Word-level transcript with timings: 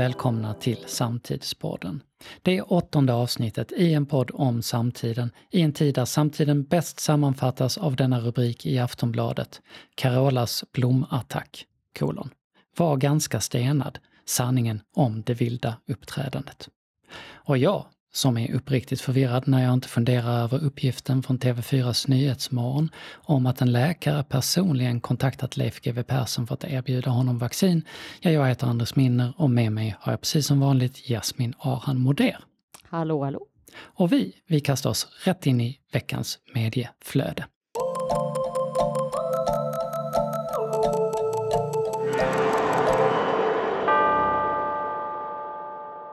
välkomna 0.00 0.54
till 0.54 0.84
Samtidspodden. 0.86 2.02
Det 2.42 2.58
är 2.58 2.72
åttonde 2.72 3.12
avsnittet 3.12 3.72
i 3.72 3.94
en 3.94 4.06
podd 4.06 4.30
om 4.34 4.62
samtiden, 4.62 5.30
i 5.50 5.60
en 5.62 5.72
tid 5.72 5.94
där 5.94 6.04
samtiden 6.04 6.64
bäst 6.64 7.00
sammanfattas 7.00 7.78
av 7.78 7.96
denna 7.96 8.20
rubrik 8.20 8.66
i 8.66 8.78
Aftonbladet. 8.78 9.60
Carolas 9.94 10.64
blomattack, 10.72 11.66
kolon. 11.98 12.30
Var 12.76 12.96
ganska 12.96 13.40
stenad, 13.40 13.98
sanningen 14.24 14.80
om 14.96 15.22
det 15.22 15.34
vilda 15.34 15.76
uppträdandet. 15.86 16.68
Och 17.32 17.58
jag, 17.58 17.86
som 18.12 18.38
är 18.38 18.54
uppriktigt 18.54 19.00
förvirrad 19.00 19.48
när 19.48 19.62
jag 19.62 19.72
inte 19.72 19.88
funderar 19.88 20.42
över 20.42 20.64
uppgiften 20.64 21.22
från 21.22 21.38
TV4s 21.38 22.10
Nyhetsmorgon 22.10 22.90
om 23.12 23.46
att 23.46 23.60
en 23.60 23.72
läkare 23.72 24.24
personligen 24.24 25.00
kontaktat 25.00 25.56
Leif 25.56 25.80
GW 25.80 26.02
Persson 26.02 26.46
för 26.46 26.54
att 26.54 26.64
erbjuda 26.64 27.10
honom 27.10 27.38
vaccin. 27.38 27.82
Ja, 28.20 28.30
jag 28.30 28.48
heter 28.48 28.66
Anders 28.66 28.96
Minner 28.96 29.32
och 29.36 29.50
med 29.50 29.72
mig 29.72 29.96
har 30.00 30.12
jag 30.12 30.20
precis 30.20 30.46
som 30.46 30.60
vanligt 30.60 31.10
Jasmin 31.10 31.54
Arhan 31.58 32.00
Moder. 32.00 32.38
Hallå, 32.82 33.24
hallå. 33.24 33.46
Och 33.78 34.12
vi, 34.12 34.32
vi 34.46 34.60
kastar 34.60 34.90
oss 34.90 35.06
rätt 35.24 35.46
in 35.46 35.60
i 35.60 35.78
veckans 35.92 36.38
medieflöde. 36.54 37.44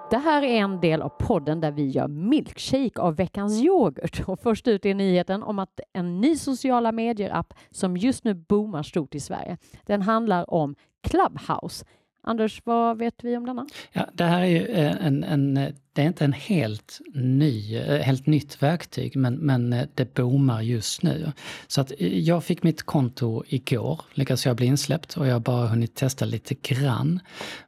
Det 0.09 0.17
här 0.17 0.41
är 0.43 0.57
en 0.57 0.79
del 0.79 1.01
av 1.01 1.09
podden 1.09 1.61
där 1.61 1.71
vi 1.71 1.89
gör 1.89 2.07
milkshake 2.07 3.01
av 3.01 3.15
veckans 3.15 3.61
yoghurt. 3.61 4.23
Och 4.27 4.39
först 4.39 4.67
ut 4.67 4.85
är 4.85 4.93
nyheten 4.93 5.43
om 5.43 5.59
att 5.59 5.79
en 5.93 6.21
ny 6.21 6.35
sociala 6.35 6.91
medier-app 6.91 7.53
som 7.71 7.97
just 7.97 8.23
nu 8.23 8.33
boomar 8.33 8.83
stort 8.83 9.15
i 9.15 9.19
Sverige. 9.19 9.57
Den 9.85 10.01
handlar 10.01 10.53
om 10.53 10.75
Clubhouse. 11.07 11.85
Anders, 12.27 12.61
vad 12.65 12.97
vet 12.97 13.23
vi 13.23 13.37
om 13.37 13.45
denna? 13.45 13.67
Ja, 13.91 14.09
det 14.13 14.23
här 14.23 14.41
är 14.41 14.45
ju 14.45 14.65
eh, 14.65 15.05
en, 15.05 15.23
en, 15.23 15.57
eh, 15.57 15.73
det 15.93 16.01
är 16.01 16.05
inte 16.05 16.25
en 16.25 16.33
helt 16.33 17.01
ny, 17.13 17.75
eh, 17.75 18.01
helt 18.01 18.25
nytt 18.25 18.63
verktyg, 18.63 19.15
men, 19.15 19.35
men 19.35 19.69
det 19.95 20.13
boomar 20.13 20.61
just 20.61 21.03
nu. 21.03 21.31
Så 21.67 21.81
att 21.81 21.91
jag 21.99 22.43
fick 22.43 22.63
mitt 22.63 22.83
konto 22.83 23.43
igår, 23.47 24.01
lyckades 24.13 24.45
jag 24.45 24.55
bli 24.55 24.65
insläppt 24.65 25.17
och 25.17 25.27
jag 25.27 25.33
har 25.33 25.39
bara 25.39 25.67
hunnit 25.67 25.95
testa 25.95 26.25
lite 26.25 26.55
grann. 26.55 27.19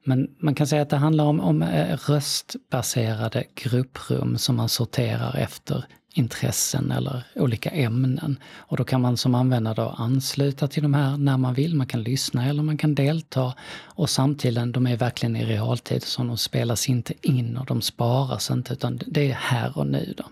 Men 0.04 0.30
man 0.40 0.56
kan 0.56 0.68
säga 0.68 0.82
att 0.82 0.90
det 0.90 0.98
handlar 0.98 1.26
om, 1.26 1.40
om 1.40 1.64
röstbaserade 2.08 3.44
grupprum 3.56 4.38
som 4.38 4.56
man 4.56 4.70
sorterar 4.70 5.36
efter 5.36 5.86
intressen 6.20 6.92
eller 6.92 7.24
olika 7.36 7.70
ämnen. 7.70 8.40
Och 8.56 8.78
då 8.78 8.84
kan 8.84 9.02
man 9.02 9.18
som 9.18 9.36
användare 9.36 9.90
ansluta 9.90 10.68
till 10.68 10.84
de 10.84 10.94
här 10.94 11.18
när 11.18 11.38
man 11.38 11.54
vill. 11.54 11.76
Man 11.76 11.88
kan 11.88 12.04
lyssna 12.04 12.46
eller 12.46 12.64
man 12.64 12.78
kan 12.78 12.96
delta. 12.96 13.54
Och 13.84 14.10
samtidigt, 14.10 14.74
de 14.74 14.88
är 14.88 14.98
verkligen 14.98 15.36
i 15.36 15.46
realtid, 15.46 16.04
så 16.04 16.24
de 16.24 16.38
spelas 16.38 16.90
inte 16.90 17.14
in 17.22 17.58
och 17.58 17.66
de 17.66 17.82
sparas 17.82 18.52
inte, 18.52 18.74
utan 18.74 19.00
det 19.08 19.32
är 19.32 19.34
här 19.34 19.78
och 19.78 19.88
nu. 19.88 20.14
Då. 20.18 20.24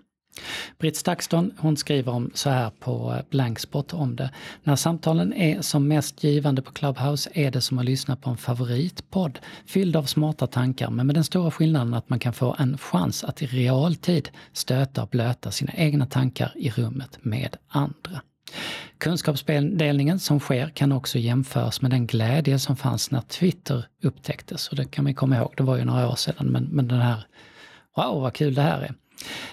Britt 0.80 0.96
Stakston 0.96 1.54
hon 1.58 1.78
skriver 1.78 2.12
om 2.12 2.32
så 2.34 2.50
här 2.50 2.70
på 2.80 3.14
eh, 3.14 3.26
Blankspot 3.30 3.94
om 3.94 4.16
det. 4.16 4.32
När 4.64 4.76
samtalen 4.76 5.34
är 5.34 5.62
som 5.62 5.88
mest 5.88 6.24
givande 6.24 6.62
på 6.62 6.72
Clubhouse 6.72 7.30
är 7.34 7.52
det 7.52 7.62
som 7.62 7.80
att 7.80 7.86
lyssna 7.86 8.16
på 8.16 8.30
en 8.30 8.38
favoritpodd 8.38 9.40
fylld 9.66 9.96
av 9.96 10.04
smarta 10.04 10.48
tankar 10.48 10.90
men 10.90 11.08
med 11.08 11.16
den 11.16 11.24
stora 11.24 11.52
skillnaden 11.52 11.94
att 11.94 12.10
man 12.10 12.20
kan 12.20 12.34
få 12.34 12.56
en 12.60 12.78
chans 12.78 13.24
att 13.24 13.42
i 13.42 13.46
realtid 13.46 14.30
stöta 14.54 15.04
och 15.04 15.10
blöta 15.10 15.52
sina 15.52 15.74
egna 15.76 16.06
tankar 16.06 16.54
i 16.56 16.70
rummet 16.70 17.18
med 17.22 17.58
andra. 17.68 18.22
Kunskapsdelningen 18.98 20.20
som 20.20 20.40
sker 20.40 20.70
kan 20.70 20.92
också 20.92 21.20
jämföras 21.20 21.82
med 21.82 21.92
den 21.92 22.08
glädje 22.08 22.60
som 22.60 22.76
fanns 22.76 23.12
när 23.12 23.22
Twitter 23.22 23.86
upptäcktes. 24.03 24.68
Och 24.68 24.76
det 24.76 24.86
kan 24.86 25.03
man 25.03 25.14
komma 25.14 25.38
ihåg, 25.38 25.53
det 25.58 25.64
var 25.64 25.78
ju 25.78 25.86
några 25.86 26.09
år 26.09 26.16
sedan, 26.16 26.47
men, 26.47 26.64
men 26.64 26.88
den 26.88 27.02
här, 27.02 27.26
wow 27.96 28.22
vad 28.22 28.34
kul 28.34 28.53
det 28.53 28.62
här 28.62 28.81
är. 28.81 28.94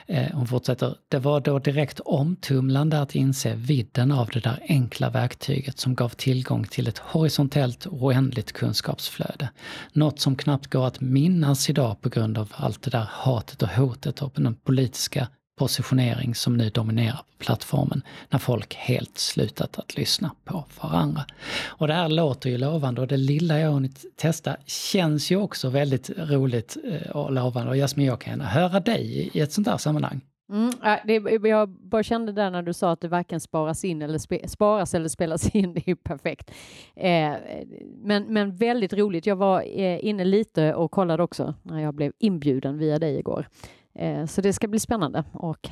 Eh, 0.06 0.26
hon 0.32 0.47
fortsätter, 0.47 0.97
det 1.08 1.19
var 1.19 1.41
då 1.41 1.58
direkt 1.58 2.00
omtumlande 2.00 3.00
att 3.00 3.14
inse 3.14 3.54
vidden 3.54 4.12
av 4.12 4.28
det 4.32 4.41
där 4.41 4.62
enkla 4.69 5.10
verktyget 5.10 5.78
som 5.78 5.94
gav 5.94 6.08
tillgång 6.08 6.64
till 6.64 6.88
ett 6.88 6.98
horisontellt 6.98 7.86
oändligt 7.86 8.52
kunskapsflöde. 8.52 9.48
Något 9.92 10.20
som 10.20 10.36
knappt 10.36 10.66
går 10.66 10.86
att 10.86 11.00
minnas 11.00 11.70
idag 11.70 12.00
på 12.00 12.08
grund 12.08 12.38
av 12.38 12.52
allt 12.56 12.82
det 12.82 12.91
där 12.91 13.08
hatet 13.10 13.62
och 13.62 13.69
hotet 13.69 14.22
och 14.22 14.32
den 14.34 14.54
politiska 14.54 15.28
positionering 15.56 16.34
som 16.34 16.56
nu 16.56 16.70
dominerar 16.70 17.16
på 17.16 17.44
plattformen 17.44 18.03
när 18.31 18.38
folk 18.38 18.75
helt 18.75 19.19
slutat 19.19 19.78
att 19.78 19.97
lyssna 19.97 20.31
på 20.44 20.65
varandra. 20.81 21.25
Och 21.66 21.88
det 21.88 21.94
här 21.94 22.09
låter 22.09 22.50
ju 22.50 22.59
lovande 22.59 23.00
och 23.00 23.06
det 23.06 23.16
lilla 23.16 23.59
jag 23.59 23.70
hunnit 23.70 24.04
testa 24.16 24.56
känns 24.66 25.31
ju 25.31 25.37
också 25.37 25.69
väldigt 25.69 26.10
roligt 26.16 26.76
eh, 26.84 27.10
och 27.10 27.32
lovande. 27.32 27.70
Och 27.70 27.76
Jasmin, 27.76 28.06
jag 28.06 28.20
kan 28.20 28.31
gärna 28.31 28.44
höra 28.44 28.81
dig 28.81 29.31
i 29.32 29.41
ett 29.41 29.53
sånt 29.53 29.66
här 29.66 29.76
sammanhang. 29.76 30.20
Mm, 30.53 30.72
det, 31.04 31.48
jag 31.48 31.69
bara 31.69 32.03
kände 32.03 32.32
där 32.32 32.50
när 32.50 32.62
du 32.62 32.72
sa 32.72 32.93
att 32.93 33.00
det 33.00 33.09
varken 33.09 33.41
sparas 33.41 33.84
in 33.84 34.03
eller 34.03 34.19
spe, 34.19 34.48
sparas 34.48 34.94
eller 34.94 35.09
spelas 35.09 35.54
in, 35.54 35.75
det 35.75 35.81
är 35.81 35.88
ju 35.88 35.97
perfekt. 35.97 36.50
Eh, 36.97 37.32
men, 38.03 38.25
men 38.32 38.56
väldigt 38.56 38.93
roligt. 38.93 39.26
Jag 39.26 39.37
var 39.37 39.60
eh, 39.60 40.04
inne 40.04 40.25
lite 40.25 40.75
och 40.75 40.91
kollade 40.91 41.22
också 41.22 41.54
när 41.62 41.81
jag 41.81 41.94
blev 41.94 42.12
inbjuden 42.19 42.78
via 42.78 42.98
dig 42.98 43.19
igår. 43.19 43.48
Eh, 43.99 44.27
så 44.27 44.41
det 44.41 44.53
ska 44.53 44.69
bli 44.69 44.81
spännande 44.81 45.25
och 45.32 45.69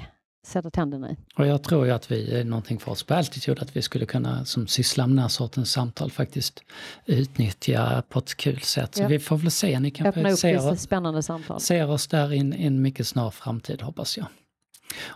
sätta 0.47 0.71
tänderna 0.71 1.11
i. 1.11 1.17
Och 1.37 1.47
jag 1.47 1.63
tror 1.63 1.87
ju 1.87 1.93
att 1.93 2.11
vi 2.11 2.41
är 2.41 2.45
någonting 2.45 2.79
för 2.79 2.91
oss 2.93 3.03
på 3.03 3.15
Altitude, 3.15 3.63
att 3.63 3.77
vi 3.77 3.83
skulle 3.83 4.07
kunna 4.07 4.45
som 4.45 4.67
syssla 4.67 5.07
med 5.07 5.17
den 5.17 5.23
här 5.23 5.29
sortens 5.29 5.73
samtal 5.73 6.11
faktiskt 6.11 6.65
utnyttja 7.07 8.03
på 8.09 8.19
ett 8.19 8.35
kul 8.35 8.61
sätt. 8.61 8.95
Så 8.95 9.03
ja. 9.03 9.09
vi 9.09 9.19
får 9.19 9.37
väl 9.37 9.51
se, 9.51 9.81
ni 9.81 9.91
kanske 9.91 10.37
ser, 10.37 10.75
spännande 10.75 11.23
samtal. 11.23 11.61
ser 11.61 11.91
oss 11.91 12.07
där 12.07 12.33
i 12.33 12.39
en 12.67 12.83
mycket 12.83 13.07
snar 13.07 13.31
framtid 13.31 13.83
hoppas 13.83 14.19
jag. 14.19 14.27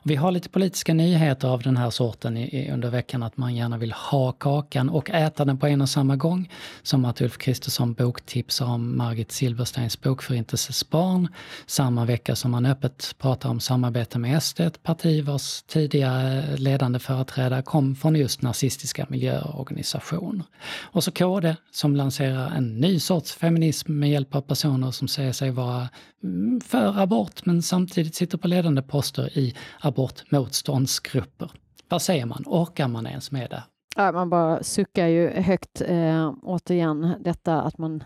Vi 0.03 0.16
har 0.16 0.31
lite 0.31 0.48
politiska 0.48 0.94
nyheter 0.94 1.48
av 1.48 1.62
den 1.62 1.76
här 1.76 1.91
sorten 1.91 2.37
i, 2.37 2.42
i, 2.42 2.70
under 2.70 2.91
veckan, 2.91 3.22
att 3.22 3.37
man 3.37 3.54
gärna 3.54 3.78
vill 3.78 3.92
ha 3.92 4.32
kakan 4.32 4.88
och 4.88 5.10
äta 5.10 5.44
den 5.44 5.59
på 5.59 5.66
en 5.66 5.81
och 5.81 5.88
samma 5.88 6.16
gång. 6.16 6.50
Som 6.82 7.04
att 7.04 7.20
Ulf 7.20 7.38
Kristersson 7.38 7.94
boktipsar 7.94 8.66
om 8.66 8.97
Margit 8.97 9.32
Silbersteins 9.32 10.00
bok 10.00 10.22
Förintelsens 10.22 10.91
barn, 10.91 11.28
samma 11.66 12.04
vecka 12.04 12.37
som 12.37 12.50
man 12.50 12.66
öppet 12.66 13.14
pratar 13.19 13.48
om 13.48 13.60
samarbete 13.60 14.19
med 14.19 14.42
SD, 14.42 14.60
ett 14.60 14.82
parti 14.82 15.25
vars 15.25 15.62
tidigare 15.62 16.56
ledande 16.56 16.98
företrädare 16.98 17.62
kom 17.62 17.97
från 17.97 18.16
just 18.16 18.43
nazistiska 18.43 19.06
miljöorganisationer. 19.08 20.44
Och 20.82 21.04
så 21.04 21.10
KD 21.10 21.56
som 21.70 21.97
lanserar 21.97 22.50
en 22.50 22.81
ny 22.81 23.00
sorts 23.00 23.34
feminism 23.34 23.98
med 23.98 24.10
hjälp 24.10 24.34
av 24.34 24.41
personer 24.41 24.91
som 24.91 25.08
säger 25.08 25.32
sig 25.32 25.50
vara 25.50 25.88
mm, 26.22 26.60
för 26.60 26.98
abort 26.98 27.47
men 27.47 27.62
samtidigt 27.62 28.14
sitter 28.14 28.38
på 28.38 28.48
ledande 28.48 28.82
poster 28.82 29.38
i 29.38 29.54
abortmotståndsgrupper. 29.81 31.50
Vad 31.88 32.03
säger 32.03 32.27
man? 32.27 32.43
Orkar 32.47 32.88
man 32.88 33.06
ens 33.06 33.31
med 33.31 33.50
det? 33.50 33.62
Ja, 33.97 34.12
man 34.12 34.31
bara 34.31 34.62
suckar 34.62 35.06
ju 35.06 35.28
högt. 35.28 35.81
Eh, 35.81 36.34
återigen, 36.43 37.15
detta 37.21 37.62
att 37.62 37.78
man 37.78 38.05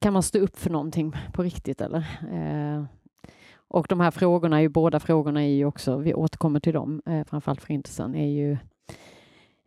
kan 0.00 0.12
man 0.12 0.22
stå 0.22 0.38
upp 0.38 0.58
för 0.58 0.70
någonting 0.70 1.16
på 1.32 1.42
riktigt 1.42 1.80
eller? 1.80 1.98
Eh, 2.32 2.84
och 3.68 3.86
de 3.88 4.00
här 4.00 4.10
frågorna, 4.10 4.56
är 4.56 4.60
ju 4.60 4.68
båda 4.68 5.00
frågorna 5.00 5.42
är 5.42 5.48
ju 5.48 5.64
också, 5.64 5.96
vi 5.96 6.14
återkommer 6.14 6.60
till 6.60 6.72
dem, 6.72 7.02
eh, 7.06 7.24
framförallt 7.24 7.62
förintelsen, 7.62 8.14
är 8.14 8.26
ju 8.26 8.56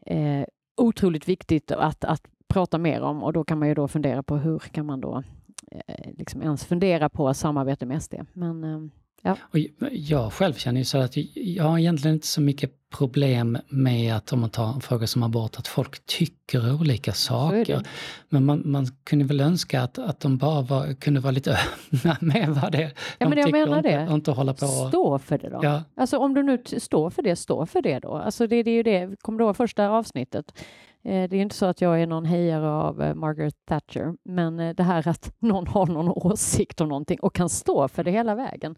eh, 0.05 0.45
otroligt 0.77 1.29
viktigt 1.29 1.71
att, 1.71 2.03
att 2.03 2.21
prata 2.47 2.77
mer 2.77 3.01
om 3.01 3.23
och 3.23 3.33
då 3.33 3.43
kan 3.43 3.59
man 3.59 3.67
ju 3.67 3.73
då 3.73 3.87
fundera 3.87 4.23
på 4.23 4.37
hur 4.37 4.59
kan 4.59 4.85
man 4.85 5.01
då 5.01 5.23
eh, 5.71 6.11
liksom 6.17 6.41
ens 6.41 6.65
fundera 6.65 7.09
på 7.09 7.33
samarbete 7.33 7.85
med 7.85 8.03
SD. 8.03 8.13
Men 8.33 8.63
eh, 8.63 8.79
Ja. 9.21 9.37
Och 9.41 9.59
jag 9.91 10.33
själv 10.33 10.53
känner 10.53 10.81
ju 10.81 10.85
så 10.85 10.97
att 10.97 11.13
jag 11.35 11.63
har 11.63 11.79
egentligen 11.79 12.15
inte 12.15 12.27
så 12.27 12.41
mycket 12.41 12.71
problem 12.89 13.57
med 13.69 14.15
att, 14.15 14.33
om 14.33 14.39
man 14.39 14.49
tar 14.49 14.73
en 14.73 14.81
fråga 14.81 15.07
som 15.07 15.23
abort, 15.23 15.59
att 15.59 15.67
folk 15.67 16.05
tycker 16.05 16.73
olika 16.81 17.13
saker. 17.13 17.81
Men 18.29 18.45
man, 18.45 18.61
man 18.65 18.87
kunde 19.03 19.25
väl 19.25 19.39
önska 19.41 19.81
att, 19.81 19.97
att 19.97 20.19
de 20.19 20.37
bara 20.37 20.61
var, 20.61 20.93
kunde 20.93 21.19
vara 21.19 21.31
lite 21.31 21.51
öppna 21.93 22.17
med 22.21 22.49
vad 22.49 22.71
det 22.71 22.83
är 22.83 22.93
ja, 23.17 23.29
men 23.29 23.37
jag 23.37 23.51
menar 23.51 23.81
det. 23.81 24.07
Och 24.07 24.13
inte 24.13 24.31
hålla 24.31 24.53
på 24.53 24.67
Stå 24.67 25.19
för 25.19 25.37
det 25.37 25.49
då. 25.49 25.59
Ja. 25.63 25.83
Alltså 25.95 26.17
om 26.17 26.33
du 26.33 26.43
nu 26.43 26.63
står 26.77 27.09
för 27.09 27.21
det, 27.21 27.35
stå 27.35 27.65
för 27.65 27.81
det 27.81 27.99
då. 27.99 28.15
Alltså 28.15 28.47
det, 28.47 28.63
det 28.63 28.71
är 28.71 28.75
ju 28.75 28.83
det, 28.83 29.15
kommer 29.21 29.39
du 29.39 29.45
ihåg 29.45 29.57
första 29.57 29.89
avsnittet? 29.89 30.63
Eh, 31.07 31.29
det 31.29 31.37
är 31.37 31.41
inte 31.41 31.55
så 31.55 31.65
att 31.65 31.81
jag 31.81 32.01
är 32.01 32.07
någon 32.07 32.25
hejare 32.25 32.69
av 32.69 33.01
eh, 33.01 33.15
Margaret 33.15 33.55
Thatcher, 33.65 34.15
men 34.23 34.59
eh, 34.59 34.75
det 34.75 34.83
här 34.83 35.07
att 35.07 35.33
någon 35.39 35.67
har 35.67 35.85
någon 35.85 36.09
åsikt 36.09 36.81
om 36.81 36.89
någonting 36.89 37.19
och 37.19 37.35
kan 37.35 37.49
stå 37.49 37.87
för 37.87 38.03
det 38.03 38.11
hela 38.11 38.35
vägen. 38.35 38.75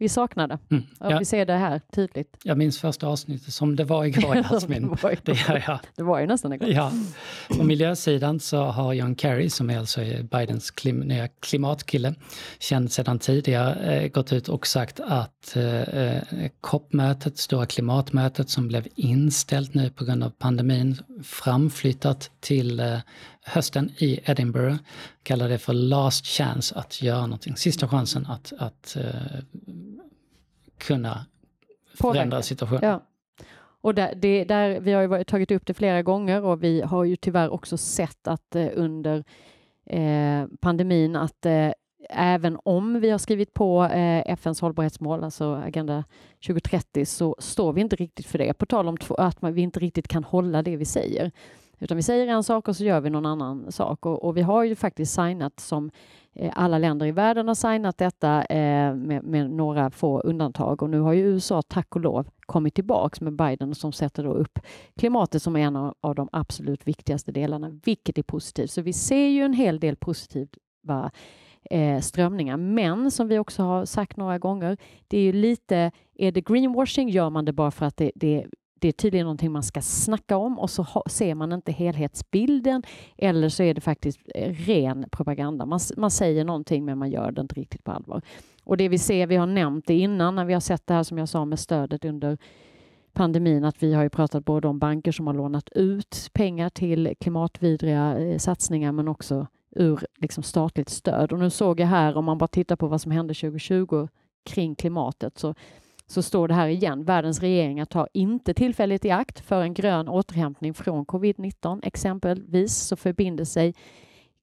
Vi 0.00 0.08
saknar 0.08 0.48
det. 0.48 0.58
Mm, 0.70 0.82
ja. 1.00 1.18
Vi 1.18 1.24
ser 1.24 1.46
det 1.46 1.56
här 1.56 1.80
tydligt. 1.94 2.36
Jag 2.42 2.58
minns 2.58 2.78
första 2.78 3.06
avsnittet 3.06 3.54
som 3.54 3.76
det 3.76 3.84
var 3.84 4.04
igår, 4.04 4.34
Jasmin. 4.50 4.82
det, 4.82 5.02
var 5.02 5.16
det, 5.24 5.32
ja, 5.48 5.58
ja. 5.66 5.80
det 5.96 6.02
var 6.02 6.20
ju 6.20 6.26
nästan 6.26 6.52
igår. 6.52 6.68
Ja. 6.68 6.92
På 7.48 7.64
miljösidan 7.64 8.40
så 8.40 8.62
har 8.62 8.92
John 8.92 9.16
Kerry, 9.16 9.50
som 9.50 9.70
är 9.70 9.78
alltså 9.78 10.00
Bidens 10.22 10.70
klim, 10.70 11.00
nya 11.00 11.28
klimatkille, 11.28 12.14
känd 12.58 12.92
sedan 12.92 13.18
tidigare, 13.18 14.08
gått 14.08 14.32
ut 14.32 14.48
och 14.48 14.66
sagt 14.66 15.00
att 15.00 15.56
eh, 15.56 16.22
COP-mötet, 16.60 17.38
stora 17.38 17.66
klimatmötet 17.66 18.50
som 18.50 18.68
blev 18.68 18.86
inställt 18.94 19.74
nu 19.74 19.90
på 19.90 20.04
grund 20.04 20.24
av 20.24 20.30
pandemin, 20.30 20.96
fram 21.24 21.70
framflyttat 21.70 22.30
till 22.40 22.80
eh, 22.80 22.98
hösten 23.42 23.90
i 23.98 24.20
Edinburgh. 24.24 24.76
Kallar 25.22 25.48
det 25.48 25.58
för 25.58 25.72
last 25.72 26.26
chance 26.26 26.74
att 26.74 27.02
göra 27.02 27.22
någonting. 27.22 27.56
Sista 27.56 27.88
chansen 27.88 28.26
att, 28.26 28.52
att 28.58 28.96
uh, 29.00 29.04
kunna 30.78 31.26
Påverka. 31.98 32.18
förändra 32.18 32.42
situationen. 32.42 32.82
Ja. 32.82 33.00
Och 33.82 33.94
där, 33.94 34.14
det, 34.14 34.44
där, 34.44 34.80
vi 34.80 34.92
har 34.92 35.18
ju 35.18 35.24
tagit 35.24 35.50
upp 35.50 35.66
det 35.66 35.74
flera 35.74 36.02
gånger 36.02 36.44
och 36.44 36.62
vi 36.62 36.80
har 36.80 37.04
ju 37.04 37.16
tyvärr 37.16 37.48
också 37.48 37.76
sett 37.76 38.28
att 38.28 38.56
eh, 38.56 38.68
under 38.74 39.24
eh, 39.86 40.46
pandemin 40.60 41.16
att 41.16 41.46
eh, 41.46 41.70
även 42.10 42.58
om 42.64 43.00
vi 43.00 43.10
har 43.10 43.18
skrivit 43.18 43.54
på 43.54 43.84
eh, 43.84 44.32
FNs 44.32 44.60
hållbarhetsmål, 44.60 45.24
alltså 45.24 45.54
Agenda 45.54 46.04
2030, 46.46 47.06
så 47.06 47.36
står 47.38 47.72
vi 47.72 47.80
inte 47.80 47.96
riktigt 47.96 48.26
för 48.26 48.38
det. 48.38 48.54
På 48.54 48.66
tal 48.66 48.88
om 48.88 48.96
att 49.18 49.36
vi 49.42 49.60
inte 49.60 49.80
riktigt 49.80 50.08
kan 50.08 50.24
hålla 50.24 50.62
det 50.62 50.76
vi 50.76 50.84
säger. 50.84 51.30
Utan 51.80 51.96
vi 51.96 52.02
säger 52.02 52.26
en 52.26 52.42
sak 52.42 52.68
och 52.68 52.76
så 52.76 52.84
gör 52.84 53.00
vi 53.00 53.10
någon 53.10 53.26
annan 53.26 53.72
sak. 53.72 54.06
Och, 54.06 54.24
och 54.24 54.36
vi 54.36 54.42
har 54.42 54.64
ju 54.64 54.74
faktiskt 54.74 55.14
signat 55.14 55.60
som 55.60 55.90
eh, 56.34 56.52
alla 56.54 56.78
länder 56.78 57.06
i 57.06 57.12
världen 57.12 57.48
har 57.48 57.54
signat 57.54 57.98
detta 57.98 58.44
eh, 58.44 58.94
med, 58.94 59.24
med, 59.24 59.50
några 59.50 59.90
få 59.90 60.20
undantag. 60.20 60.82
Och 60.82 60.90
nu 60.90 61.00
har 61.00 61.12
ju 61.12 61.22
USA, 61.22 61.62
tack 61.62 61.96
och 61.96 62.00
lov, 62.00 62.28
kommit 62.40 62.74
tillbaks 62.74 63.20
med 63.20 63.32
Biden 63.32 63.74
som 63.74 63.92
sätter 63.92 64.24
då 64.24 64.32
upp 64.32 64.58
klimatet 64.96 65.42
som 65.42 65.56
en 65.56 65.76
av, 65.76 65.94
av 66.00 66.14
de 66.14 66.28
absolut 66.32 66.88
viktigaste 66.88 67.32
delarna, 67.32 67.80
vilket 67.84 68.18
är 68.18 68.22
positivt. 68.22 68.70
Så 68.70 68.82
vi 68.82 68.92
ser 68.92 69.26
ju 69.26 69.42
en 69.42 69.52
hel 69.52 69.80
del 69.80 69.96
positivt 69.96 70.56
va, 70.82 71.10
eh, 71.70 72.00
strömningar. 72.00 72.56
Men 72.56 73.10
som 73.10 73.28
vi 73.28 73.38
också 73.38 73.62
har 73.62 73.84
sagt 73.84 74.16
några 74.16 74.38
gånger, 74.38 74.76
det 75.08 75.18
är 75.18 75.22
ju 75.22 75.32
lite, 75.32 75.90
är 76.14 76.32
det 76.32 76.40
greenwashing 76.40 77.08
gör 77.08 77.30
man 77.30 77.44
det 77.44 77.52
bara 77.52 77.70
för 77.70 77.86
att 77.86 77.96
det, 77.96 78.12
det 78.14 78.46
det 78.80 78.88
är 78.88 78.92
tydligen 78.92 79.24
någonting 79.24 79.52
man 79.52 79.62
ska 79.62 79.80
snacka 79.80 80.36
om 80.36 80.58
och 80.58 80.70
så 80.70 80.82
ha, 80.82 81.02
ser 81.10 81.34
man 81.34 81.52
inte 81.52 81.72
helhetsbilden 81.72 82.82
eller 83.18 83.48
så 83.48 83.62
är 83.62 83.74
det 83.74 83.80
faktiskt 83.80 84.20
eh, 84.34 84.52
ren 84.52 85.06
propaganda. 85.10 85.66
Man, 85.66 85.80
man 85.96 86.10
säger 86.10 86.44
någonting 86.44 86.84
men 86.84 86.98
man 86.98 87.10
gör 87.10 87.32
det 87.32 87.40
inte 87.40 87.54
riktigt 87.54 87.84
på 87.84 87.92
allvar. 87.92 88.22
Och 88.64 88.76
det 88.76 88.88
vi 88.88 88.98
ser, 88.98 89.26
vi 89.26 89.36
har 89.36 89.46
nämnt 89.46 89.86
det 89.86 89.98
innan 89.98 90.34
när 90.34 90.44
vi 90.44 90.52
har 90.52 90.60
sett 90.60 90.86
det 90.86 90.94
här 90.94 91.02
som 91.02 91.18
jag 91.18 91.28
sa 91.28 91.44
med 91.44 91.58
stödet 91.58 92.04
under 92.04 92.38
pandemin 93.12 93.64
att 93.64 93.82
vi 93.82 93.94
har 93.94 94.02
ju 94.02 94.10
pratat 94.10 94.44
både 94.44 94.68
om 94.68 94.78
banker 94.78 95.12
som 95.12 95.26
har 95.26 95.34
lånat 95.34 95.68
ut 95.68 96.30
pengar 96.32 96.68
till 96.68 97.14
klimatvidriga 97.20 98.18
eh, 98.18 98.38
satsningar 98.38 98.92
men 98.92 99.08
också 99.08 99.46
ur 99.70 100.00
liksom 100.16 100.42
statligt 100.42 100.88
stöd. 100.88 101.32
Och 101.32 101.38
nu 101.38 101.50
såg 101.50 101.80
jag 101.80 101.86
här, 101.86 102.16
om 102.16 102.24
man 102.24 102.38
bara 102.38 102.48
tittar 102.48 102.76
på 102.76 102.86
vad 102.86 103.00
som 103.00 103.12
hände 103.12 103.34
2020 103.34 104.08
kring 104.44 104.74
klimatet, 104.74 105.38
så, 105.38 105.54
så 106.10 106.22
står 106.22 106.48
det 106.48 106.54
här 106.54 106.68
igen. 106.68 107.04
Världens 107.04 107.40
regeringar 107.40 107.84
tar 107.84 108.08
inte 108.12 108.54
tillfället 108.54 109.04
i 109.04 109.10
akt 109.10 109.40
för 109.40 109.62
en 109.62 109.74
grön 109.74 110.08
återhämtning 110.08 110.74
från 110.74 111.06
covid-19. 111.06 111.80
Exempelvis 111.82 112.76
så 112.76 112.96
förbinder 112.96 113.44
sig 113.44 113.74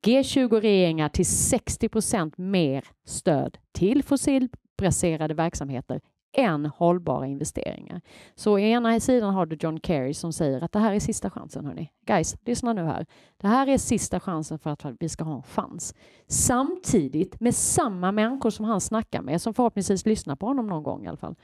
G20-regeringar 0.06 1.10
till 1.10 1.25
60 1.25 1.90
procent 1.90 2.38
mer 2.38 2.86
stöd 3.06 3.58
till 3.72 4.04
fossilbaserade 4.04 5.34
verksamheter 5.34 6.02
än 6.38 6.66
hållbara 6.66 7.28
investeringar. 7.28 8.01
Så 8.36 8.54
å 8.54 8.60
ena 8.60 9.00
sidan 9.00 9.34
har 9.34 9.45
du 9.45 9.57
John 9.60 9.80
Kerry 9.84 10.13
som 10.13 10.34
säger 10.34 10.62
att 10.62 10.72
det 10.72 10.80
här 10.80 10.94
är 10.94 11.00
sista 11.00 11.30
chansen. 11.30 11.66
Hörni. 11.66 11.92
Guys, 12.06 12.36
lyssna 12.45 12.74
nu 12.74 12.84
här. 12.84 13.06
Det 13.38 13.48
här 13.48 13.68
är 13.68 13.78
sista 13.78 14.19
chansen 14.19 14.60
för 14.60 14.69
att 14.69 14.86
vi 15.00 15.10
ska 15.10 15.24
ha 15.24 15.36
en 15.36 15.44
chans. 15.44 15.95
Samtidigt 16.28 17.39
med 17.39 17.56
samma 17.56 18.12
människor 18.12 18.50
som 18.50 18.66
han 18.66 18.81
snackar 18.81 19.22
med, 19.22 19.42
som 19.42 19.54
förhoppningsvis 19.54 20.06
lyssnar 20.06 20.36
på 20.36 20.45
honom 20.45 20.68
någon 20.68 20.84
gång 20.84 21.06
i 21.06 21.07
alla 21.07 21.18
fall, 21.18 21.36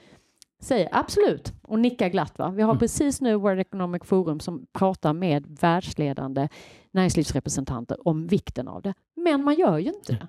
säger 0.59 0.89
absolut 0.91 1.53
och 1.61 1.79
nickar 1.79 2.09
glatt. 2.09 2.37
Va? 2.37 2.49
Vi 2.49 2.61
har 2.61 2.69
mm. 2.69 2.79
precis 2.79 3.21
nu 3.21 3.35
World 3.35 3.59
Economic 3.59 4.03
Forum 4.03 4.39
som 4.39 4.65
pratar 4.73 5.13
med 5.13 5.57
världsledande 5.61 6.49
näringslivsrepresentanter 6.91 8.07
om 8.07 8.27
vikten 8.27 8.67
av 8.67 8.81
det. 8.81 8.93
Men 9.15 9.43
man 9.43 9.55
gör 9.55 9.77
ju 9.77 9.87
inte 9.87 10.13
det. 10.13 10.27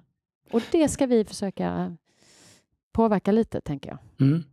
Och 0.52 0.62
det 0.72 0.88
ska 0.88 1.06
vi 1.06 1.24
försöka 1.24 1.96
påverka 2.92 3.32
lite, 3.32 3.60
tänker 3.60 3.90
jag. 3.90 4.26
Mm. 4.26 4.44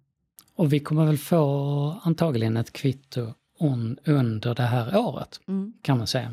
Och 0.62 0.74
vi 0.74 0.80
kommer 0.80 1.06
väl 1.06 1.18
få 1.18 1.46
antagligen 2.04 2.58
ett 2.58 2.74
kvitto 2.74 3.34
on, 3.60 3.98
under 4.06 4.56
det 4.56 4.64
här 4.64 4.98
året, 4.98 5.40
mm. 5.48 5.74
kan 5.82 5.98
man 5.98 6.08
säga. 6.08 6.32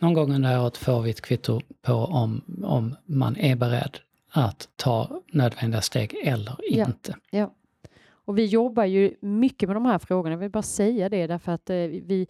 Någon 0.00 0.14
gång 0.14 0.34
under 0.34 0.48
det 0.48 0.54
här 0.54 0.62
året 0.62 0.76
får 0.76 1.02
vi 1.02 1.10
ett 1.10 1.20
kvitto 1.20 1.60
på 1.82 1.92
om, 1.92 2.40
om 2.64 2.96
man 3.06 3.36
är 3.36 3.56
beredd 3.56 3.98
att 4.30 4.68
ta 4.76 5.22
nödvändiga 5.32 5.82
steg 5.82 6.14
eller 6.22 6.72
inte. 6.72 7.16
Ja, 7.30 7.38
ja. 7.38 7.50
Och 8.08 8.38
vi 8.38 8.44
jobbar 8.46 8.84
ju 8.84 9.14
mycket 9.20 9.68
med 9.68 9.76
de 9.76 9.86
här 9.86 9.98
frågorna, 9.98 10.32
jag 10.32 10.38
vill 10.38 10.50
bara 10.50 10.62
säga 10.62 11.08
det 11.08 11.26
därför 11.26 11.52
att 11.52 11.70
eh, 11.70 11.76
vi, 11.76 12.26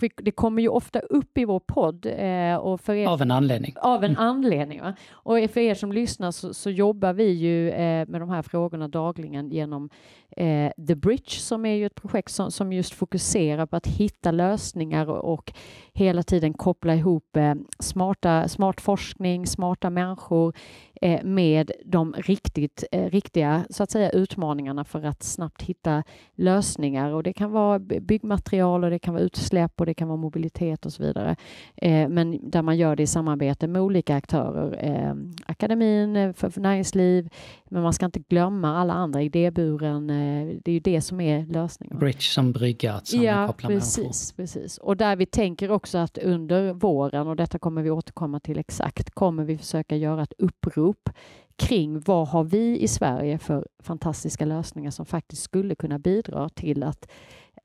vi, 0.00 0.10
det 0.16 0.30
kommer 0.30 0.62
ju 0.62 0.68
ofta 0.68 1.00
upp 1.00 1.38
i 1.38 1.44
vår 1.44 1.60
podd. 1.60 2.06
Eh, 2.06 2.56
och 2.56 2.80
för 2.80 2.94
er, 2.94 3.08
av 3.08 3.22
en 3.22 3.30
anledning. 3.30 3.74
Av 3.80 4.04
en 4.04 4.10
mm. 4.10 4.22
anledning. 4.22 4.80
Va? 4.80 4.94
Och 5.10 5.50
för 5.50 5.60
er 5.60 5.74
som 5.74 5.92
lyssnar 5.92 6.30
så, 6.30 6.54
så 6.54 6.70
jobbar 6.70 7.12
vi 7.12 7.30
ju 7.30 7.70
eh, 7.70 8.08
med 8.08 8.20
de 8.20 8.30
här 8.30 8.42
frågorna 8.42 8.88
dagligen 8.88 9.50
genom 9.50 9.90
eh, 10.36 10.72
The 10.88 10.94
Bridge 10.94 11.30
som 11.30 11.66
är 11.66 11.74
ju 11.74 11.86
ett 11.86 11.94
projekt 11.94 12.32
som, 12.32 12.50
som 12.50 12.72
just 12.72 12.94
fokuserar 12.94 13.66
på 13.66 13.76
att 13.76 13.86
hitta 13.86 14.30
lösningar 14.30 15.10
och, 15.10 15.32
och 15.32 15.52
hela 15.92 16.22
tiden 16.22 16.54
koppla 16.54 16.94
ihop 16.94 17.36
eh, 17.36 17.54
smarta, 17.78 18.48
smart 18.48 18.80
forskning, 18.80 19.46
smarta 19.46 19.90
människor 19.90 20.54
eh, 21.02 21.24
med 21.24 21.72
de 21.84 22.14
riktigt, 22.18 22.84
eh, 22.92 23.10
riktiga 23.10 23.64
så 23.70 23.82
att 23.82 23.90
säga, 23.90 24.10
utmaningarna 24.10 24.84
för 24.84 25.04
att 25.04 25.22
snabbt 25.22 25.62
hitta 25.62 26.02
lösningar. 26.34 27.12
Och 27.12 27.22
det 27.22 27.32
kan 27.32 27.50
vara 27.50 27.78
byggmaterial 27.78 28.84
och 28.84 28.90
det 28.90 28.98
kan 28.98 29.14
vara 29.14 29.24
utsläpp 29.24 29.57
och 29.76 29.86
det 29.86 29.94
kan 29.94 30.08
vara 30.08 30.16
mobilitet 30.16 30.86
och 30.86 30.92
så 30.92 31.02
vidare. 31.02 31.36
Eh, 31.76 32.08
men 32.08 32.50
där 32.50 32.62
man 32.62 32.76
gör 32.76 32.96
det 32.96 33.02
i 33.02 33.06
samarbete 33.06 33.66
med 33.66 33.82
olika 33.82 34.16
aktörer. 34.16 34.84
Eh, 34.84 35.14
akademin, 35.46 36.16
eh, 36.16 36.32
för, 36.32 36.50
för 36.50 36.60
näringsliv, 36.60 37.28
men 37.64 37.82
man 37.82 37.92
ska 37.92 38.06
inte 38.06 38.20
glömma 38.28 38.78
alla 38.78 38.92
andra, 38.92 39.22
idéburen. 39.22 40.10
Eh, 40.10 40.56
det 40.64 40.70
är 40.70 40.74
ju 40.74 40.80
det 40.80 41.00
som 41.00 41.20
är 41.20 41.46
lösningen. 41.46 41.98
Bridge 41.98 42.22
som 42.22 42.52
brygga, 42.52 42.92
att 42.92 43.12
Ja, 43.12 43.54
precis, 43.58 44.32
precis. 44.32 44.78
Och 44.78 44.96
där 44.96 45.16
vi 45.16 45.26
tänker 45.26 45.70
också 45.70 45.98
att 45.98 46.18
under 46.18 46.72
våren, 46.72 47.26
och 47.28 47.36
detta 47.36 47.58
kommer 47.58 47.82
vi 47.82 47.90
återkomma 47.90 48.40
till 48.40 48.58
exakt, 48.58 49.10
kommer 49.10 49.44
vi 49.44 49.58
försöka 49.58 49.96
göra 49.96 50.22
ett 50.22 50.32
upprop 50.38 51.10
kring 51.58 52.00
vad 52.00 52.28
har 52.28 52.44
vi 52.44 52.80
i 52.80 52.88
Sverige 52.88 53.38
för 53.38 53.66
fantastiska 53.82 54.44
lösningar 54.44 54.90
som 54.90 55.06
faktiskt 55.06 55.42
skulle 55.42 55.74
kunna 55.74 55.98
bidra 55.98 56.48
till 56.48 56.82
att 56.82 57.08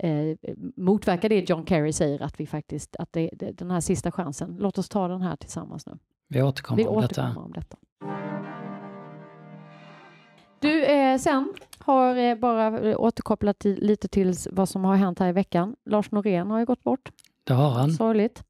eh, 0.04 0.38
motverka 0.76 1.30
det 1.30 1.50
John 1.50 1.66
Kerry 1.66 1.94
säger 1.94 2.22
att 2.22 2.40
vi 2.40 2.48
faktiskt, 2.48 2.96
att 2.96 3.14
det, 3.14 3.30
det, 3.34 3.52
den 3.52 3.72
här 3.72 3.82
sista 3.82 4.12
chansen, 4.12 4.58
låt 4.60 4.78
oss 4.78 4.90
ta 4.90 5.08
den 5.08 5.22
här 5.22 5.36
tillsammans 5.36 5.86
nu. 5.86 5.98
Vi 6.28 6.42
återkommer, 6.42 6.84
vi 6.84 6.88
om, 6.88 6.98
återkommer 6.98 7.30
detta. 7.30 7.40
om 7.40 7.52
detta. 7.52 7.78
Du, 10.60 10.86
eh, 10.86 11.18
sen 11.18 11.54
har 11.78 12.16
eh, 12.16 12.36
bara 12.36 12.90
eh, 12.90 13.00
återkopplat 13.00 13.60
till, 13.60 13.80
lite 13.82 14.08
till 14.08 14.36
vad 14.52 14.70
som 14.70 14.86
har 14.86 14.96
hänt 14.96 15.20
här 15.20 15.30
i 15.30 15.32
veckan. 15.32 15.76
Lars 15.86 16.12
Norén 16.12 16.52
har 16.52 16.60
ju 16.60 16.66
gått 16.66 16.84
bort. 16.84 17.12
Det 17.44 17.54
har 17.54 17.70
han. 17.70 17.92
Sorgligt. 17.92 18.44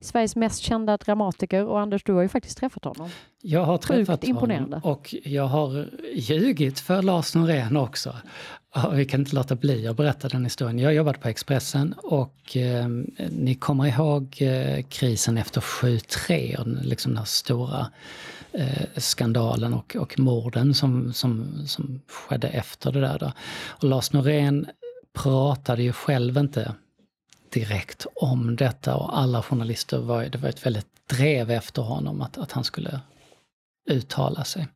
Sveriges 0.00 0.36
mest 0.36 0.60
kända 0.60 0.96
dramatiker 0.96 1.66
och 1.66 1.80
Anders, 1.80 2.04
du 2.04 2.12
har 2.12 2.22
ju 2.22 2.28
faktiskt 2.28 2.58
träffat 2.58 2.84
honom. 2.84 3.10
Jag 3.42 3.64
har 3.64 3.78
träffat 3.78 4.28
honom 4.28 4.80
och 4.82 5.14
jag 5.24 5.46
har 5.46 5.88
ljugit 6.14 6.80
för 6.80 7.02
Lars 7.02 7.34
Norén 7.34 7.76
också. 7.76 8.14
Vi 8.92 9.04
kan 9.04 9.20
inte 9.20 9.34
låta 9.34 9.54
bli 9.54 9.88
att 9.88 9.96
berätta 9.96 10.28
den 10.28 10.44
historien. 10.44 10.78
Jag 10.78 10.94
jobbade 10.94 11.18
på 11.18 11.28
Expressen 11.28 11.92
och 11.92 12.56
eh, 12.56 12.88
ni 13.30 13.54
kommer 13.54 13.86
ihåg 13.86 14.36
eh, 14.40 14.82
krisen 14.82 15.38
efter 15.38 15.60
7-3, 15.60 16.82
liksom 16.82 17.12
den 17.12 17.18
här 17.18 17.24
stora 17.24 17.90
eh, 18.52 18.86
skandalen 18.96 19.74
och, 19.74 19.96
och 19.96 20.18
morden 20.18 20.74
som, 20.74 21.12
som, 21.12 21.62
som 21.66 22.00
skedde 22.08 22.48
efter 22.48 22.92
det 22.92 23.00
där. 23.00 23.18
Då. 23.18 23.32
Och 23.66 23.84
Lars 23.84 24.12
Norén 24.12 24.66
pratade 25.12 25.82
ju 25.82 25.92
själv 25.92 26.38
inte 26.38 26.74
direkt 27.52 28.06
om 28.14 28.56
detta 28.56 28.96
och 28.96 29.18
alla 29.18 29.42
journalister 29.42 29.98
var, 29.98 30.24
det 30.24 30.38
var 30.38 30.48
ett 30.48 30.66
väldigt 30.66 30.86
drev 31.06 31.50
efter 31.50 31.82
honom 31.82 32.20
att, 32.20 32.38
att 32.38 32.52
han 32.52 32.64
skulle 32.64 33.00
uttala 33.90 34.44
sig. 34.44 34.68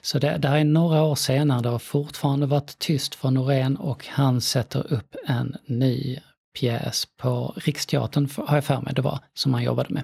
Så 0.00 0.18
det, 0.18 0.38
det 0.38 0.48
är 0.48 0.64
några 0.64 1.02
år 1.02 1.14
senare, 1.14 1.62
det 1.62 1.68
har 1.68 1.78
fortfarande 1.78 2.46
varit 2.46 2.78
tyst 2.78 3.14
för 3.14 3.30
Norén 3.30 3.76
och 3.76 4.06
han 4.06 4.40
sätter 4.40 4.92
upp 4.92 5.16
en 5.26 5.56
ny 5.66 6.18
pjäs 6.58 7.06
på 7.16 7.54
Riksteatern, 7.56 8.28
har 8.46 8.56
jag 8.56 8.64
för 8.64 8.80
mig 8.80 8.94
det 8.94 9.02
var, 9.02 9.18
som 9.34 9.54
han 9.54 9.62
jobbade 9.62 9.94
med. 9.94 10.02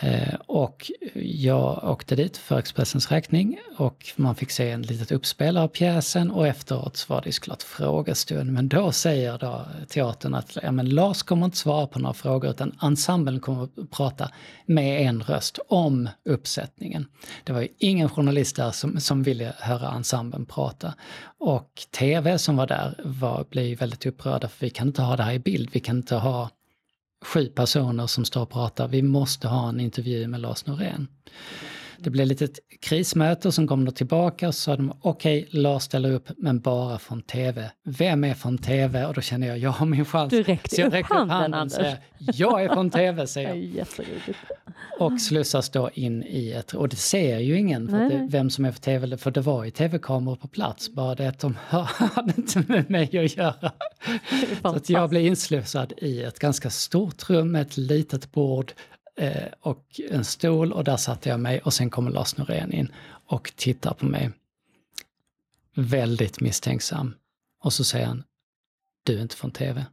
Eh, 0.00 0.34
och 0.46 0.90
jag 1.14 1.84
åkte 1.84 2.16
dit 2.16 2.36
för 2.36 2.58
Expressens 2.58 3.10
räkning 3.10 3.58
och 3.78 4.12
man 4.16 4.34
fick 4.34 4.50
se 4.50 4.70
en 4.70 4.82
litet 4.82 5.12
uppspel 5.12 5.56
av 5.56 5.68
pjäsen 5.68 6.30
och 6.30 6.46
efteråt 6.46 7.06
var 7.08 7.22
det 7.22 7.32
såklart 7.32 7.62
frågestund. 7.62 8.52
Men 8.52 8.68
då 8.68 8.92
säger 8.92 9.38
då 9.38 9.66
teatern 9.88 10.34
att 10.34 10.58
ja, 10.62 10.72
men 10.72 10.88
Lars 10.88 11.22
kommer 11.22 11.44
inte 11.44 11.56
svara 11.56 11.86
på 11.86 11.98
några 11.98 12.14
frågor 12.14 12.50
utan 12.50 12.78
ensemblen 12.82 13.40
kommer 13.40 13.64
att 13.64 13.90
prata 13.90 14.30
med 14.66 15.06
en 15.06 15.22
röst 15.22 15.58
om 15.68 16.08
uppsättningen. 16.24 17.06
Det 17.44 17.52
var 17.52 17.60
ju 17.60 17.68
ingen 17.78 18.08
journalist 18.08 18.56
där 18.56 18.70
som, 18.70 19.00
som 19.00 19.22
ville 19.22 19.54
höra 19.58 19.90
ensemblen 19.90 20.46
prata. 20.46 20.94
Och 21.38 21.82
TV 21.98 22.38
som 22.38 22.56
var 22.56 22.66
där 22.66 23.00
var, 23.04 23.44
blev 23.50 23.78
väldigt 23.78 24.06
upprörda 24.06 24.48
för 24.48 24.66
vi 24.66 24.70
kan 24.70 24.86
inte 24.86 25.02
ha 25.02 25.16
det 25.16 25.22
här 25.22 25.32
i 25.32 25.38
bild, 25.38 25.68
vi 25.72 25.80
kan 25.80 25.96
inte 25.96 26.16
ha 26.16 26.50
sju 27.22 27.46
personer 27.46 28.06
som 28.06 28.24
står 28.24 28.42
och 28.42 28.50
pratar, 28.50 28.88
vi 28.88 29.02
måste 29.02 29.48
ha 29.48 29.68
en 29.68 29.80
intervju 29.80 30.28
med 30.28 30.40
Lars 30.40 30.66
Norén. 30.66 31.08
Det 32.02 32.10
blev 32.10 32.26
lite 32.26 32.44
ett 32.44 32.58
krismöte 32.80 33.48
och 33.48 33.54
sen 33.54 33.66
kom 33.66 33.84
de 33.84 33.92
tillbaka 33.92 34.48
och 34.48 34.54
sa 34.54 34.76
de 34.76 34.92
okej, 35.00 35.46
okay, 35.48 35.60
Lars 35.60 35.82
ställer 35.82 36.12
upp 36.12 36.28
men 36.36 36.60
bara 36.60 36.98
från 36.98 37.22
TV. 37.22 37.70
Vem 37.84 38.24
är 38.24 38.34
från 38.34 38.58
TV? 38.58 39.04
Och 39.04 39.14
då 39.14 39.20
känner 39.20 39.46
jag, 39.46 39.58
jag 39.58 39.70
har 39.70 39.86
min 39.86 40.04
chans. 40.04 40.30
Du 40.30 40.42
räckte, 40.42 40.74
så 40.74 40.80
jag 40.80 41.00
upp 41.00 41.06
handen, 41.06 41.30
handen 41.30 41.60
Anders. 41.60 41.76
Säger, 41.76 41.98
jag 42.18 42.64
är 42.64 42.68
från 42.68 42.90
TV, 42.90 43.26
säger 43.26 43.54
jag. 43.76 43.86
Och 44.98 45.20
slussas 45.20 45.70
då 45.70 45.90
in 45.94 46.22
i 46.22 46.50
ett, 46.50 46.74
och 46.74 46.88
det 46.88 46.96
ser 46.96 47.38
ju 47.38 47.58
ingen 47.58 47.88
för 47.88 47.98
det, 47.98 48.28
vem 48.30 48.50
som 48.50 48.64
är 48.64 48.72
för 48.72 48.80
TV, 48.80 49.16
för 49.16 49.30
det 49.30 49.40
var 49.40 49.64
ju 49.64 49.70
TV-kameror 49.70 50.36
på 50.36 50.48
plats, 50.48 50.90
bara 50.90 51.14
det 51.14 51.28
att 51.28 51.38
de 51.38 51.56
hade 51.68 52.32
inte 52.36 52.64
med 52.68 52.90
mig 52.90 53.18
att 53.18 53.36
göra. 53.36 53.72
Så 54.62 54.68
att 54.68 54.90
jag 54.90 55.10
blev 55.10 55.22
inslussad 55.22 55.92
i 55.96 56.22
ett 56.22 56.38
ganska 56.38 56.70
stort 56.70 57.30
rum 57.30 57.52
med 57.52 57.62
ett 57.62 57.76
litet 57.76 58.32
bord 58.32 58.72
och 59.60 60.00
en 60.10 60.24
stol 60.24 60.72
och 60.72 60.84
där 60.84 60.96
satte 60.96 61.28
jag 61.28 61.40
mig 61.40 61.60
och 61.60 61.74
sen 61.74 61.90
kommer 61.90 62.10
Lars 62.10 62.36
Norén 62.36 62.72
in 62.72 62.92
och 63.26 63.52
tittar 63.56 63.94
på 63.94 64.06
mig. 64.06 64.30
Väldigt 65.74 66.40
misstänksam. 66.40 67.14
Och 67.62 67.72
så 67.72 67.84
säger 67.84 68.06
han, 68.06 68.24
du 69.02 69.18
är 69.18 69.22
inte 69.22 69.36
från 69.36 69.50
TV. 69.50 69.84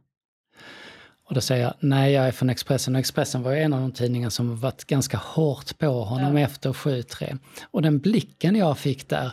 Och 1.24 1.34
då 1.34 1.40
säger 1.40 1.62
jag, 1.62 1.74
nej 1.80 2.12
jag 2.12 2.26
är 2.26 2.32
från 2.32 2.50
Expressen. 2.50 2.94
Och 2.94 2.98
Expressen 2.98 3.42
var 3.42 3.52
ju 3.52 3.58
en 3.58 3.72
av 3.72 3.80
de 3.80 3.92
tidningar 3.92 4.30
som 4.30 4.56
varit 4.56 4.84
ganska 4.84 5.16
hårt 5.16 5.78
på 5.78 6.04
honom 6.04 6.38
ja. 6.38 6.44
efter 6.44 6.72
7-3. 6.72 7.38
Och 7.70 7.82
den 7.82 7.98
blicken 7.98 8.56
jag 8.56 8.78
fick 8.78 9.08
där, 9.08 9.32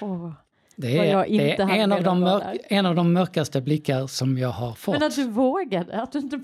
oh. 0.00 0.32
det 0.76 0.98
är, 1.10 1.28
det 1.28 1.52
är 1.52 1.70
en, 1.70 1.92
av 1.92 2.02
de 2.02 2.20
mörk, 2.20 2.60
en 2.68 2.86
av 2.86 2.94
de 2.94 3.12
mörkaste 3.12 3.60
blickar 3.60 4.06
som 4.06 4.38
jag 4.38 4.48
har 4.48 4.74
fått. 4.74 4.94
Men 4.94 5.02
att 5.02 5.14
du 5.14 5.28
vågade, 5.28 6.02
att 6.02 6.12
du 6.12 6.18
inte 6.18 6.38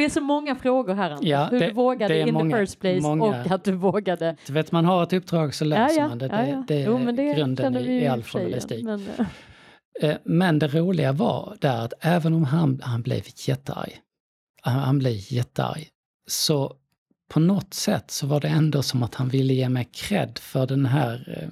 Det 0.00 0.04
är 0.04 0.10
så 0.10 0.20
många 0.20 0.54
frågor 0.54 0.94
här 0.94 1.10
Anders. 1.10 1.28
Ja, 1.28 1.48
Hur 1.50 1.60
det, 1.60 1.66
du 1.66 1.72
vågade 1.72 2.20
in 2.20 2.34
många, 2.34 2.56
the 2.56 2.62
first 2.62 2.80
place 2.80 3.00
många. 3.00 3.24
och 3.24 3.50
att 3.50 3.64
du 3.64 3.72
vågade. 3.72 4.36
Du 4.46 4.52
vet 4.52 4.72
man 4.72 4.84
har 4.84 5.02
ett 5.02 5.12
uppdrag 5.12 5.54
så 5.54 5.64
löser 5.64 6.00
ja, 6.00 6.08
man 6.08 6.18
det. 6.18 6.28
Det, 6.28 6.64
det 6.68 6.82
är 6.82 6.86
jo, 6.86 7.12
det 7.12 7.34
grunden 7.34 7.76
i, 7.76 8.02
i 8.02 8.06
all 8.06 8.22
journalistik. 8.22 8.84
Men, 8.84 9.08
eh, 10.00 10.16
men 10.24 10.58
det 10.58 10.68
roliga 10.68 11.12
var 11.12 11.56
där 11.60 11.84
att 11.84 11.92
även 12.00 12.34
om 12.34 12.44
han, 12.44 12.80
han 12.82 13.02
blev 13.02 13.22
jättearg, 13.46 14.00
han 14.62 14.98
blev 14.98 15.14
jättearg, 15.32 15.88
så 16.26 16.74
på 17.28 17.40
något 17.40 17.74
sätt 17.74 18.10
så 18.10 18.26
var 18.26 18.40
det 18.40 18.48
ändå 18.48 18.82
som 18.82 19.02
att 19.02 19.14
han 19.14 19.28
ville 19.28 19.54
ge 19.54 19.68
mig 19.68 19.88
cred 19.92 20.38
för 20.38 20.66
den 20.66 20.86
här... 20.86 21.38
Eh, 21.42 21.48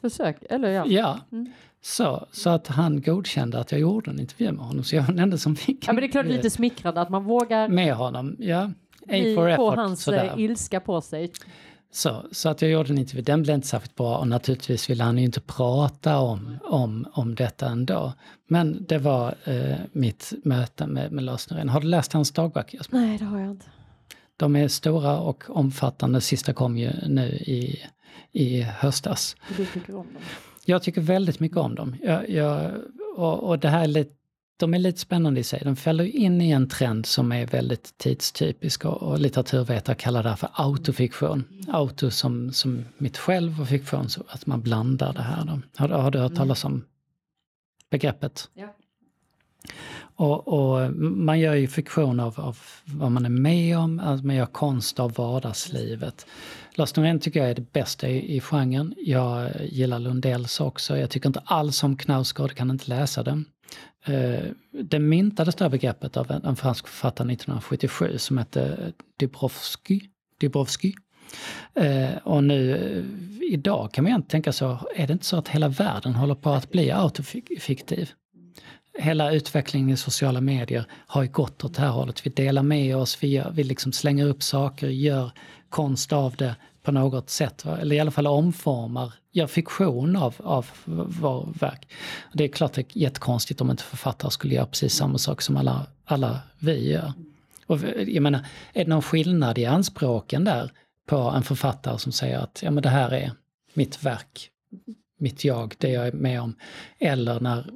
Försök, 0.00 0.36
eller 0.50 0.70
ja. 0.70 0.84
Ja. 0.86 1.18
Mm. 1.32 1.52
Så, 1.82 2.26
så 2.32 2.50
att 2.50 2.66
han 2.66 3.02
godkände 3.02 3.58
att 3.58 3.72
jag 3.72 3.80
gjorde 3.80 4.10
en 4.10 4.20
intervju 4.20 4.52
med 4.52 4.64
honom. 4.64 4.84
Så 4.84 4.96
jag 4.96 5.02
var 5.02 5.08
den 5.08 5.18
enda 5.18 5.38
som 5.38 5.56
fick 5.56 5.88
Ja 5.88 5.92
men 5.92 6.02
det 6.02 6.06
är 6.06 6.12
klart 6.12 6.26
lite 6.26 6.50
smickrande 6.50 7.00
att 7.00 7.10
man 7.10 7.24
vågar 7.24 7.68
med 7.68 7.94
honom. 7.94 8.36
Ja, 8.38 8.70
A 9.08 9.34
for 9.34 9.48
effort. 9.48 9.76
Hans 9.76 10.02
sådär. 10.02 10.32
Eh, 10.36 10.44
ilska 10.44 10.80
på 10.80 11.00
sig. 11.00 11.32
Så, 11.92 12.24
så 12.32 12.48
att 12.48 12.62
jag 12.62 12.70
gjorde 12.70 12.92
en 12.92 12.98
intervju, 12.98 13.22
den 13.22 13.42
blev 13.42 13.54
inte 13.54 13.68
särskilt 13.68 13.96
bra 13.96 14.18
och 14.18 14.28
naturligtvis 14.28 14.90
ville 14.90 15.04
han 15.04 15.18
ju 15.18 15.24
inte 15.24 15.40
prata 15.40 16.18
om, 16.18 16.58
om, 16.64 17.06
om 17.12 17.34
detta 17.34 17.68
ändå. 17.68 18.12
Men 18.46 18.86
det 18.88 18.98
var 18.98 19.34
eh, 19.44 19.76
mitt 19.92 20.32
möte 20.44 20.86
med, 20.86 21.12
med 21.12 21.24
Lars 21.24 21.50
Norén. 21.50 21.68
Har 21.68 21.80
du 21.80 21.86
läst 21.86 22.12
hans 22.12 22.32
dagböcker? 22.32 22.80
Nej, 22.90 23.18
det 23.18 23.24
har 23.24 23.40
jag 23.40 23.50
inte. 23.50 23.66
De 24.36 24.56
är 24.56 24.68
stora 24.68 25.18
och 25.18 25.44
omfattande, 25.48 26.20
sista 26.20 26.52
kom 26.52 26.78
ju 26.78 26.90
nu 27.06 27.28
i, 27.28 27.82
i 28.32 28.62
höstas. 28.62 29.36
Du 29.56 29.66
tycker 29.66 29.94
om 29.94 30.06
dem? 30.06 30.22
Jag 30.64 30.82
tycker 30.82 31.00
väldigt 31.00 31.40
mycket 31.40 31.58
om 31.58 31.74
dem. 31.74 31.96
Jag, 32.02 32.30
jag, 32.30 32.70
och, 33.16 33.48
och 33.48 33.58
det 33.58 33.68
här 33.68 33.82
är 33.82 33.86
lite, 33.86 34.14
de 34.56 34.74
är 34.74 34.78
lite 34.78 34.98
spännande 34.98 35.40
i 35.40 35.44
sig. 35.44 35.60
De 35.64 35.76
fäller 35.76 36.04
in 36.04 36.40
i 36.40 36.50
en 36.50 36.68
trend 36.68 37.06
som 37.06 37.32
är 37.32 37.46
väldigt 37.46 37.98
tidstypisk 37.98 38.84
och, 38.84 39.02
och 39.02 39.18
litteraturvetare 39.18 39.96
kallar 39.96 40.22
det 40.22 40.36
för 40.36 40.50
autofiktion. 40.52 41.44
Auto 41.68 42.10
som, 42.10 42.52
som 42.52 42.84
mitt 42.98 43.18
själv 43.18 43.60
och 43.60 43.68
fiktion, 43.68 44.08
så 44.08 44.24
att 44.28 44.46
man 44.46 44.60
blandar 44.62 45.12
det 45.12 45.22
här. 45.22 45.44
Då. 45.44 45.60
Har, 45.76 45.88
har 45.88 46.10
du 46.10 46.18
hört 46.18 46.34
talas 46.34 46.64
om 46.64 46.84
begreppet? 47.90 48.48
Ja. 48.54 48.74
Och, 50.20 50.48
och, 50.48 50.92
man 51.00 51.40
gör 51.40 51.54
ju 51.54 51.68
fiktion 51.68 52.20
av, 52.20 52.40
av, 52.40 52.58
vad 52.84 53.12
man 53.12 53.24
är 53.24 53.30
med 53.30 53.78
om, 53.78 54.00
alltså 54.00 54.26
man 54.26 54.36
gör 54.36 54.46
konst 54.46 55.00
av 55.00 55.12
vardagslivet. 55.12 56.26
Lars 56.80 56.96
Norén 56.96 57.20
tycker 57.20 57.40
jag 57.40 57.50
är 57.50 57.54
det 57.54 57.72
bästa 57.72 58.08
i, 58.08 58.36
i 58.36 58.40
genren. 58.40 58.94
Jag 58.96 59.50
gillar 59.64 59.98
Lundells 59.98 60.60
också. 60.60 60.98
Jag 60.98 61.10
tycker 61.10 61.28
inte 61.28 61.42
alls 61.44 61.82
om 61.82 61.96
Knausgård, 61.96 62.54
kan 62.54 62.70
inte 62.70 62.88
läsa 62.88 63.22
den. 63.22 63.44
Uh, 64.08 64.50
det 64.72 64.98
myntades 64.98 65.54
det 65.54 65.64
här 65.64 65.70
begreppet 65.70 66.16
av 66.16 66.30
en, 66.30 66.44
en 66.44 66.56
fransk 66.56 66.88
författare 66.88 67.32
1977 67.32 68.18
som 68.18 68.38
hette 68.38 68.92
Dubrovsky. 69.18 70.00
Dubrovsky. 70.40 70.92
Uh, 71.80 71.86
eh, 71.86 72.16
och 72.16 72.44
nu 72.44 72.74
uh, 72.74 73.52
idag 73.52 73.92
kan 73.92 74.04
man 74.04 74.12
ju 74.12 74.22
tänka 74.22 74.52
så, 74.52 74.78
är 74.96 75.06
det 75.06 75.12
inte 75.12 75.26
så 75.26 75.36
att 75.36 75.48
hela 75.48 75.68
världen 75.68 76.14
håller 76.14 76.34
på 76.34 76.50
att 76.50 76.70
bli 76.70 76.90
autofiktiv? 76.90 78.10
hela 78.98 79.32
utvecklingen 79.32 79.90
i 79.90 79.96
sociala 79.96 80.40
medier 80.40 80.84
har 81.06 81.22
ju 81.22 81.28
gått 81.28 81.64
åt 81.64 81.74
det 81.74 81.82
här 81.82 81.90
hållet. 81.90 82.26
Vi 82.26 82.30
delar 82.30 82.62
med 82.62 82.96
oss, 82.96 83.18
vi, 83.22 83.28
gör, 83.28 83.50
vi 83.50 83.64
liksom 83.64 83.92
slänger 83.92 84.26
upp 84.26 84.42
saker, 84.42 84.88
gör 84.88 85.30
konst 85.68 86.12
av 86.12 86.36
det 86.36 86.56
på 86.82 86.92
något 86.92 87.30
sätt. 87.30 87.66
Eller 87.66 87.96
i 87.96 88.00
alla 88.00 88.10
fall 88.10 88.26
omformar, 88.26 89.12
gör 89.32 89.46
fiktion 89.46 90.16
av, 90.16 90.34
av 90.38 90.66
vår 91.20 91.48
verk. 91.60 91.92
Det 92.32 92.44
är 92.44 92.48
klart 92.48 92.72
det 92.72 92.80
är 92.80 92.98
jättekonstigt 92.98 93.60
om 93.60 93.70
inte 93.70 93.82
författare 93.82 94.30
skulle 94.30 94.54
göra 94.54 94.66
precis 94.66 94.94
samma 94.94 95.18
sak 95.18 95.42
som 95.42 95.56
alla, 95.56 95.86
alla 96.04 96.40
vi 96.58 96.92
gör. 96.92 97.12
Och 97.66 97.78
jag 98.06 98.22
menar, 98.22 98.40
är 98.72 98.84
det 98.84 98.90
någon 98.90 99.02
skillnad 99.02 99.58
i 99.58 99.66
anspråken 99.66 100.44
där 100.44 100.72
på 101.06 101.16
en 101.16 101.42
författare 101.42 101.98
som 101.98 102.12
säger 102.12 102.38
att 102.38 102.60
ja, 102.62 102.70
men 102.70 102.82
det 102.82 102.88
här 102.88 103.12
är 103.12 103.32
mitt 103.74 104.04
verk, 104.04 104.50
mitt 105.18 105.44
jag, 105.44 105.74
det 105.78 105.88
jag 105.88 106.06
är 106.06 106.12
med 106.12 106.40
om. 106.40 106.54
Eller 106.98 107.40
när 107.40 107.70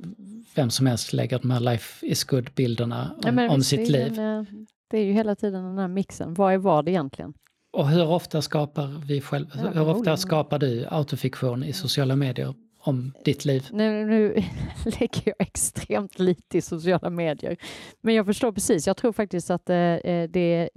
vem 0.55 0.71
som 0.71 0.87
helst 0.87 1.13
lägger 1.13 1.39
de 1.39 1.51
här 1.51 1.61
life 1.61 2.07
is 2.07 2.25
good-bilderna 2.25 3.11
om, 3.25 3.39
ja, 3.39 3.51
om 3.51 3.63
sitt 3.63 3.89
liv. 3.89 4.19
Eh, 4.19 4.43
det 4.91 4.99
är 4.99 5.05
ju 5.05 5.13
hela 5.13 5.35
tiden 5.35 5.65
den 5.65 5.79
här 5.79 5.89
mixen, 5.89 6.35
vad 6.35 6.55
är 6.55 6.59
vad 6.59 6.89
egentligen? 6.89 7.35
Och 7.75 7.89
hur 7.89 8.07
ofta 8.07 8.43
skapar 8.43 9.03
vi 9.07 9.21
själva, 9.21 9.51
ja, 9.55 9.71
hur 9.71 9.89
ofta 9.89 10.17
skapar 10.17 10.59
du 10.59 10.87
autofiktion 10.91 11.65
i 11.65 11.73
sociala 11.73 12.17
medier 12.17 12.55
om 12.79 13.13
ditt 13.25 13.45
liv? 13.45 13.69
Nu, 13.73 14.07
nu 14.07 14.35
lägger 14.85 15.23
jag 15.25 15.35
extremt 15.39 16.19
lite 16.19 16.59
i 16.59 16.61
sociala 16.61 17.11
medier. 17.11 17.57
Men 18.01 18.15
jag 18.15 18.27
förstår 18.27 18.53
precis, 18.53 18.87
jag 18.87 18.97
tror 18.97 19.13
faktiskt 19.13 19.51
att 19.51 19.71
eh, 19.71 19.77
eh 19.77 20.31
det 20.31 20.71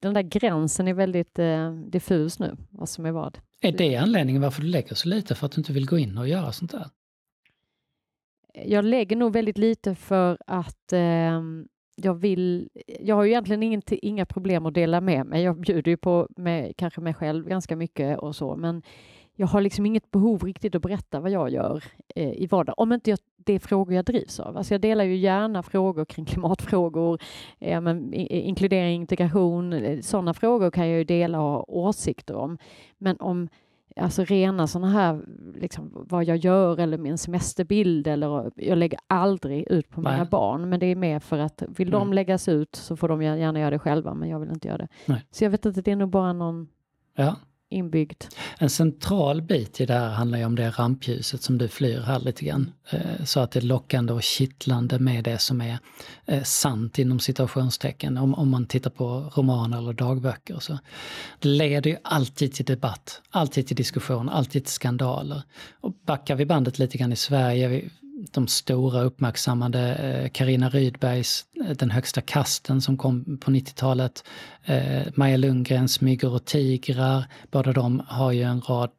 den 0.00 0.14
där 0.14 0.22
gränsen 0.22 0.88
är 0.88 0.94
väldigt 0.94 1.38
eh, 1.38 1.72
diffus 1.72 2.38
nu, 2.38 2.56
vad 2.70 2.88
som 2.88 3.06
är 3.06 3.12
vad. 3.12 3.38
Är 3.60 3.72
det 3.72 3.96
anledningen 3.96 4.42
varför 4.42 4.62
du 4.62 4.68
lägger 4.68 4.94
så 4.94 5.08
lite, 5.08 5.34
för 5.34 5.46
att 5.46 5.52
du 5.52 5.60
inte 5.60 5.72
vill 5.72 5.86
gå 5.86 5.98
in 5.98 6.18
och 6.18 6.28
göra 6.28 6.52
sånt 6.52 6.70
där? 6.70 6.86
Jag 8.64 8.84
lägger 8.84 9.16
nog 9.16 9.32
väldigt 9.32 9.58
lite 9.58 9.94
för 9.94 10.38
att 10.46 10.92
eh, 10.92 11.42
jag 11.96 12.14
vill, 12.14 12.68
jag 13.00 13.16
har 13.16 13.24
ju 13.24 13.30
egentligen 13.30 13.62
inget, 13.62 13.92
inga 13.92 14.26
problem 14.26 14.66
att 14.66 14.74
dela 14.74 15.00
med 15.00 15.26
mig. 15.26 15.42
Jag 15.42 15.60
bjuder 15.60 15.90
ju 15.90 15.96
på 15.96 16.28
med, 16.36 16.76
kanske 16.76 17.00
mig 17.00 17.14
själv 17.14 17.48
ganska 17.48 17.76
mycket 17.76 18.18
och 18.18 18.36
så, 18.36 18.56
men 18.56 18.82
jag 19.36 19.46
har 19.46 19.60
liksom 19.60 19.86
inget 19.86 20.10
behov 20.10 20.44
riktigt 20.44 20.74
att 20.74 20.82
berätta 20.82 21.20
vad 21.20 21.30
jag 21.30 21.50
gör 21.50 21.84
eh, 22.14 22.32
i 22.32 22.46
vardagen, 22.46 22.74
om 22.76 22.92
inte 22.92 23.10
jag, 23.10 23.18
det 23.36 23.52
är 23.52 23.58
frågor 23.58 23.94
jag 23.94 24.04
drivs 24.04 24.40
av. 24.40 24.56
Alltså 24.56 24.74
jag 24.74 24.80
delar 24.80 25.04
ju 25.04 25.16
gärna 25.16 25.62
frågor 25.62 26.04
kring 26.04 26.24
klimatfrågor, 26.26 27.22
eh, 27.58 27.80
men, 27.80 28.12
inkludering, 28.14 29.00
integration, 29.00 29.72
eh, 29.72 30.00
sådana 30.00 30.34
frågor 30.34 30.70
kan 30.70 30.88
jag 30.88 30.98
ju 30.98 31.04
dela 31.04 31.40
och 31.40 31.50
ha 31.50 31.64
åsikter 31.68 32.34
om. 32.34 32.58
Men 32.98 33.16
om 33.20 33.48
alltså 33.96 34.24
rena 34.24 34.66
sådana 34.66 34.90
här, 34.90 35.24
liksom, 35.54 36.06
vad 36.08 36.24
jag 36.24 36.36
gör 36.36 36.80
eller 36.80 36.98
min 36.98 37.18
semesterbild 37.18 38.06
eller 38.06 38.52
jag 38.56 38.78
lägger 38.78 38.98
aldrig 39.06 39.70
ut 39.70 39.90
på 39.90 40.00
mina 40.00 40.16
Nej. 40.16 40.26
barn. 40.26 40.68
Men 40.68 40.80
det 40.80 40.86
är 40.86 40.96
mer 40.96 41.20
för 41.20 41.38
att 41.38 41.62
vill 41.68 41.88
mm. 41.88 42.00
de 42.00 42.12
läggas 42.12 42.48
ut 42.48 42.76
så 42.76 42.96
får 42.96 43.08
de 43.08 43.22
gärna 43.22 43.60
göra 43.60 43.70
det 43.70 43.78
själva, 43.78 44.14
men 44.14 44.28
jag 44.28 44.40
vill 44.40 44.50
inte 44.50 44.68
göra 44.68 44.78
det. 44.78 44.88
Nej. 45.06 45.26
Så 45.30 45.44
jag 45.44 45.50
vet 45.50 45.66
inte, 45.66 45.82
det 45.82 45.92
är 45.92 45.96
nog 45.96 46.10
bara 46.10 46.32
någon 46.32 46.68
ja 47.14 47.36
inbyggt. 47.72 48.36
En 48.58 48.70
central 48.70 49.42
bit 49.42 49.80
i 49.80 49.86
det 49.86 49.94
här 49.94 50.08
handlar 50.08 50.38
ju 50.38 50.44
om 50.44 50.54
det 50.54 50.70
rampljuset 50.70 51.42
som 51.42 51.58
du 51.58 51.68
flyr 51.68 52.00
här 52.00 52.20
lite 52.20 52.44
grann. 52.44 52.72
Eh, 52.90 53.24
så 53.24 53.40
att 53.40 53.50
det 53.50 53.58
är 53.58 53.62
lockande 53.62 54.12
och 54.12 54.22
kittlande 54.22 54.98
med 54.98 55.24
det 55.24 55.38
som 55.38 55.60
är 55.60 55.78
eh, 56.26 56.42
sant 56.42 56.98
inom 56.98 57.20
situationstecken. 57.20 58.18
Om, 58.18 58.34
om 58.34 58.50
man 58.50 58.66
tittar 58.66 58.90
på 58.90 59.32
romaner 59.34 59.78
eller 59.78 59.92
dagböcker. 59.92 60.58
Så. 60.60 60.78
Det 61.38 61.48
leder 61.48 61.90
ju 61.90 61.96
alltid 62.04 62.52
till 62.52 62.64
debatt, 62.64 63.20
alltid 63.30 63.66
till 63.66 63.76
diskussion, 63.76 64.28
alltid 64.28 64.64
till 64.64 64.74
skandaler. 64.74 65.42
Och 65.80 65.92
backar 66.06 66.36
vi 66.36 66.46
bandet 66.46 66.78
lite 66.78 66.98
grann 66.98 67.12
i 67.12 67.16
Sverige, 67.16 67.90
de 68.34 68.48
stora 68.48 69.02
uppmärksammade 69.02 69.94
eh, 69.94 70.30
Karina 70.30 70.68
Rydbergs 70.68 71.44
eh, 71.64 71.70
Den 71.70 71.90
högsta 71.90 72.20
kasten 72.20 72.80
som 72.80 72.96
kom 72.96 73.38
på 73.38 73.50
90-talet. 73.50 74.24
Eh, 74.64 75.02
Maja 75.14 75.36
Lundgrens 75.36 76.00
Myggor 76.00 76.34
och 76.34 76.44
tigrar. 76.44 77.24
Båda 77.50 77.72
de 77.72 78.02
har 78.08 78.32
ju 78.32 78.42
en 78.42 78.60
rad 78.60 78.90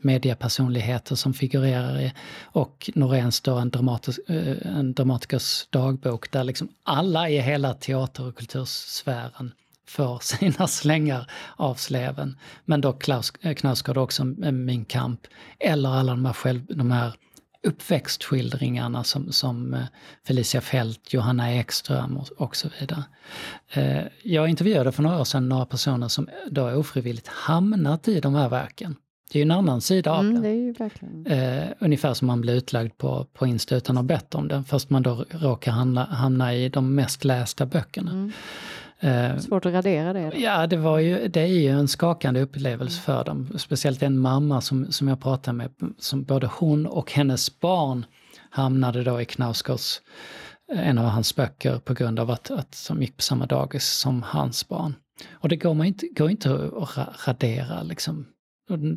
mediepersonligheter 0.00 1.14
som 1.14 1.34
figurerar 1.34 2.00
i. 2.00 2.12
Och 2.42 2.90
Noréns 2.94 3.40
då 3.40 3.54
en, 3.54 3.70
dramatisk, 3.70 4.20
en 4.62 4.94
dramatikers 4.94 5.66
dagbok 5.70 6.30
där 6.30 6.44
liksom 6.44 6.68
alla 6.82 7.28
i 7.28 7.40
hela 7.40 7.74
teater 7.74 8.26
och 8.26 8.36
kultursfären 8.36 9.52
får 9.90 10.18
sina 10.22 10.66
slängar 10.66 11.30
av 11.56 11.74
sleven. 11.74 12.36
Men 12.64 12.80
då 12.80 12.92
Klaus, 12.92 13.30
Knausgård 13.30 13.96
också 13.96 14.24
Min 14.24 14.84
kamp. 14.84 15.20
Eller 15.58 15.88
alla 15.88 16.12
de 16.12 16.24
här, 16.24 16.32
själv, 16.32 16.62
de 16.68 16.90
här 16.90 17.14
uppväxtskildringarna 17.62 19.04
som, 19.04 19.32
som 19.32 19.74
eh, 19.74 19.80
Felicia 20.26 20.60
Fält, 20.60 21.12
Johanna 21.12 21.54
Ekström 21.54 22.16
och, 22.16 22.28
och 22.36 22.56
så 22.56 22.68
vidare. 22.80 23.04
Eh, 23.72 24.06
jag 24.22 24.48
intervjuade 24.48 24.92
för 24.92 25.02
några 25.02 25.20
år 25.20 25.24
sedan 25.24 25.48
några 25.48 25.66
personer 25.66 26.08
som 26.08 26.28
då 26.50 26.70
ofrivilligt 26.70 27.28
hamnat 27.28 28.08
i 28.08 28.20
de 28.20 28.34
här 28.34 28.48
verken. 28.48 28.96
Det 29.32 29.38
är 29.38 29.40
ju 29.40 29.42
en 29.42 29.50
annan 29.50 29.80
sida 29.80 30.12
av 30.12 30.24
mm, 30.24 30.42
det. 30.42 30.72
det 30.72 31.34
eh, 31.34 31.68
ungefär 31.78 32.14
som 32.14 32.26
man 32.26 32.40
blir 32.40 32.54
utlagd 32.54 32.98
på, 32.98 33.26
på 33.32 33.46
Insta 33.46 33.76
utan 33.76 33.96
att 33.96 34.02
ha 34.02 34.06
bett 34.06 34.34
om 34.34 34.48
det, 34.48 34.64
fast 34.68 34.90
man 34.90 35.02
då 35.02 35.24
råkar 35.30 35.72
hamna, 35.72 36.04
hamna 36.04 36.54
i 36.54 36.68
de 36.68 36.94
mest 36.94 37.24
lästa 37.24 37.66
böckerna. 37.66 38.10
Mm. 38.10 38.32
Eh, 39.00 39.38
Svårt 39.38 39.66
att 39.66 39.72
radera 39.72 40.12
det? 40.12 40.32
Ja, 40.36 40.66
det, 40.66 40.76
var 40.76 40.98
ju, 40.98 41.28
det 41.28 41.40
är 41.40 41.46
ju 41.46 41.68
en 41.68 41.88
skakande 41.88 42.40
upplevelse 42.40 43.00
för 43.00 43.24
dem. 43.24 43.58
Speciellt 43.58 44.02
en 44.02 44.18
mamma 44.18 44.60
som, 44.60 44.92
som 44.92 45.08
jag 45.08 45.20
pratade 45.20 45.56
med, 45.56 45.70
som 45.98 46.24
både 46.24 46.46
hon 46.46 46.86
och 46.86 47.12
hennes 47.12 47.60
barn 47.60 48.06
hamnade 48.50 49.04
då 49.04 49.20
i 49.20 49.24
Knausgårds, 49.24 50.02
eh, 50.72 50.88
en 50.88 50.98
av 50.98 51.04
hans 51.04 51.36
böcker, 51.36 51.78
på 51.78 51.94
grund 51.94 52.20
av 52.20 52.30
att, 52.30 52.50
att 52.50 52.84
de 52.88 53.02
gick 53.02 53.16
på 53.16 53.22
samma 53.22 53.46
dagis 53.46 53.88
som 53.88 54.22
hans 54.22 54.68
barn. 54.68 54.94
Och 55.30 55.48
det 55.48 55.56
går, 55.56 55.74
man 55.74 55.86
inte, 55.86 56.06
går 56.06 56.30
inte 56.30 56.70
att 56.76 57.28
radera 57.28 57.82
liksom. 57.82 58.26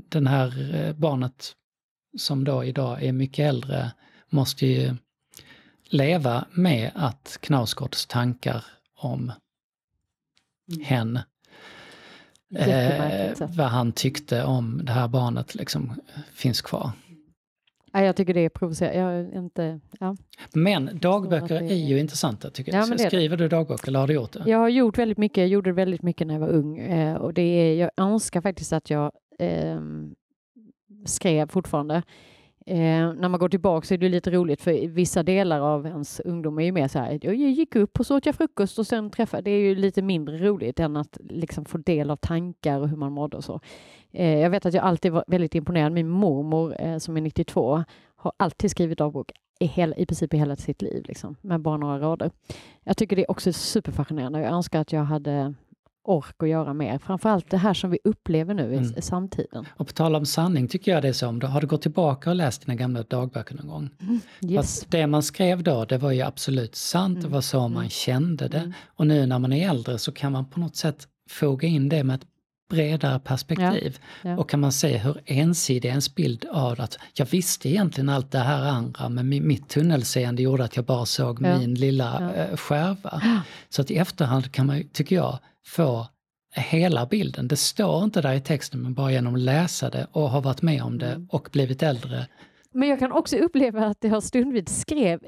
Den 0.10 0.28
här 0.28 0.76
eh, 0.76 0.94
barnet 0.94 1.52
som 2.18 2.44
då 2.44 2.64
idag 2.64 3.04
är 3.04 3.12
mycket 3.12 3.50
äldre 3.50 3.92
måste 4.30 4.66
ju 4.66 4.96
leva 5.90 6.46
med 6.52 6.92
att 6.96 7.38
Knausgårds 7.42 8.06
tankar 8.06 8.66
om 8.98 9.20
Mm. 9.20 9.34
Hen. 10.84 11.20
Eh, 12.56 13.48
vad 13.58 13.68
han 13.68 13.92
tyckte 13.92 14.44
om 14.44 14.82
det 14.84 14.92
här 14.92 15.08
barnet 15.08 15.56
liksom 15.56 15.94
finns 16.34 16.62
kvar. 16.62 16.92
Ja, 17.94 18.04
jag 18.04 18.16
tycker 18.16 18.34
det 18.34 18.40
är 18.40 18.50
provocerande. 18.50 19.38
Inte, 19.38 19.80
ja. 20.00 20.16
Men 20.54 21.00
dagböcker 21.02 21.56
är, 21.56 21.62
är 21.62 21.76
ju 21.76 22.00
intressanta 22.00 22.50
tycker 22.50 22.74
jag. 22.74 22.90
Ja, 22.90 22.98
Skriver 22.98 23.38
du 23.38 23.48
dagbok 23.48 23.88
eller 23.88 24.00
har 24.00 24.08
du 24.08 24.14
gjort 24.14 24.32
det? 24.34 24.44
Jag 24.46 24.58
har 24.58 24.70
gjort 24.70 24.98
väldigt 24.98 25.18
mycket. 25.18 25.38
Jag 25.38 25.48
gjorde 25.48 25.72
väldigt 25.72 26.02
mycket 26.02 26.28
när 26.28 26.34
jag 26.34 26.42
var 26.42 26.48
ung. 26.50 26.78
Eh, 26.80 27.16
och 27.16 27.34
det 27.34 27.42
är, 27.42 27.76
jag 27.76 27.92
önskar 27.98 28.42
faktiskt 28.42 28.74
att 28.74 28.90
jag 28.90 29.12
eh, 29.40 29.82
skrev 31.06 31.48
fortfarande. 31.48 32.04
Eh, 32.66 33.14
när 33.14 33.30
man 33.30 33.40
går 33.40 33.50
tillbaka 33.50 33.88
så 33.88 33.94
är 33.94 33.98
det 33.98 34.10
lite 34.10 34.32
roligt 34.32 34.62
för 34.62 34.88
vissa 34.88 35.24
delar 35.24 35.60
av 35.60 35.86
ens 35.86 36.20
ungdom 36.20 36.60
är 36.60 36.64
ju 36.64 36.72
mer 36.72 36.88
så 36.88 37.00
här, 37.00 37.20
jag 37.22 37.36
gick 37.36 37.76
upp 37.76 38.00
och 38.00 38.06
så 38.06 38.18
åt 38.18 38.26
jag 38.26 38.36
frukost 38.36 38.80
och 38.80 38.88
sen 38.88 39.10
träffade, 39.10 39.44
det 39.44 39.52
är 39.52 39.60
ju 39.60 39.76
lite 39.76 40.02
mindre 40.02 40.38
roligt 40.38 40.80
än 40.80 40.98
att 40.98 41.18
liksom 41.30 41.66
få 41.66 41.78
del 41.78 42.10
av 42.10 42.16
tankar 42.16 42.80
och 42.80 42.90
hur 42.90 42.98
man 42.98 43.12
mådde 43.12 43.38
och 43.38 43.44
så. 43.44 43.60
Eh, 44.12 44.40
jag 44.40 44.50
vet 44.50 44.66
att 44.66 44.74
jag 44.74 44.84
alltid 44.84 45.12
var 45.12 45.24
väldigt 45.28 45.56
imponerad, 45.56 45.92
min 45.92 46.10
mormor 46.10 46.76
eh, 46.80 46.98
som 46.98 47.18
är 47.18 47.22
92 47.22 47.84
har 48.16 48.34
alltid 48.38 48.72
skrivit 48.72 48.98
dagbok 48.98 49.32
i, 49.60 49.66
hela, 49.66 49.96
i 49.96 50.06
princip 50.06 50.34
i 50.34 50.38
hela 50.38 50.56
sitt 50.56 50.82
liv, 50.82 51.04
liksom, 51.08 51.36
med 51.42 51.62
bara 51.62 51.78
några 51.78 52.00
rader. 52.00 52.32
Jag 52.84 52.98
tycker 52.98 53.16
det 53.16 53.22
är 53.22 53.32
också 53.32 53.54
superfascinerande. 53.54 54.42
Jag 54.42 54.52
önskar 54.52 54.82
att 54.82 54.92
jag 54.92 55.04
hade 55.04 55.54
ork 56.04 56.44
att 56.44 56.50
göra 56.50 56.74
mer. 56.74 56.98
Framförallt 56.98 57.50
det 57.50 57.58
här 57.58 57.74
som 57.74 57.90
vi 57.90 58.00
upplever 58.04 58.54
nu 58.54 58.76
mm. 58.76 58.94
i 58.98 59.02
samtiden. 59.02 59.66
Och 59.78 59.88
på 59.88 59.94
tal 59.94 60.16
om 60.16 60.26
sanning 60.26 60.68
tycker 60.68 60.92
jag 60.92 61.02
det 61.02 61.08
är 61.08 61.14
så, 61.14 61.28
om 61.28 61.40
du, 61.40 61.48
har 61.48 61.62
du 61.62 61.68
gått 61.68 61.82
tillbaka 61.82 62.30
och 62.30 62.36
läst 62.36 62.66
dina 62.66 62.76
gamla 62.76 63.04
dagböcker 63.04 63.56
någon 63.56 63.68
gång? 63.68 63.90
Mm. 64.02 64.20
Yes. 64.42 64.86
det 64.90 65.08
man 65.08 65.24
skrev 65.24 65.64
då, 65.64 65.86
det 65.86 65.98
var 65.98 66.12
ju 66.12 66.22
absolut 66.22 66.76
sant, 66.76 67.18
mm. 67.18 67.24
det 67.24 67.34
var 67.34 67.42
så 67.42 67.60
man 67.60 67.72
mm. 67.72 67.90
kände 67.90 68.48
det. 68.48 68.58
Mm. 68.58 68.74
Och 68.86 69.08
nu 69.08 69.26
när 69.26 69.40
man 69.40 69.54
är 69.54 69.70
äldre 69.70 69.98
så 69.98 70.12
kan 70.12 70.32
man 70.32 70.46
på 70.46 70.60
något 70.60 70.76
sätt 70.76 71.08
foga 71.30 71.68
in 71.68 71.90
det 71.90 72.04
med 72.04 72.16
ett 72.16 72.28
bredare 72.74 73.20
perspektiv. 73.20 74.00
Ja, 74.22 74.30
ja. 74.30 74.38
Och 74.38 74.50
kan 74.50 74.60
man 74.60 74.72
se 74.72 74.98
hur 74.98 75.22
ensidig 75.26 75.90
ens 75.90 76.16
bild 76.16 76.46
av 76.52 76.82
att 76.82 76.98
jag 77.14 77.26
visste 77.26 77.70
egentligen 77.70 78.10
allt 78.10 78.32
det 78.32 78.40
här 78.40 78.64
andra 78.64 79.10
men 79.10 79.48
mitt 79.48 79.70
tunnelseende 79.70 80.42
gjorde 80.42 80.64
att 80.64 80.76
jag 80.76 80.86
bara 80.86 81.06
såg 81.06 81.42
ja. 81.42 81.58
min 81.58 81.76
lilla 81.76 82.34
ja. 82.50 82.58
skärva. 82.58 83.22
Så 83.70 83.82
att 83.82 83.92
i 83.92 83.98
efterhand 83.98 84.52
kan 84.52 84.66
man, 84.66 84.84
tycker 84.94 85.16
jag, 85.16 85.40
få 85.66 86.08
hela 86.56 87.06
bilden. 87.06 87.48
Det 87.48 87.56
står 87.56 88.04
inte 88.04 88.22
där 88.22 88.34
i 88.34 88.42
texten 88.42 88.82
men 88.82 88.94
bara 88.94 89.12
genom 89.12 89.36
att 89.36 89.42
läsa 89.42 89.90
det 89.90 90.08
och 90.12 90.30
ha 90.30 90.40
varit 90.40 90.62
med 90.62 90.84
om 90.84 90.98
det 90.98 91.12
mm. 91.12 91.28
och 91.32 91.50
blivit 91.52 91.84
äldre. 91.84 92.28
Men 92.74 92.90
jag 92.90 93.00
kan 93.00 93.12
också 93.12 93.38
uppleva 93.38 93.86
att 93.86 93.98
jag 94.04 94.24
stundvis 94.24 94.80
skrev, 94.80 95.20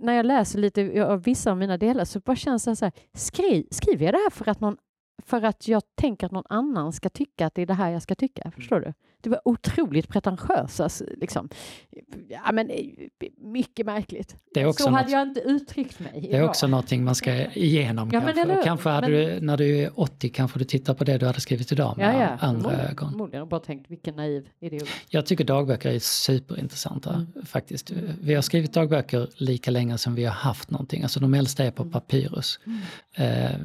när 0.00 0.12
jag 0.12 0.26
läser 0.26 0.58
lite 0.58 1.04
av 1.04 1.22
vissa 1.22 1.50
av 1.50 1.56
mina 1.56 1.76
delar 1.76 2.04
så 2.04 2.20
bara 2.20 2.36
känns 2.36 2.64
det 2.64 2.76
så 2.76 2.84
här, 2.84 2.92
skri, 3.14 3.66
skriver 3.70 4.04
jag 4.04 4.14
det 4.14 4.18
här 4.18 4.30
för 4.30 4.50
att 4.50 4.60
någon 4.60 4.76
för 5.26 5.42
att 5.42 5.68
jag 5.68 5.82
tänker 5.94 6.26
att 6.26 6.32
någon 6.32 6.46
annan 6.48 6.92
ska 6.92 7.08
tycka 7.08 7.46
att 7.46 7.54
det 7.54 7.62
är 7.62 7.66
det 7.66 7.74
här 7.74 7.90
jag 7.90 8.02
ska 8.02 8.14
tycka. 8.14 8.42
Mm. 8.42 8.52
Förstår 8.52 8.80
du? 8.80 8.92
Det 9.20 9.30
var 9.30 9.40
otroligt 9.44 10.08
pretentiösa, 10.08 10.88
liksom. 11.16 11.48
Ja, 12.28 12.52
men 12.52 12.70
eh, 12.70 12.86
mycket 13.36 13.86
märkligt. 13.86 14.36
Det 14.54 14.60
är 14.60 14.66
också 14.66 14.82
Så 14.84 14.90
något, 14.90 15.00
hade 15.00 15.12
jag 15.12 15.22
inte 15.22 15.40
uttryckt 15.40 16.00
mig. 16.00 16.20
Det 16.22 16.32
är 16.32 16.38
idag. 16.38 16.48
också 16.48 16.66
någonting 16.66 17.04
man 17.04 17.14
ska 17.14 17.52
igenom 17.52 18.10
ja, 18.12 18.20
kanske. 18.20 18.46
Men 18.46 18.64
kanske 18.64 18.88
hade 18.88 19.08
men, 19.08 19.40
du, 19.40 19.40
när 19.40 19.56
du 19.56 19.78
är 19.78 20.00
80 20.00 20.28
kanske 20.28 20.58
du 20.58 20.64
tittar 20.64 20.94
på 20.94 21.04
det 21.04 21.18
du 21.18 21.26
hade 21.26 21.40
skrivit 21.40 21.72
idag 21.72 21.96
med 21.96 22.14
ja, 22.14 22.20
ja. 22.20 22.46
andra 22.46 22.70
Mål, 22.70 22.80
ögon. 22.80 23.10
Förmodligen 23.10 23.42
och 23.42 23.48
bara 23.48 23.60
tänkt 23.60 23.90
vilken 23.90 24.16
naiv 24.16 24.48
idiot. 24.60 24.88
Jag 25.08 25.26
tycker 25.26 25.44
dagböcker 25.44 25.90
är 25.90 25.98
superintressanta 25.98 27.14
mm. 27.14 27.46
faktiskt. 27.46 27.90
Vi 28.20 28.34
har 28.34 28.42
skrivit 28.42 28.72
dagböcker 28.72 29.28
lika 29.36 29.70
länge 29.70 29.98
som 29.98 30.14
vi 30.14 30.24
har 30.24 30.34
haft 30.34 30.70
någonting. 30.70 31.02
Alltså 31.02 31.20
de 31.20 31.34
äldsta 31.34 31.64
är 31.64 31.70
på 31.70 31.82
mm. 31.82 31.92
papyrus. 31.92 32.60
Mm. 32.66 32.80
Eh, 33.14 33.60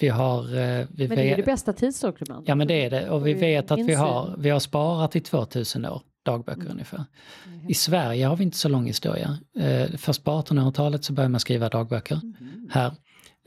vi 0.00 0.08
har... 0.08 0.56
Eh, 0.56 0.86
vi 0.90 1.08
men 1.08 1.16
det 1.16 1.32
är 1.32 1.36
det 1.36 1.42
bästa 1.42 1.72
tidsdokumentet. 1.72 2.48
Ja 2.48 2.54
men 2.54 2.68
det 2.68 2.84
är 2.84 2.90
det 2.90 3.10
och 3.10 3.26
vi 3.26 3.34
vet 3.34 3.70
att 3.70 3.78
vi 3.78 3.94
har, 3.94 4.34
vi 4.38 4.50
har 4.50 4.60
sparat 4.60 5.16
i 5.16 5.20
2000 5.20 5.84
år 5.84 6.02
dagböcker 6.26 6.60
mm. 6.60 6.72
ungefär. 6.72 7.04
I 7.68 7.74
Sverige 7.74 8.26
har 8.26 8.36
vi 8.36 8.44
inte 8.44 8.56
så 8.56 8.68
lång 8.68 8.86
historia. 8.86 9.38
Eh, 9.58 9.86
först 9.96 10.24
på 10.24 10.30
1800-talet 10.30 11.04
så 11.04 11.12
började 11.12 11.30
man 11.30 11.40
skriva 11.40 11.68
dagböcker 11.68 12.20
mm. 12.22 12.68
här. 12.70 12.92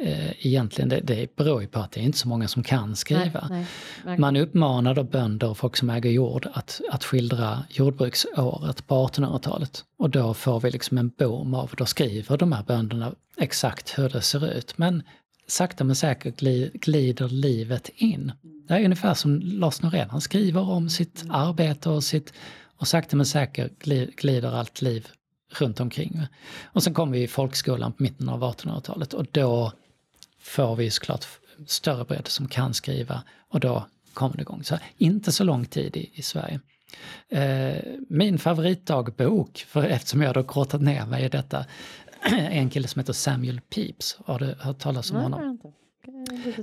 Eh, 0.02 0.46
egentligen, 0.48 0.90
det, 0.90 1.00
det 1.00 1.36
beror 1.36 1.62
ju 1.62 1.68
på 1.68 1.80
att 1.80 1.92
det 1.92 2.00
är 2.00 2.04
inte 2.04 2.18
så 2.18 2.28
många 2.28 2.48
som 2.48 2.64
kan 2.64 2.96
skriva. 2.96 3.48
Nej, 3.50 3.66
nej, 4.06 4.18
man 4.18 4.36
uppmanar 4.36 4.96
då 4.96 5.04
bönder 5.04 5.50
och 5.50 5.58
folk 5.58 5.78
som 5.78 5.90
äger 5.90 6.10
jord 6.10 6.48
att, 6.54 6.82
att 6.92 7.04
skildra 7.04 7.64
jordbruksåret 7.70 8.88
på 8.88 9.08
1800-talet. 9.08 9.84
Och 9.98 10.10
då 10.10 10.34
får 10.34 10.60
vi 10.60 10.72
liksom 10.72 10.98
en 10.98 11.10
boom 11.10 11.54
av, 11.54 11.74
då 11.78 11.86
skriver 11.86 12.38
de 12.38 12.52
här 12.52 12.64
bönderna 12.64 13.14
exakt 13.38 13.98
hur 13.98 14.10
det 14.10 14.22
ser 14.22 14.54
ut. 14.58 14.78
Men 14.78 15.04
sakta 15.52 15.84
men 15.84 15.96
säkert 15.96 16.40
glider 16.74 17.30
livet 17.30 17.90
in. 17.96 18.32
Det 18.68 18.74
är 18.74 18.84
ungefär 18.84 19.14
som 19.14 19.40
Lars 19.40 19.82
Norén, 19.82 20.10
han 20.10 20.22
skriver 20.22 20.70
om 20.70 20.90
sitt 20.90 21.26
arbete 21.30 21.90
och 21.90 22.04
sitt 22.04 22.34
och 22.78 22.88
sakta 22.88 23.16
men 23.16 23.26
säkert 23.26 23.84
glider 24.16 24.52
allt 24.52 24.82
liv 24.82 25.08
runt 25.58 25.80
omkring. 25.80 26.22
Och 26.64 26.84
sen 26.84 26.94
kommer 26.94 27.14
vi 27.14 27.24
i 27.24 27.28
folkskolan 27.28 27.94
på 27.94 28.04
mitten 28.04 28.30
av 28.30 28.44
1800-talet 28.44 29.14
och 29.14 29.26
då 29.32 29.72
får 30.40 30.76
vi 30.76 30.90
såklart 30.90 31.26
större 31.68 32.06
bredd 32.06 32.28
som 32.28 32.48
kan 32.48 32.74
skriva 32.74 33.24
och 33.50 33.60
då 33.60 33.86
kommer 34.14 34.36
det 34.36 34.42
igång. 34.42 34.64
Så 34.64 34.78
inte 34.98 35.32
så 35.32 35.44
lång 35.44 35.66
tid 35.66 35.98
i, 35.98 36.10
i 36.14 36.22
Sverige. 36.22 36.60
Eh, 37.30 37.84
min 38.10 38.40
favoritdagbok, 38.40 39.66
för 39.68 39.84
eftersom 39.84 40.22
jag 40.22 40.34
då 40.34 40.44
grottat 40.44 40.82
ner 40.82 41.06
mig 41.06 41.26
i 41.26 41.30
detta, 41.30 41.66
en 42.51 42.69
kille 42.69 42.88
som 42.88 42.99
heter 42.99 43.13
Samuel 43.13 43.62
Pepys. 43.62 44.17
Har 44.25 44.39
du 44.39 44.55
hört 44.60 44.79
talas 44.79 45.12
om 45.12 45.15
Nej, 45.17 45.23
honom? 45.23 45.60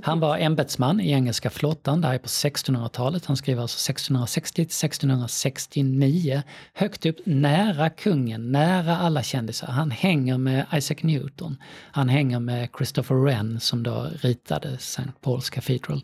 Han 0.03 0.19
var 0.19 0.37
ämbetsman 0.37 0.99
i 0.99 1.11
engelska 1.11 1.49
flottan, 1.49 2.01
där 2.01 2.13
är 2.13 2.17
på 2.17 2.27
1600-talet. 2.27 3.25
Han 3.25 3.37
skriver 3.37 3.61
alltså 3.61 3.91
1660 3.91 4.55
till 4.55 4.63
1669. 4.63 6.43
Högt 6.73 7.05
upp, 7.05 7.17
nära 7.25 7.89
kungen, 7.89 8.51
nära 8.51 8.97
alla 8.97 9.23
kändisar. 9.23 9.67
Han 9.67 9.91
hänger 9.91 10.37
med 10.37 10.65
Isaac 10.73 10.97
Newton. 11.01 11.57
Han 11.91 12.09
hänger 12.09 12.39
med 12.39 12.69
Christopher 12.77 13.15
Wren 13.15 13.59
som 13.59 13.83
då 13.83 14.09
ritade 14.21 14.73
St. 14.73 15.03
Paul's 15.21 15.51
Cathedral. 15.51 16.01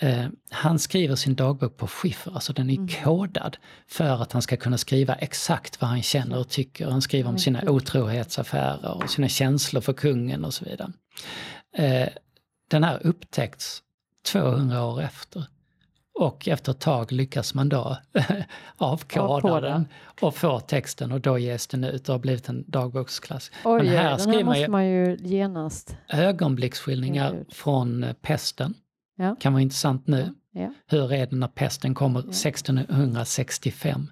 Eh, 0.00 0.26
han 0.50 0.78
skriver 0.78 1.16
sin 1.16 1.34
dagbok 1.34 1.76
på 1.76 1.86
skiffer, 1.86 2.32
alltså 2.34 2.52
den 2.52 2.70
är 2.70 2.74
mm. 2.74 2.88
kodad 2.88 3.56
för 3.88 4.22
att 4.22 4.32
han 4.32 4.42
ska 4.42 4.56
kunna 4.56 4.78
skriva 4.78 5.14
exakt 5.14 5.80
vad 5.80 5.90
han 5.90 6.02
känner 6.02 6.38
och 6.38 6.48
tycker. 6.48 6.86
Han 6.86 7.02
skriver 7.02 7.28
om 7.28 7.38
sina 7.38 7.62
otrohetsaffärer 7.70 9.02
och 9.02 9.10
sina 9.10 9.28
känslor 9.28 9.80
för 9.80 9.92
kungen 9.92 10.44
och 10.44 10.54
så 10.54 10.64
vidare. 10.64 10.92
Eh, 11.76 12.08
den 12.76 12.84
här 12.84 13.06
upptäckts 13.06 13.82
200 14.26 14.84
år 14.86 15.00
efter. 15.02 15.44
Och 16.14 16.48
efter 16.48 16.72
ett 16.72 16.80
tag 16.80 17.12
lyckas 17.12 17.54
man 17.54 17.68
då 17.68 17.96
avkoda 18.76 19.60
den 19.60 19.88
och 20.20 20.36
få 20.36 20.60
texten 20.60 21.12
och 21.12 21.20
då 21.20 21.38
ges 21.38 21.66
den 21.66 21.84
ut 21.84 22.08
och 22.08 22.14
har 22.14 22.18
blivit 22.18 22.48
en 22.48 22.64
dagboksklass. 22.66 23.50
Oj, 23.64 23.78
Men 23.82 23.88
här 23.88 23.96
här 23.96 24.18
skriver 24.18 24.44
man 24.44 24.58
måste 24.58 24.70
man 24.70 24.86
ju 24.86 25.16
genast... 25.20 25.96
ögonblicksskildringar 26.08 27.24
Herregud. 27.24 27.52
från 27.52 28.06
pesten. 28.22 28.74
Ja. 29.16 29.36
Kan 29.40 29.52
vara 29.52 29.62
intressant 29.62 30.06
nu. 30.06 30.34
Ja. 30.52 30.74
Hur 30.86 31.12
är 31.12 31.26
det 31.26 31.36
när 31.36 31.48
pesten 31.48 31.94
kommer 31.94 32.20
1665? 32.20 34.10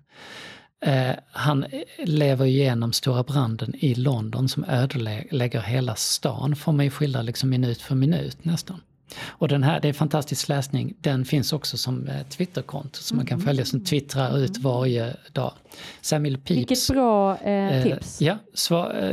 Eh, 0.87 1.11
han 1.33 1.65
lever 1.99 2.45
igenom 2.47 2.93
stora 2.93 3.23
branden 3.23 3.75
i 3.79 3.95
London 3.95 4.49
som 4.49 4.65
ödelägger 4.65 5.61
hela 5.61 5.95
stan, 5.95 6.57
får 6.57 6.73
man 6.73 6.85
ju 6.85 6.91
skildra 6.91 7.23
liksom 7.23 7.49
minut 7.51 7.81
för 7.83 7.95
minut 7.95 8.45
nästan. 8.45 8.81
Och 9.25 9.49
den 9.49 9.63
här, 9.63 9.81
det 9.81 9.89
är 9.89 9.93
fantastisk 9.93 10.49
läsning, 10.49 10.95
den 11.01 11.25
finns 11.25 11.53
också 11.53 11.77
som 11.77 12.09
eh, 12.09 12.23
Twitterkonto 12.23 12.99
som 13.03 13.17
man 13.17 13.27
kan 13.27 13.41
följa 13.41 13.65
som 13.65 13.85
twittrar 13.85 14.39
ut 14.39 14.59
varje 14.59 15.17
dag. 15.33 15.53
Samuel 16.01 16.37
Pepys. 16.39 16.57
Vilket 16.57 16.89
bra 16.89 17.39
eh, 17.39 17.77
eh, 17.77 17.83
tips. 17.83 18.21
Ja, 18.21 18.39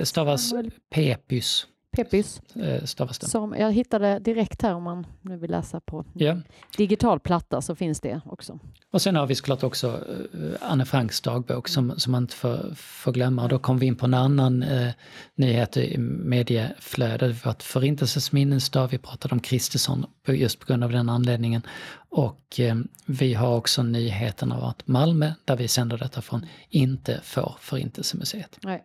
stavas 0.04 0.54
Samuel- 0.54 0.72
Pepys. 0.96 1.68
Pepys. 2.04 2.42
Eh, 2.56 2.84
stavas 2.84 3.20
den. 3.20 3.30
Som 3.30 3.56
jag 3.60 3.72
hittade 3.72 4.20
direkt 4.20 4.62
här 4.62 4.74
om 4.74 4.84
man 4.84 5.08
nu 5.22 5.38
vill 5.38 5.52
läsa 5.52 5.80
på 5.80 6.06
Ja. 6.14 6.38
digital 6.78 7.20
platta 7.20 7.62
så 7.62 7.76
finns 7.76 8.00
det 8.00 8.22
också. 8.26 8.60
Och 8.92 9.02
sen 9.02 9.16
har 9.16 9.28
vi 9.28 9.36
såklart 9.36 9.64
också 9.64 9.88
eh, 9.88 10.70
Anne 10.72 10.86
Franks 10.86 11.22
dagbok 11.22 11.68
som, 11.68 11.94
som 12.00 12.12
man 12.12 12.24
inte 12.24 12.36
får, 12.36 12.74
får 12.76 13.12
glömma. 13.12 13.44
Och 13.44 13.50
då 13.50 13.60
kom 13.60 13.80
vi 13.80 13.86
in 13.86 13.96
på 13.96 14.06
en 14.06 14.14
annan 14.14 14.64
eh, 14.64 14.90
nyhet 15.36 15.78
i 15.78 15.98
medieflödet. 15.98 17.20
Det 17.20 17.46
var 17.46 17.52
ett 17.52 17.64
Förintelsens 17.64 18.32
minnesdag, 18.32 18.88
vi 18.88 18.98
pratade 18.98 19.34
om 19.34 19.40
Kristersson 19.40 20.06
just 20.28 20.60
på 20.60 20.66
grund 20.66 20.84
av 20.84 20.92
den 20.92 21.10
anledningen. 21.10 21.62
Och 22.10 22.60
eh, 22.60 22.76
vi 23.06 23.34
har 23.34 23.56
också 23.58 23.84
nyheten 23.84 24.52
av 24.52 24.64
att 24.64 24.88
Malmö, 24.88 25.32
där 25.46 25.56
vi 25.56 25.68
sänder 25.68 25.98
detta 25.98 26.22
från, 26.22 26.46
inte 26.70 27.20
får 27.24 27.56
Förintelsemuseet. 27.60 28.58
Nej. 28.64 28.84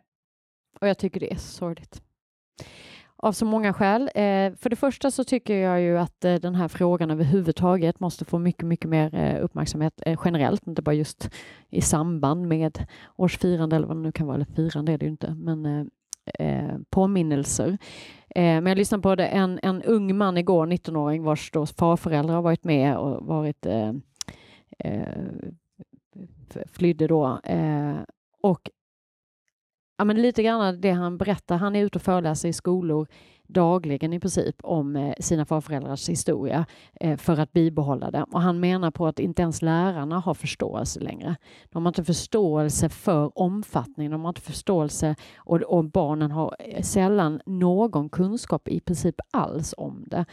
Och 0.81 0.89
jag 0.89 0.99
tycker 0.99 1.21
det 1.21 1.33
är 1.33 1.37
sorgligt. 1.37 2.03
Av 3.25 3.33
så 3.33 3.45
många 3.45 3.73
skäl. 3.73 4.03
Eh, 4.03 4.55
för 4.55 4.69
det 4.69 4.77
första 4.77 5.11
så 5.11 5.25
tycker 5.25 5.55
jag 5.55 5.81
ju 5.81 5.99
att 5.99 6.25
eh, 6.25 6.35
den 6.35 6.55
här 6.55 6.69
frågan 6.69 7.11
överhuvudtaget 7.11 8.01
måste 8.01 8.25
få 8.25 8.39
mycket, 8.39 8.67
mycket 8.67 8.91
mer 8.91 9.15
eh, 9.15 9.45
uppmärksamhet 9.45 10.03
eh, 10.07 10.21
generellt, 10.25 10.67
inte 10.67 10.83
bara 10.83 10.95
just 10.95 11.31
i 11.71 11.81
samband 11.81 12.49
med 12.49 12.87
årsfirande 13.17 13.77
eller 13.77 13.87
vad 13.87 13.97
det 13.97 14.01
nu 14.01 14.13
kan 14.13 14.27
vara, 14.27 14.35
eller 14.35 14.47
firande 14.57 14.93
är 14.93 14.99
det 14.99 15.05
ju 15.05 15.11
inte, 15.11 15.35
men 15.35 15.67
eh, 15.67 15.87
eh, 16.39 16.79
påminnelser. 16.91 17.79
Men 18.35 18.67
jag 18.67 18.79
lyssnade 18.79 19.03
på 19.03 19.15
det, 19.15 19.27
en, 19.27 19.61
en 19.63 19.83
ung 19.83 20.17
man 20.17 20.39
igår, 20.39 20.67
19-åring, 20.67 21.23
vars 21.23 21.51
då 21.51 21.67
farföräldrar 21.67 22.35
har 22.35 22.43
varit 22.43 22.65
med 22.65 22.97
och 22.97 23.27
varit 23.27 23.67
flydde 26.73 27.07
då. 27.07 27.41
Och 28.43 28.71
ja, 29.99 30.05
men 30.05 30.23
lite 30.23 30.43
grann 30.43 30.81
det 30.81 30.91
han 30.91 31.19
berättar. 31.19 31.57
Han 31.57 31.77
är 31.77 31.85
ute 31.85 31.99
och 31.99 32.03
föreläser 32.03 32.49
i 32.49 32.53
skolor 32.53 33.07
dagligen 33.53 34.13
i 34.13 34.21
princip 34.21 34.57
om 34.63 34.97
eh, 34.97 35.15
sina 35.21 35.45
farföräldrars 35.45 36.09
historia 36.09 36.67
eh, 37.01 37.17
för 37.17 37.41
att 37.41 37.53
bibehålla 37.53 38.11
det. 38.11 38.25
Och 38.33 38.41
han 38.41 38.61
menar 38.61 38.91
på 38.91 39.07
att 39.07 39.19
inte 39.19 39.43
ens 39.43 39.63
lärarna 39.63 40.19
har 40.19 40.35
förståelse 40.35 41.01
längre. 41.01 41.37
De 41.71 41.85
har 41.85 41.91
inte 41.91 42.05
förståelse 42.05 42.89
för 42.89 43.39
omfattningen, 43.39 44.13
de 44.13 44.21
har 44.21 44.29
inte 44.29 44.41
förståelse 44.41 45.17
och, 45.37 45.61
och 45.63 45.85
barnen 45.85 46.31
har 46.31 46.57
eh, 46.59 46.83
sällan 46.83 47.41
någon 47.47 48.09
kunskap 48.09 48.69
i 48.69 48.81
princip 48.81 49.17
alls 49.31 49.75
om 49.77 50.05
det. 50.07 50.25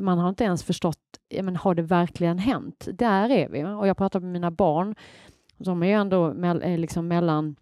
Man 0.00 0.18
har 0.18 0.28
inte 0.28 0.44
ens 0.44 0.62
förstått, 0.62 0.98
ja, 1.28 1.42
men 1.42 1.56
har 1.56 1.74
det 1.74 1.82
verkligen 1.82 2.38
hänt? 2.38 2.88
Där 2.92 3.30
är 3.30 3.48
vi. 3.48 3.64
Och 3.64 3.86
jag 3.86 3.96
pratar 3.96 4.20
med 4.20 4.32
mina 4.32 4.50
barn, 4.50 4.94
de 5.58 5.82
är 5.82 5.86
ju 5.86 5.92
ändå 5.92 6.32
liksom 6.64 7.08
mellan 7.08 7.56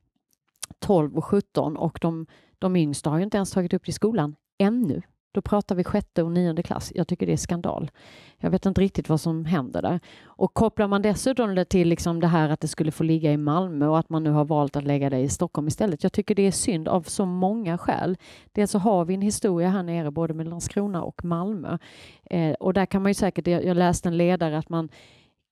12 0.78 1.16
och 1.16 1.24
17 1.24 1.76
och 1.76 1.98
de, 2.02 2.26
de 2.58 2.76
yngsta 2.76 3.10
har 3.10 3.18
ju 3.18 3.24
inte 3.24 3.36
ens 3.36 3.50
tagit 3.50 3.74
upp 3.74 3.84
det 3.84 3.90
i 3.90 3.92
skolan 3.92 4.36
ännu. 4.58 5.02
Då 5.32 5.42
pratar 5.42 5.74
vi 5.74 5.84
sjätte 5.84 6.22
och 6.22 6.32
nionde 6.32 6.62
klass. 6.62 6.92
Jag 6.94 7.08
tycker 7.08 7.26
det 7.26 7.32
är 7.32 7.36
skandal. 7.36 7.90
Jag 8.38 8.50
vet 8.50 8.66
inte 8.66 8.80
riktigt 8.80 9.08
vad 9.08 9.20
som 9.20 9.44
händer 9.44 9.82
där. 9.82 10.00
Och 10.24 10.54
kopplar 10.54 10.88
man 10.88 11.02
dessutom 11.02 11.54
det 11.54 11.64
till 11.64 11.88
liksom 11.88 12.20
det 12.20 12.26
här 12.26 12.48
att 12.48 12.60
det 12.60 12.68
skulle 12.68 12.92
få 12.92 13.04
ligga 13.04 13.32
i 13.32 13.36
Malmö 13.36 13.86
och 13.86 13.98
att 13.98 14.08
man 14.08 14.24
nu 14.24 14.30
har 14.30 14.44
valt 14.44 14.76
att 14.76 14.84
lägga 14.84 15.10
det 15.10 15.18
i 15.18 15.28
Stockholm 15.28 15.68
istället. 15.68 16.02
Jag 16.02 16.12
tycker 16.12 16.34
det 16.34 16.42
är 16.42 16.50
synd 16.50 16.88
av 16.88 17.02
så 17.02 17.26
många 17.26 17.78
skäl. 17.78 18.16
Dels 18.52 18.70
så 18.70 18.78
har 18.78 19.04
vi 19.04 19.14
en 19.14 19.22
historia 19.22 19.68
här 19.68 19.82
nere 19.82 20.10
både 20.10 20.34
med 20.34 20.48
Landskrona 20.48 21.02
och 21.02 21.24
Malmö. 21.24 21.78
Eh, 22.24 22.52
och 22.52 22.72
där 22.72 22.86
kan 22.86 23.02
man 23.02 23.10
ju 23.10 23.14
säkert, 23.14 23.46
jag, 23.46 23.64
jag 23.64 23.76
läste 23.76 24.08
en 24.08 24.16
ledare 24.16 24.58
att 24.58 24.68
man 24.68 24.88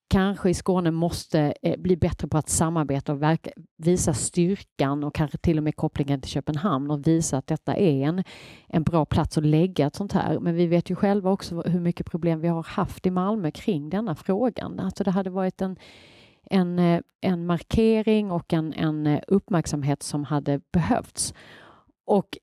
kanske 0.08 0.50
i 0.50 0.54
Skåne 0.54 0.90
måste 0.90 1.54
eh, 1.62 1.78
bli 1.78 1.96
bättre 1.96 2.28
på 2.28 2.38
att 2.38 2.48
samarbeta 2.48 3.12
och 3.12 3.22
verka, 3.22 3.50
visa 3.76 4.14
styrkan 4.14 5.04
och 5.04 5.14
kanske 5.14 5.38
till 5.38 5.58
och 5.58 5.64
med 5.64 5.76
kopplingen 5.76 6.20
till 6.20 6.30
Köpenhamn 6.30 6.90
och 6.90 7.06
visa 7.06 7.38
att 7.38 7.46
detta 7.46 7.76
är 7.76 8.02
en, 8.02 8.24
en 8.68 8.82
bra 8.82 9.04
plats 9.04 9.38
att 9.38 9.46
lägga 9.46 9.86
ett 9.86 9.94
sånt 9.94 10.12
här. 10.12 10.38
Men 10.38 10.54
vi 10.54 10.66
vet 10.66 10.90
ju 10.90 10.94
själva 10.94 11.30
också 11.30 11.60
hur 11.60 11.80
mycket 11.80 12.10
problem 12.10 12.40
vi 12.40 12.48
har 12.48 12.62
haft 12.62 13.06
i 13.06 13.10
Malmö 13.10 13.50
kring 13.50 13.90
denna 13.90 14.14
frågan. 14.14 14.80
Alltså 14.80 15.04
det 15.04 15.10
hade 15.10 15.30
varit 15.30 15.60
en, 15.62 15.76
en, 16.50 16.78
eh, 16.78 17.00
en 17.20 17.46
markering 17.46 18.30
och 18.30 18.52
en, 18.52 18.72
en 18.72 19.06
eh, 19.06 19.20
uppmärksamhet 19.28 20.02
som 20.02 20.24
hade 20.24 20.60
behövts. 20.72 21.34
Och 22.06 22.38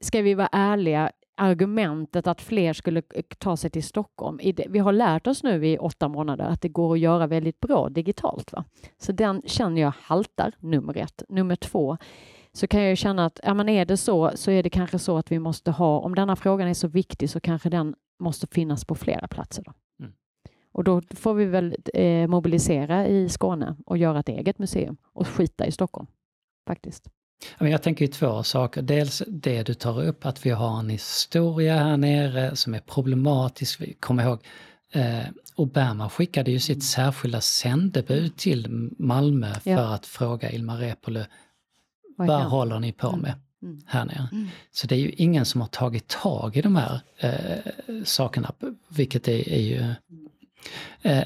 ska 0.00 0.22
vi 0.22 0.34
vara 0.34 0.48
ärliga, 0.52 1.10
argumentet 1.40 2.26
att 2.26 2.40
fler 2.40 2.72
skulle 2.72 3.02
ta 3.38 3.56
sig 3.56 3.70
till 3.70 3.84
Stockholm. 3.84 4.38
Vi 4.68 4.78
har 4.78 4.92
lärt 4.92 5.26
oss 5.26 5.42
nu 5.42 5.66
i 5.66 5.78
åtta 5.78 6.08
månader 6.08 6.44
att 6.44 6.60
det 6.60 6.68
går 6.68 6.92
att 6.92 7.00
göra 7.00 7.26
väldigt 7.26 7.60
bra 7.60 7.88
digitalt. 7.88 8.52
Va? 8.52 8.64
Så 8.98 9.12
den 9.12 9.42
känner 9.46 9.82
jag 9.82 9.92
haltar, 9.96 10.52
nummer 10.58 10.96
ett. 10.96 11.22
Nummer 11.28 11.56
två, 11.56 11.96
så 12.52 12.66
kan 12.66 12.82
jag 12.82 12.98
känna 12.98 13.26
att 13.26 13.40
ja, 13.42 13.54
men 13.54 13.68
är 13.68 13.84
det 13.84 13.96
så, 13.96 14.30
så 14.34 14.50
är 14.50 14.62
det 14.62 14.70
kanske 14.70 14.98
så 14.98 15.16
att 15.16 15.32
vi 15.32 15.38
måste 15.38 15.70
ha, 15.70 15.98
om 15.98 16.14
denna 16.14 16.36
frågan 16.36 16.68
är 16.68 16.74
så 16.74 16.88
viktig 16.88 17.30
så 17.30 17.40
kanske 17.40 17.70
den 17.70 17.94
måste 18.18 18.46
finnas 18.46 18.84
på 18.84 18.94
flera 18.94 19.28
platser. 19.28 19.64
Då. 19.64 19.72
Mm. 20.00 20.12
Och 20.72 20.84
då 20.84 21.02
får 21.10 21.34
vi 21.34 21.44
väl 21.44 21.76
eh, 21.94 22.26
mobilisera 22.26 23.06
i 23.06 23.28
Skåne 23.28 23.76
och 23.86 23.98
göra 23.98 24.20
ett 24.20 24.28
eget 24.28 24.58
museum 24.58 24.96
och 25.02 25.28
skita 25.28 25.66
i 25.66 25.72
Stockholm. 25.72 26.06
Faktiskt. 26.66 27.10
Jag 27.58 27.82
tänker 27.82 28.04
ju 28.04 28.12
två 28.12 28.42
saker. 28.42 28.82
Dels 28.82 29.22
det 29.26 29.62
du 29.62 29.74
tar 29.74 30.02
upp, 30.02 30.26
att 30.26 30.46
vi 30.46 30.50
har 30.50 30.78
en 30.78 30.90
historia 30.90 31.76
här 31.76 31.96
nere 31.96 32.56
som 32.56 32.74
är 32.74 32.78
problematisk. 32.80 34.00
Kommer 34.00 34.22
ihåg 34.24 34.38
eh, 34.92 35.20
Obama 35.54 36.10
skickade 36.10 36.50
ju 36.50 36.60
sitt 36.60 36.84
särskilda 36.84 37.40
sändebud 37.40 38.36
till 38.36 38.90
Malmö 38.98 39.54
för 39.54 39.70
Ja. 39.70 39.94
att 39.94 40.06
fråga 40.06 40.50
Ilmar 40.52 40.76
Reepalu, 40.78 41.24
Vad 42.16 42.42
håller 42.42 42.78
ni 42.78 42.92
på 42.92 43.08
Mm. 43.08 43.20
med 43.20 43.34
Mm. 43.62 43.80
här 43.86 44.04
nere? 44.04 44.28
Mm. 44.32 44.48
Så 44.72 44.86
det 44.86 44.94
är 44.94 44.98
ju 44.98 45.10
ingen 45.10 45.44
som 45.44 45.60
har 45.60 45.68
tagit 45.68 46.08
tag 46.08 46.56
i 46.56 46.62
de 46.62 46.76
här 46.76 47.00
eh, 47.18 48.02
sakerna, 48.04 48.52
vilket 48.88 49.28
är, 49.28 49.48
är 49.48 49.60
ju... 49.60 49.94
Eh, 51.02 51.24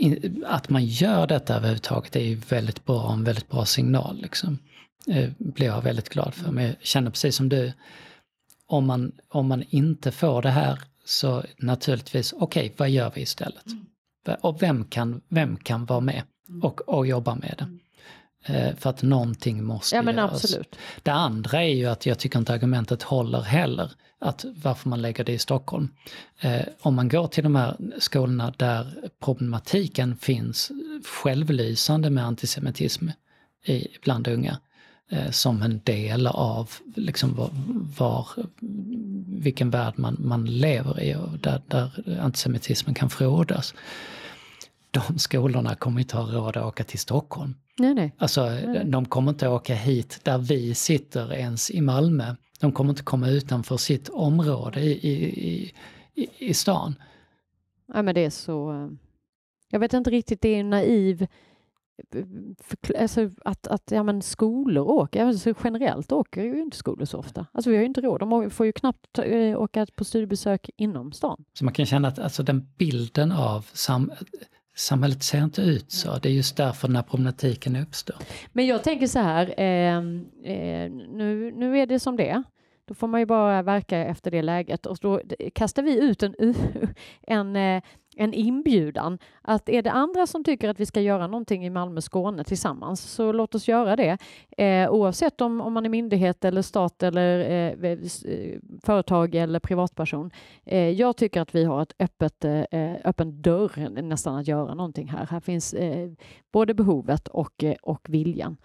in- 0.00 0.44
att 0.48 0.68
man 0.68 0.84
gör 0.84 1.26
detta 1.26 1.56
överhuvudtaget 1.56 2.16
är 2.16 2.20
ju 2.20 2.34
väldigt 2.34 2.84
bra, 2.84 3.12
en 3.12 3.24
väldigt 3.24 3.48
bra 3.50 3.64
signal. 3.64 4.18
Liksom. 4.22 4.58
Eh, 5.06 5.30
blir 5.38 5.66
jag 5.66 5.82
väldigt 5.82 6.08
glad 6.08 6.34
för. 6.34 6.50
Men 6.50 6.64
jag 6.64 6.74
känner 6.80 7.10
precis 7.10 7.36
som 7.36 7.48
du, 7.48 7.72
om 8.66 8.86
man, 8.86 9.12
om 9.28 9.48
man 9.48 9.64
inte 9.68 10.12
får 10.12 10.42
det 10.42 10.50
här 10.50 10.78
så 11.04 11.44
naturligtvis, 11.58 12.34
okej, 12.38 12.74
vad 12.76 12.90
gör 12.90 13.12
vi 13.14 13.20
istället? 13.20 13.64
Och 14.40 14.62
vem 14.62 14.84
kan, 14.84 15.20
vem 15.28 15.56
kan 15.56 15.84
vara 15.84 16.00
med 16.00 16.22
och, 16.62 16.80
och 16.80 17.06
jobba 17.06 17.34
med 17.34 17.54
det? 17.58 17.78
Eh, 18.44 18.76
för 18.76 18.90
att 18.90 19.02
någonting 19.02 19.64
måste 19.64 19.96
Ja 19.96 20.02
men 20.02 20.16
göras. 20.16 20.32
absolut. 20.44 20.76
Det 21.02 21.12
andra 21.12 21.62
är 21.62 21.74
ju 21.74 21.86
att 21.86 22.06
jag 22.06 22.18
tycker 22.18 22.38
inte 22.38 22.52
argumentet 22.52 23.02
håller 23.02 23.40
heller, 23.40 23.92
att 24.18 24.44
varför 24.62 24.88
man 24.88 25.02
lägger 25.02 25.24
det 25.24 25.32
i 25.32 25.38
Stockholm. 25.38 25.88
Eh, 26.40 26.62
om 26.80 26.94
man 26.94 27.08
går 27.08 27.26
till 27.26 27.44
de 27.44 27.56
här 27.56 27.76
skolorna 27.98 28.52
där 28.56 29.10
problematiken 29.24 30.16
finns 30.16 30.70
självlysande 31.22 32.10
med 32.10 32.24
antisemitism 32.26 33.08
i, 33.64 33.88
bland 34.02 34.28
unga, 34.28 34.58
som 35.30 35.62
en 35.62 35.80
del 35.84 36.26
av 36.26 36.70
liksom 36.94 37.34
var, 37.34 37.50
var, 37.98 38.28
vilken 39.42 39.70
värld 39.70 39.94
man, 39.96 40.16
man 40.18 40.44
lever 40.44 41.02
i 41.02 41.14
och 41.14 41.38
där, 41.38 41.62
där 41.68 42.18
antisemitismen 42.20 42.94
kan 42.94 43.10
frodas. 43.10 43.74
De 44.90 45.18
skolorna 45.18 45.74
kommer 45.74 46.00
inte 46.00 46.16
ha 46.16 46.32
råd 46.32 46.56
att 46.56 46.64
åka 46.64 46.84
till 46.84 46.98
Stockholm. 46.98 47.54
Nej, 47.78 47.94
nej. 47.94 48.14
Alltså, 48.18 48.44
Nej. 48.50 48.84
de 48.84 49.06
kommer 49.06 49.30
inte 49.30 49.48
åka 49.48 49.74
hit 49.74 50.20
där 50.22 50.38
vi 50.38 50.74
sitter 50.74 51.32
ens 51.32 51.70
i 51.70 51.80
Malmö. 51.80 52.34
De 52.60 52.72
kommer 52.72 52.90
inte 52.90 53.02
komma 53.02 53.28
utanför 53.28 53.76
sitt 53.76 54.08
område 54.08 54.80
i, 54.80 54.90
i, 55.08 55.12
i, 55.50 55.72
i, 56.14 56.28
i 56.38 56.54
stan. 56.54 56.94
Ja, 57.94 58.02
men 58.02 58.14
det 58.14 58.24
är 58.24 58.30
så... 58.30 58.72
eh, 58.72 58.88
Jag 59.70 59.80
vet 59.80 59.92
inte 59.92 60.10
riktigt, 60.10 60.40
det 60.40 60.48
är 60.48 60.60
en 60.60 60.70
naiv 60.70 61.26
för, 62.58 62.96
alltså 62.96 63.30
att, 63.44 63.66
att 63.66 63.90
ja, 63.90 64.02
men 64.02 64.22
skolor 64.22 64.88
åker, 64.88 65.24
alltså 65.24 65.54
generellt 65.64 66.12
åker 66.12 66.42
ju 66.42 66.62
inte 66.62 66.76
skolor 66.76 67.04
så 67.04 67.18
ofta. 67.18 67.46
Alltså 67.52 67.70
vi 67.70 67.76
har 67.76 67.80
ju 67.80 67.86
inte 67.86 68.00
råd, 68.00 68.20
de 68.20 68.50
får 68.50 68.66
ju 68.66 68.72
knappt 68.72 69.18
eh, 69.18 69.60
åka 69.60 69.86
på 69.94 70.04
studiebesök 70.04 70.70
inom 70.76 71.12
stan. 71.12 71.44
Så 71.52 71.64
man 71.64 71.74
kan 71.74 71.86
känna 71.86 72.08
att 72.08 72.18
alltså, 72.18 72.42
den 72.42 72.68
bilden 72.78 73.32
av 73.32 73.66
sam 73.72 74.12
samhället 74.74 75.22
ser 75.22 75.44
inte 75.44 75.62
ut 75.62 75.92
så. 75.92 76.18
Det 76.18 76.28
är 76.28 76.32
just 76.32 76.56
därför 76.56 76.88
den 76.88 76.96
här 76.96 77.02
problematiken 77.02 77.76
uppstår. 77.76 78.16
Men 78.52 78.66
jag 78.66 78.82
tänker 78.82 79.06
så 79.06 79.18
här, 79.18 79.54
eh, 79.60 79.96
eh, 80.52 80.90
nu, 80.90 81.52
nu 81.56 81.78
är 81.78 81.86
det 81.86 82.00
som 82.00 82.16
det 82.16 82.28
är. 82.28 82.42
Då 82.90 82.94
får 82.94 83.08
man 83.08 83.20
ju 83.20 83.26
bara 83.26 83.62
verka 83.62 83.98
efter 83.98 84.30
det 84.30 84.42
läget 84.42 84.86
och 84.86 84.98
då 85.00 85.20
kastar 85.54 85.82
vi 85.82 86.00
ut 86.00 86.22
en, 86.22 86.34
en, 87.22 87.56
eh, 87.56 87.82
en 88.16 88.34
inbjudan 88.34 89.18
att 89.42 89.68
är 89.68 89.82
det 89.82 89.90
andra 89.90 90.26
som 90.26 90.44
tycker 90.44 90.68
att 90.68 90.80
vi 90.80 90.86
ska 90.86 91.00
göra 91.00 91.26
någonting 91.26 91.66
i 91.66 91.70
Malmö 91.70 92.00
Skåne 92.00 92.44
tillsammans 92.44 93.00
så 93.00 93.32
låt 93.32 93.54
oss 93.54 93.68
göra 93.68 93.96
det. 93.96 94.18
Eh, 94.56 94.90
oavsett 94.90 95.40
om, 95.40 95.60
om 95.60 95.72
man 95.72 95.84
är 95.84 95.88
myndighet 95.88 96.44
eller 96.44 96.62
stat 96.62 97.02
eller 97.02 97.40
eh, 97.40 97.90
eh, 97.90 97.98
eh 98.24 98.58
företag 98.82 99.34
eller 99.34 99.60
privatperson. 99.60 100.30
Eh, 100.64 100.88
jag 100.90 101.16
tycker 101.16 101.40
att 101.40 101.54
vi 101.54 101.64
har 101.64 101.82
ett 101.82 101.94
öppet, 101.98 102.44
eh, 102.44 102.94
öppen 103.04 103.42
dörr 103.42 104.02
nästan 104.02 104.36
att 104.36 104.48
göra 104.48 104.74
någonting 104.74 105.08
här. 105.08 105.26
Här 105.30 105.40
finns 105.40 105.74
eh, 105.74 106.10
både 106.52 106.74
behovet 106.74 107.28
och, 107.28 107.64
och 107.82 108.06
viljan. 108.08 108.56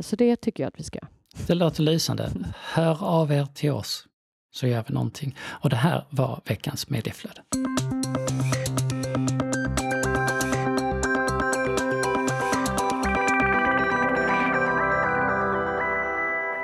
så 0.00 0.16
det 0.16 0.36
tycker 0.36 0.62
jag 0.62 0.68
att 0.68 0.78
vi 0.78 0.84
ska. 0.84 0.98
göra. 0.98 1.21
Det 1.34 1.54
låter 1.54 1.82
lysande. 1.82 2.30
Hör 2.54 3.04
av 3.04 3.32
er 3.32 3.46
till 3.54 3.70
oss 3.70 4.06
så 4.54 4.66
gör 4.66 4.84
vi 4.88 4.94
någonting. 4.94 5.36
Och 5.42 5.70
det 5.70 5.76
här 5.76 6.04
var 6.10 6.40
veckans 6.44 6.88
medieflöde. 6.88 7.42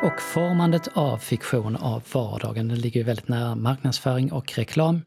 Och 0.02 0.22
formandet 0.22 0.88
av 0.94 1.18
fiktion 1.18 1.76
av 1.76 2.02
vardagen, 2.12 2.68
det 2.68 2.76
ligger 2.76 3.00
ju 3.00 3.04
väldigt 3.04 3.28
nära 3.28 3.54
marknadsföring 3.54 4.33
och 4.33 4.59
reklam. 4.59 5.02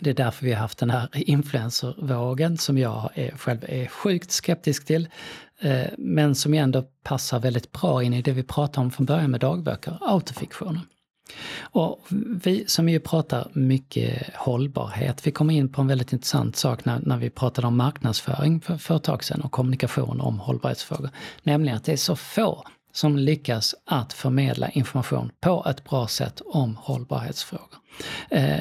Det 0.00 0.10
är 0.10 0.14
därför 0.14 0.46
vi 0.46 0.52
har 0.52 0.60
haft 0.60 0.78
den 0.78 0.90
här 0.90 1.08
influencervågen 1.12 2.58
som 2.58 2.78
jag 2.78 3.10
är, 3.14 3.30
själv 3.30 3.64
är 3.68 3.86
sjukt 3.86 4.30
skeptisk 4.30 4.86
till. 4.86 5.08
Eh, 5.64 5.86
men 5.98 6.34
som 6.34 6.54
ändå 6.54 6.82
passar 7.02 7.40
väldigt 7.40 7.72
bra 7.72 8.02
in 8.02 8.14
i 8.14 8.22
det 8.22 8.32
vi 8.32 8.42
pratade 8.42 8.84
om 8.84 8.90
från 8.90 9.06
början 9.06 9.30
med 9.30 9.40
dagböcker, 9.40 9.98
autofiktioner. 10.00 10.80
Och 11.60 12.06
vi 12.44 12.64
som 12.66 12.88
ju 12.88 13.00
pratar 13.00 13.48
mycket 13.52 14.34
hållbarhet, 14.34 15.26
vi 15.26 15.30
kom 15.30 15.50
in 15.50 15.72
på 15.72 15.80
en 15.80 15.86
väldigt 15.86 16.12
intressant 16.12 16.56
sak 16.56 16.84
när, 16.84 17.00
när 17.02 17.16
vi 17.16 17.30
pratade 17.30 17.66
om 17.66 17.76
marknadsföring 17.76 18.60
för, 18.60 18.76
för 18.76 18.96
ett 18.96 19.02
tag 19.02 19.24
sedan 19.24 19.40
och 19.40 19.52
kommunikation 19.52 20.20
om 20.20 20.38
hållbarhetsfrågor. 20.38 21.10
Nämligen 21.42 21.76
att 21.76 21.84
det 21.84 21.92
är 21.92 21.96
så 21.96 22.16
få 22.16 22.64
som 22.92 23.16
lyckas 23.16 23.74
att 23.86 24.12
förmedla 24.12 24.68
information 24.68 25.30
på 25.40 25.66
ett 25.70 25.84
bra 25.84 26.06
sätt 26.06 26.42
om 26.46 26.76
hållbarhetsfrågor. 26.76 27.78
Eh, 28.30 28.60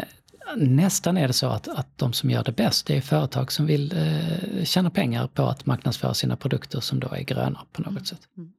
Nästan 0.58 1.18
är 1.18 1.28
det 1.28 1.34
så 1.34 1.48
att, 1.48 1.68
att 1.68 1.98
de 1.98 2.14
som 2.14 2.30
gör 2.30 2.44
det 2.44 2.52
bäst, 2.52 2.88
det 2.88 2.98
är 2.98 3.02
företag 3.02 3.52
som 3.52 3.66
vill 3.66 3.98
eh, 3.98 4.64
tjäna 4.64 4.90
pengar 4.90 5.28
på 5.28 5.44
att 5.44 5.66
marknadsföra 5.66 6.14
sina 6.14 6.36
produkter 6.36 6.80
som 6.80 7.00
då 7.00 7.08
är 7.08 7.24
gröna 7.24 7.66
på 7.72 7.82
något 7.82 7.92
mm. 7.92 8.06
sätt. 8.06 8.28
Mm. 8.38 8.54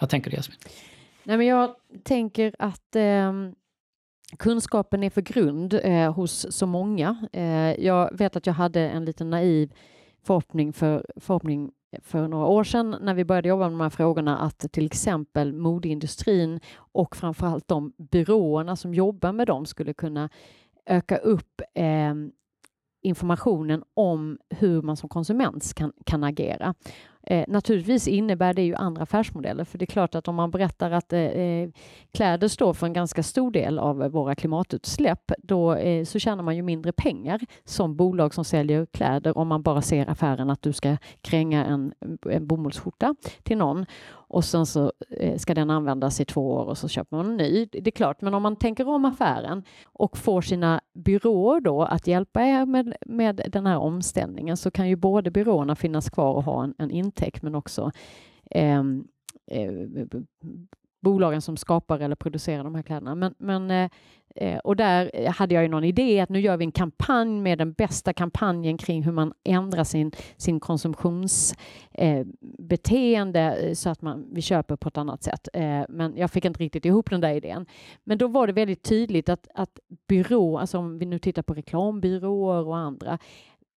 Vad 0.00 0.10
tänker 0.10 0.30
du 0.30 0.36
Jasmin? 0.36 0.58
Nej, 1.24 1.36
men 1.36 1.46
jag 1.46 1.74
tänker 2.02 2.54
att 2.58 2.96
eh, 2.96 3.32
kunskapen 4.38 5.02
är 5.02 5.10
för 5.10 5.20
grund 5.20 5.80
eh, 5.82 6.12
hos 6.12 6.46
så 6.50 6.66
många. 6.66 7.28
Eh, 7.32 7.84
jag 7.84 8.18
vet 8.18 8.36
att 8.36 8.46
jag 8.46 8.54
hade 8.54 8.80
en 8.80 9.04
liten 9.04 9.30
naiv 9.30 9.72
förhoppning 10.22 10.72
för, 10.72 11.06
förhoppning 11.16 11.70
för 12.02 12.28
några 12.28 12.46
år 12.46 12.64
sedan 12.64 12.96
när 13.00 13.14
vi 13.14 13.24
började 13.24 13.48
jobba 13.48 13.64
med 13.64 13.72
de 13.72 13.80
här 13.80 13.90
frågorna 13.90 14.38
att 14.38 14.72
till 14.72 14.86
exempel 14.86 15.52
modeindustrin 15.52 16.60
och 16.76 17.16
framförallt 17.16 17.68
de 17.68 17.92
byråerna 17.98 18.76
som 18.76 18.94
jobbar 18.94 19.32
med 19.32 19.46
dem 19.46 19.66
skulle 19.66 19.94
kunna 19.94 20.28
öka 20.86 21.16
upp 21.16 21.60
eh, 21.74 22.14
informationen 23.02 23.82
om 23.94 24.38
hur 24.50 24.82
man 24.82 24.96
som 24.96 25.08
konsument 25.08 25.74
kan, 25.74 25.92
kan 26.04 26.24
agera. 26.24 26.74
Eh, 27.22 27.44
naturligtvis 27.48 28.08
innebär 28.08 28.54
det 28.54 28.62
ju 28.62 28.74
andra 28.74 29.02
affärsmodeller, 29.02 29.64
för 29.64 29.78
det 29.78 29.84
är 29.84 29.86
klart 29.86 30.14
att 30.14 30.28
om 30.28 30.34
man 30.34 30.50
berättar 30.50 30.90
att 30.90 31.12
eh, 31.12 31.20
eh, 31.20 31.70
kläder 32.12 32.48
står 32.48 32.74
för 32.74 32.86
en 32.86 32.92
ganska 32.92 33.22
stor 33.22 33.50
del 33.50 33.78
av 33.78 33.96
våra 33.96 34.34
klimatutsläpp, 34.34 35.32
då 35.38 35.74
eh, 35.74 36.04
så 36.04 36.18
tjänar 36.18 36.42
man 36.42 36.56
ju 36.56 36.62
mindre 36.62 36.92
pengar 36.92 37.40
som 37.64 37.96
bolag 37.96 38.34
som 38.34 38.44
säljer 38.44 38.86
kläder 38.86 39.38
om 39.38 39.48
man 39.48 39.62
bara 39.62 39.82
ser 39.82 40.10
affären 40.10 40.50
att 40.50 40.62
du 40.62 40.72
ska 40.72 40.96
kränga 41.20 41.64
en, 41.64 41.92
en 42.30 42.46
bomullsskjorta 42.46 43.14
till 43.42 43.58
någon 43.58 43.86
och 44.30 44.44
sen 44.44 44.66
så 44.66 44.92
eh, 45.10 45.36
ska 45.36 45.54
den 45.54 45.70
användas 45.70 46.20
i 46.20 46.24
två 46.24 46.50
år 46.50 46.64
och 46.64 46.78
så 46.78 46.88
köper 46.88 47.16
man 47.16 47.26
en 47.26 47.36
ny. 47.36 47.66
Det 47.72 47.86
är 47.86 47.90
klart, 47.90 48.20
men 48.20 48.34
om 48.34 48.42
man 48.42 48.56
tänker 48.56 48.88
om 48.88 49.04
affären 49.04 49.62
och 49.84 50.18
får 50.18 50.40
sina 50.40 50.80
byråer 50.94 51.60
då 51.60 51.82
att 51.82 52.06
hjälpa 52.06 52.42
er 52.42 52.66
med, 52.66 52.96
med 53.06 53.40
den 53.48 53.66
här 53.66 53.78
omställningen 53.78 54.56
så 54.56 54.70
kan 54.70 54.88
ju 54.88 54.96
både 54.96 55.30
byråerna 55.30 55.76
finnas 55.76 56.10
kvar 56.10 56.34
och 56.34 56.44
ha 56.44 56.64
en, 56.64 56.74
en 56.78 56.90
intäkt 56.90 57.42
men 57.42 57.54
också 57.54 57.90
ehm, 58.50 59.04
eh, 59.46 59.64
eh, 59.64 60.06
bolagen 61.00 61.42
som 61.42 61.56
skapar 61.56 62.00
eller 62.00 62.16
producerar 62.16 62.64
de 62.64 62.74
här 62.74 62.82
kläderna. 62.82 63.14
Men, 63.14 63.34
men, 63.38 63.70
eh, 63.70 63.90
Eh, 64.34 64.58
och 64.58 64.76
där 64.76 65.10
eh, 65.14 65.32
hade 65.32 65.54
jag 65.54 65.62
ju 65.62 65.68
någon 65.68 65.84
idé 65.84 66.20
att 66.20 66.28
nu 66.28 66.40
gör 66.40 66.56
vi 66.56 66.64
en 66.64 66.72
kampanj 66.72 67.40
med 67.40 67.58
den 67.58 67.72
bästa 67.72 68.12
kampanjen 68.12 68.78
kring 68.78 69.02
hur 69.02 69.12
man 69.12 69.32
ändrar 69.44 69.84
sin, 69.84 70.12
sin 70.36 70.60
konsumtionsbeteende 70.60 73.40
eh, 73.40 73.74
så 73.74 73.90
att 73.90 74.02
man, 74.02 74.28
vi 74.32 74.42
köper 74.42 74.76
på 74.76 74.88
ett 74.88 74.98
annat 74.98 75.22
sätt. 75.22 75.48
Men 75.88 76.16
jag 76.16 76.30
fick 76.30 76.44
inte 76.44 76.60
riktigt 76.60 76.84
ihop 76.84 77.10
den 77.10 77.20
där 77.20 77.34
idén. 77.34 77.66
Men 78.04 78.18
då 78.18 78.28
var 78.28 78.46
det 78.46 78.52
väldigt 78.52 78.82
tydligt 78.82 79.28
att, 79.28 79.48
att 79.54 79.78
byrå, 80.08 80.58
alltså 80.58 80.78
om 80.78 80.98
vi 80.98 81.06
nu 81.06 81.18
tittar 81.18 81.42
på 81.42 81.54
reklambyråer 81.54 82.66
och 82.66 82.76
andra, 82.76 83.18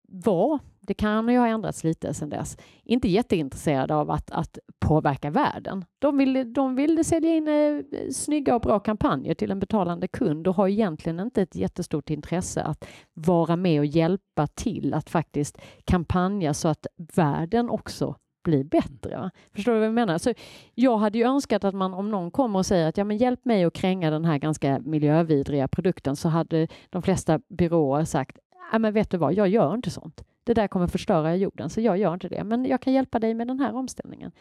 var, 0.08 0.60
det 0.88 0.94
kan 0.94 1.30
ju 1.30 1.38
ha 1.38 1.48
ändrats 1.48 1.84
lite 1.84 2.14
sedan 2.14 2.30
dess, 2.30 2.58
inte 2.84 3.08
jätteintresserade 3.08 3.96
av 3.96 4.12
att, 4.12 4.32
att 4.32 4.58
påverka 4.80 5.32
världen. 5.32 5.86
De 6.00 6.18
ville, 6.18 6.44
de 6.44 6.76
ville 6.76 7.04
sälja 7.04 7.36
in 7.36 7.48
eh, 7.48 8.10
snygga 8.12 8.56
och 8.56 8.62
bra 8.62 8.80
kampanjer 8.80 9.34
till 9.34 9.52
en 9.52 9.60
betalande 9.60 10.08
kund 10.08 10.48
och 10.48 10.56
har 10.56 10.68
egentligen 10.68 11.20
inte 11.20 11.42
ett 11.42 11.56
jättestort 11.56 12.10
intresse 12.10 12.64
att 12.64 12.86
vara 13.14 13.56
med 13.56 13.80
och 13.80 13.86
hjälpa 13.86 14.48
till 14.48 14.94
att 14.94 15.10
faktiskt 15.10 15.58
kampanja 15.86 16.54
så 16.54 16.68
att 16.68 16.88
världen 17.16 17.70
också 17.70 18.16
blir 18.44 18.64
bättre. 18.64 19.32
Förstår 19.56 19.72
du 19.72 19.80
vad 19.80 19.88
jag 19.88 19.94
menar? 19.94 20.18
Så 20.18 20.34
jag 20.74 20.98
hade 20.98 21.18
ju 21.18 21.24
önskat 21.24 21.64
att 21.64 21.76
man 21.76 21.94
om 21.94 22.12
någon 22.12 22.32
kommer 22.32 22.60
och 22.60 22.66
säger 22.66 22.90
att 22.90 22.98
ja, 22.98 23.04
men 23.04 23.18
hjälp 23.18 23.46
mig 23.46 23.64
att 23.64 23.74
kränga 23.74 24.10
den 24.10 24.26
här 24.26 24.38
ganska 24.38 24.80
miljövidriga 24.80 25.68
produkten 25.68 26.16
så 26.16 26.30
hade 26.30 26.68
de 26.90 27.02
flesta 27.02 27.40
byråer 27.50 28.06
sagt 28.06 28.38
ja, 28.72 28.80
men 28.80 28.94
vet 28.94 29.10
du 29.10 29.18
vad, 29.18 29.34
jag 29.34 29.48
gör 29.48 29.74
inte 29.74 29.90
sånt. 29.90 30.24
Det 30.44 30.54
där 30.54 30.68
kommer 30.68 30.88
förstöra 30.88 31.36
jorden, 31.36 31.70
så 31.70 31.82
jag 31.82 31.98
gör 31.98 32.14
inte 32.14 32.30
det. 32.30 32.44
Men 32.44 32.66
jag 32.66 32.82
kan 32.82 32.94
hjälpa 32.94 33.20
dig 33.20 33.34
med 33.34 33.48
den 33.48 33.60
här 33.60 33.76
omställningen. 33.76 34.32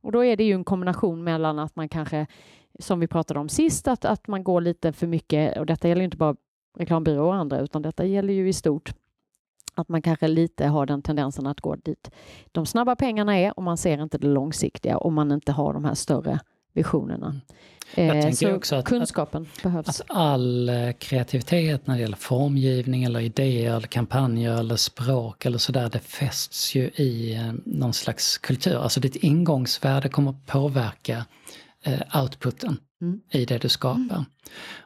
Och 0.00 0.12
då 0.12 0.24
är 0.24 0.36
det 0.36 0.44
ju 0.44 0.52
en 0.52 0.64
kombination 0.64 1.24
mellan 1.24 1.58
att 1.58 1.76
man 1.76 1.88
kanske, 1.88 2.26
som 2.78 3.00
vi 3.00 3.06
pratade 3.06 3.40
om 3.40 3.48
sist, 3.48 3.88
att, 3.88 4.04
att 4.04 4.28
man 4.28 4.44
går 4.44 4.60
lite 4.60 4.92
för 4.92 5.06
mycket, 5.06 5.58
och 5.58 5.66
detta 5.66 5.88
gäller 5.88 6.04
inte 6.04 6.16
bara 6.16 6.36
reklambyråer 6.78 7.26
och 7.28 7.34
andra, 7.34 7.60
utan 7.60 7.82
detta 7.82 8.04
gäller 8.04 8.34
ju 8.34 8.48
i 8.48 8.52
stort, 8.52 8.92
att 9.74 9.88
man 9.88 10.02
kanske 10.02 10.28
lite 10.28 10.66
har 10.66 10.86
den 10.86 11.02
tendensen 11.02 11.46
att 11.46 11.60
gå 11.60 11.76
dit 11.76 12.10
de 12.52 12.66
snabba 12.66 12.96
pengarna 12.96 13.38
är 13.38 13.58
och 13.58 13.62
man 13.62 13.76
ser 13.76 14.02
inte 14.02 14.18
det 14.18 14.26
långsiktiga 14.26 14.98
om 14.98 15.14
man 15.14 15.32
inte 15.32 15.52
har 15.52 15.72
de 15.72 15.84
här 15.84 15.94
större 15.94 16.40
visionerna. 16.76 17.40
Mm. 17.94 18.08
Jag 18.08 18.16
eh, 18.16 18.22
tänker 18.22 18.56
också 18.56 18.76
att, 18.76 18.84
kunskapen 18.84 19.46
att, 19.56 19.62
behövs. 19.62 19.88
Att 19.88 20.02
all 20.08 20.68
eh, 20.68 20.92
kreativitet 20.92 21.86
när 21.86 21.94
det 21.94 22.00
gäller 22.00 22.16
formgivning 22.16 23.04
eller 23.04 23.20
idéer 23.20 23.76
eller 23.76 23.86
kampanjer 23.86 24.58
eller 24.58 24.76
språk 24.76 25.46
eller 25.46 25.58
sådär, 25.58 25.88
det 25.92 25.98
fästs 25.98 26.74
ju 26.74 26.82
i 26.82 27.34
eh, 27.34 27.52
någon 27.64 27.92
slags 27.92 28.38
kultur. 28.38 28.76
Alltså 28.76 29.00
ditt 29.00 29.16
ingångsvärde 29.16 30.08
kommer 30.08 30.34
påverka 30.46 31.24
outputen 32.14 32.76
mm. 33.02 33.20
i 33.30 33.44
det 33.44 33.58
du 33.58 33.68
skapar. 33.68 34.16
Mm. 34.16 34.24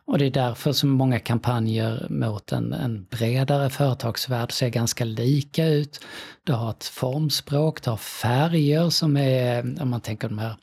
Och 0.05 0.19
det 0.19 0.27
är 0.27 0.31
därför 0.31 0.73
som 0.73 0.91
många 0.91 1.19
kampanjer 1.19 2.07
mot 2.11 2.53
en, 2.53 2.73
en 2.73 3.05
bredare 3.05 3.71
företagsvärld 3.71 4.53
ser 4.53 4.69
ganska 4.69 5.05
lika 5.05 5.67
ut. 5.67 6.01
Du 6.45 6.53
har 6.53 6.71
ett 6.71 6.85
formspråk, 6.85 7.83
du 7.83 7.91
har 7.91 7.97
färger 7.97 8.91
som 8.91 9.17
är, 9.17 9.83
om 9.83 9.91
man 9.91 10.01
tänker 10.01 10.29
de 10.29 10.39
här 10.39 10.57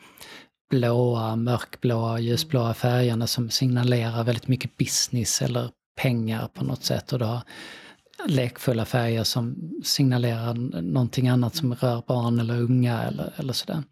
blåa, 0.70 1.36
mörkblåa, 1.36 2.20
ljusblåa 2.20 2.74
färgerna 2.74 3.28
som 3.28 3.50
signalerar 3.50 4.24
väldigt 4.24 4.48
mycket 4.48 4.78
business 4.78 5.42
eller 5.42 5.70
pengar 5.96 6.48
på 6.54 6.64
något 6.64 6.84
sätt. 6.84 7.14
Och 7.14 7.20
du 7.20 7.26
har 7.26 7.42
lekfulla 8.26 8.86
färger 8.86 9.24
som 9.24 9.72
signalerar 9.84 10.54
någonting 10.82 11.28
annat 11.28 11.56
som 11.56 11.76
rör 11.76 12.04
barn 12.08 12.40
eller 12.40 12.62
unga 12.62 13.04
eller, 13.04 13.34
eller 13.38 13.54
sådär. 13.54 13.84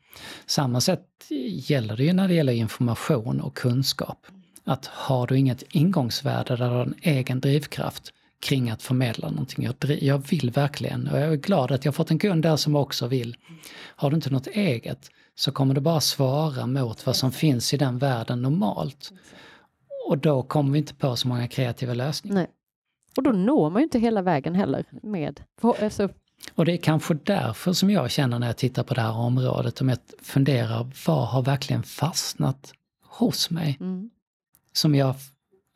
Samma 0.46 0.82
sätt 0.82 1.06
gäller 1.50 1.98
det 1.98 2.04
ju 2.04 2.14
när 2.14 2.28
det 2.28 2.34
gäller 2.34 2.54
information 2.54 3.42
och 3.42 3.58
kunskap. 3.58 4.28
Att 4.64 4.86
har 4.86 5.28
du 5.28 5.38
inget 5.38 5.64
ingångsvärde 5.70 6.56
där 6.56 6.70
du 6.70 6.76
har 6.76 6.86
en 6.86 6.96
egen 7.02 7.40
drivkraft, 7.40 8.14
kring 8.40 8.70
att 8.70 8.84
förmedla 8.84 9.30
någonting. 9.30 9.66
Jag, 9.66 10.04
jag 10.04 10.18
vill 10.30 10.52
verkligen 10.52 11.08
och 11.08 11.20
jag 11.20 11.32
är 11.32 11.36
glad 11.36 11.72
att 11.72 11.86
jag 11.86 11.96
fått 11.96 12.12
en 12.12 12.20
kund 12.20 12.44
där 12.44 12.56
som 12.56 12.76
också 12.76 13.08
vill. 13.08 13.38
Har 13.96 14.10
du 14.10 14.16
inte 14.16 14.30
något 14.30 14.48
eget 14.48 15.10
så 15.36 15.52
kommer 15.52 15.74
det 15.74 15.82
bara 15.82 16.02
svara 16.02 16.66
mot 16.66 17.06
vad 17.06 17.16
som 17.16 17.32
finns 17.32 17.74
i 17.74 17.78
den 17.78 17.98
världen 17.98 18.42
normalt. 18.42 19.12
Och 20.08 20.18
då 20.18 20.44
kommer 20.44 20.72
vi 20.72 20.80
inte 20.80 20.94
på 20.94 21.16
så 21.16 21.28
många 21.28 21.48
kreativa 21.48 21.94
lösningar. 21.94 22.36
Nej. 22.36 22.48
Och 23.18 23.24
då 23.24 23.32
når 23.32 23.70
man 23.70 23.82
ju 23.82 23.84
inte 23.84 24.00
hela 24.00 24.22
vägen 24.22 24.56
heller 24.56 24.86
med... 25.04 25.44
Alltså... 25.82 26.10
Och 26.56 26.66
det 26.66 26.74
är 26.74 26.78
kanske 26.78 27.14
därför 27.14 27.74
som 27.74 27.90
jag 27.90 28.12
känner 28.12 28.40
när 28.40 28.48
jag 28.48 28.58
tittar 28.58 28.84
på 28.84 28.94
det 28.94 29.02
här 29.02 29.18
området, 29.18 29.82
om 29.82 29.90
jag 29.90 29.98
funderar, 30.22 30.92
vad 31.08 31.28
har 31.28 31.42
verkligen 31.42 31.84
fastnat 31.84 32.74
hos 33.04 33.50
mig? 33.50 33.78
Mm. 33.80 34.10
Som, 34.74 34.96
jag, 34.96 35.16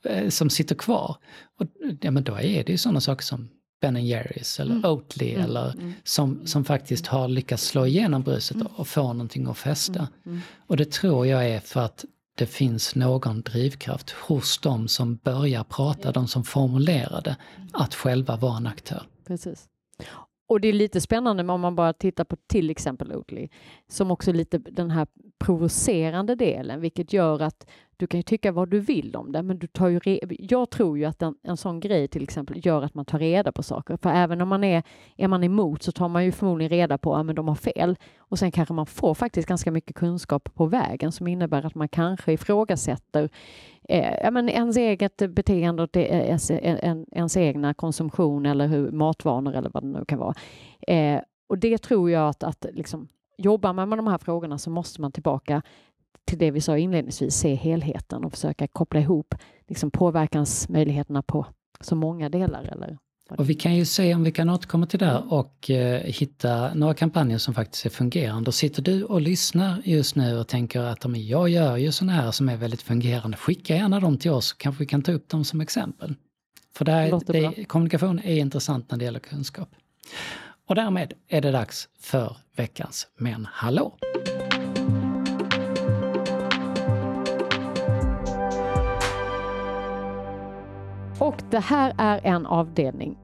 eh, 0.05 0.29
som 0.29 0.49
sitter 0.49 0.75
kvar. 0.75 1.17
Och, 1.59 1.65
ja, 2.01 2.11
men 2.11 2.23
då 2.23 2.33
är 2.39 2.63
det 2.63 2.71
ju 2.71 2.77
sådana 2.77 3.01
saker 3.01 3.23
som 3.23 3.49
Ben 3.81 4.05
Jerrys 4.05 4.59
eller 4.59 4.75
mm. 4.75 4.91
Oatly 4.91 5.33
mm. 5.33 5.45
eller 5.45 5.71
mm. 5.71 5.93
Som, 6.03 6.47
som 6.47 6.65
faktiskt 6.65 7.07
har 7.07 7.27
lyckats 7.27 7.67
slå 7.67 7.85
igenom 7.85 8.21
bruset 8.21 8.55
mm. 8.55 8.67
och 8.75 8.87
få 8.87 9.13
någonting 9.13 9.47
att 9.47 9.57
fästa. 9.57 10.07
Mm. 10.25 10.39
Och 10.67 10.77
det 10.77 10.91
tror 10.91 11.27
jag 11.27 11.49
är 11.49 11.59
för 11.59 11.81
att 11.81 12.05
det 12.35 12.45
finns 12.45 12.95
någon 12.95 13.41
drivkraft 13.41 14.09
hos 14.09 14.57
de 14.57 14.87
som 14.87 15.15
börjar 15.15 15.63
prata, 15.63 16.11
de 16.11 16.27
som 16.27 16.43
formulerar 16.43 17.21
det, 17.21 17.35
att 17.73 17.95
själva 17.95 18.35
vara 18.35 18.57
en 18.57 18.67
aktör. 18.67 19.03
Precis. 19.27 19.65
Och 20.47 20.61
det 20.61 20.67
är 20.67 20.73
lite 20.73 21.01
spännande 21.01 21.53
om 21.53 21.61
man 21.61 21.75
bara 21.75 21.93
tittar 21.93 22.23
på 22.23 22.37
till 22.47 22.69
exempel 22.69 23.13
Oatly, 23.13 23.49
som 23.87 24.11
också 24.11 24.31
lite 24.31 24.57
den 24.57 24.91
här 24.91 25.07
provocerande 25.39 26.35
delen, 26.35 26.81
vilket 26.81 27.13
gör 27.13 27.41
att 27.41 27.67
du 27.99 28.07
kan 28.07 28.17
ju 28.17 28.23
tycka 28.23 28.51
vad 28.51 28.69
du 28.69 28.79
vill 28.79 29.15
om 29.15 29.31
det, 29.31 29.43
men 29.43 29.59
du 29.59 29.67
tar 29.67 29.88
ju 29.88 29.99
jag 30.29 30.69
tror 30.69 30.97
ju 30.97 31.05
att 31.05 31.21
en, 31.21 31.35
en 31.43 31.57
sån 31.57 31.79
grej 31.79 32.07
till 32.07 32.23
exempel 32.23 32.65
gör 32.65 32.81
att 32.81 32.93
man 32.93 33.05
tar 33.05 33.19
reda 33.19 33.51
på 33.51 33.63
saker. 33.63 33.97
För 33.97 34.09
även 34.09 34.41
om 34.41 34.49
man 34.49 34.63
är, 34.63 34.83
är 35.17 35.27
man 35.27 35.43
emot 35.43 35.83
så 35.83 35.91
tar 35.91 36.07
man 36.07 36.25
ju 36.25 36.31
förmodligen 36.31 36.69
reda 36.69 36.97
på 36.97 37.15
att 37.15 37.27
ja, 37.27 37.33
de 37.33 37.47
har 37.47 37.55
fel. 37.55 37.97
Och 38.17 38.39
sen 38.39 38.51
kanske 38.51 38.73
man 38.73 38.85
får 38.85 39.13
faktiskt 39.13 39.47
ganska 39.47 39.71
mycket 39.71 39.95
kunskap 39.95 40.49
på 40.55 40.65
vägen 40.65 41.12
som 41.12 41.27
innebär 41.27 41.65
att 41.65 41.75
man 41.75 41.88
kanske 41.88 42.33
ifrågasätter 42.33 43.29
eh, 43.89 44.15
ja, 44.23 44.31
men 44.31 44.49
ens 44.49 44.77
eget 44.77 45.17
beteende 45.29 45.83
och 45.83 45.97
eh, 45.97 46.27
ens, 46.27 46.51
en, 46.51 47.05
ens 47.12 47.38
egna 47.38 47.73
konsumtion 47.73 48.45
eller 48.45 48.67
hur, 48.67 48.91
matvanor 48.91 49.55
eller 49.55 49.69
vad 49.73 49.83
det 49.83 49.88
nu 49.88 50.05
kan 50.05 50.19
vara. 50.19 50.35
Eh, 50.88 51.21
och 51.47 51.57
det 51.57 51.77
tror 51.77 52.12
jag 52.12 52.29
att, 52.29 52.43
att 52.43 52.65
liksom, 52.73 53.07
jobbar 53.38 53.73
man 53.73 53.89
med 53.89 53.97
de 53.97 54.07
här 54.07 54.17
frågorna 54.17 54.57
så 54.57 54.69
måste 54.69 55.01
man 55.01 55.12
tillbaka 55.12 55.62
till 56.25 56.37
det 56.37 56.51
vi 56.51 56.61
sa 56.61 56.77
inledningsvis, 56.77 57.35
se 57.35 57.55
helheten 57.55 58.23
och 58.23 58.31
försöka 58.31 58.67
koppla 58.67 58.99
ihop 58.99 59.35
liksom 59.67 59.91
påverkansmöjligheterna 59.91 61.21
på 61.21 61.45
så 61.81 61.95
många 61.95 62.29
delar. 62.29 62.63
Eller 62.63 62.97
och 63.37 63.49
vi 63.49 63.53
kan 63.53 63.75
ju 63.75 63.85
se 63.85 64.15
om 64.15 64.23
vi 64.23 64.31
kan 64.31 64.49
återkomma 64.49 64.85
till 64.85 64.99
det 64.99 65.05
här 65.05 65.33
och 65.33 65.69
eh, 65.69 66.01
hitta 66.01 66.73
några 66.73 66.93
kampanjer 66.93 67.37
som 67.37 67.53
faktiskt 67.53 67.85
är 67.85 67.89
fungerande. 67.89 68.47
Och 68.47 68.53
sitter 68.53 68.81
du 68.81 69.03
och 69.03 69.21
lyssnar 69.21 69.81
just 69.85 70.15
nu 70.15 70.37
och 70.37 70.47
tänker 70.47 70.79
att 70.79 71.05
men 71.05 71.27
jag 71.27 71.49
gör 71.49 71.77
ju 71.77 71.91
sådana 71.91 72.13
här 72.13 72.31
som 72.31 72.49
är 72.49 72.57
väldigt 72.57 72.81
fungerande, 72.81 73.37
skicka 73.37 73.75
gärna 73.75 73.99
dem 73.99 74.17
till 74.17 74.31
oss 74.31 74.45
så 74.45 74.55
kanske 74.55 74.79
vi 74.79 74.85
kan 74.85 75.01
ta 75.01 75.11
upp 75.11 75.29
dem 75.29 75.45
som 75.45 75.61
exempel. 75.61 76.15
För 76.75 76.85
det 76.85 76.91
här, 76.91 77.21
det, 77.25 77.65
kommunikation 77.65 78.19
är 78.19 78.35
intressant 78.35 78.91
när 78.91 78.97
det 78.97 79.05
gäller 79.05 79.19
kunskap. 79.19 79.69
Och 80.67 80.75
därmed 80.75 81.13
är 81.27 81.41
det 81.41 81.51
dags 81.51 81.89
för 81.99 82.37
veckans 82.55 83.07
Men 83.17 83.47
hallå! 83.51 83.97
Och 91.19 91.43
det 91.49 91.60
här 91.60 91.95
är 91.97 92.21
en 92.23 92.45
avdelning 92.45 93.17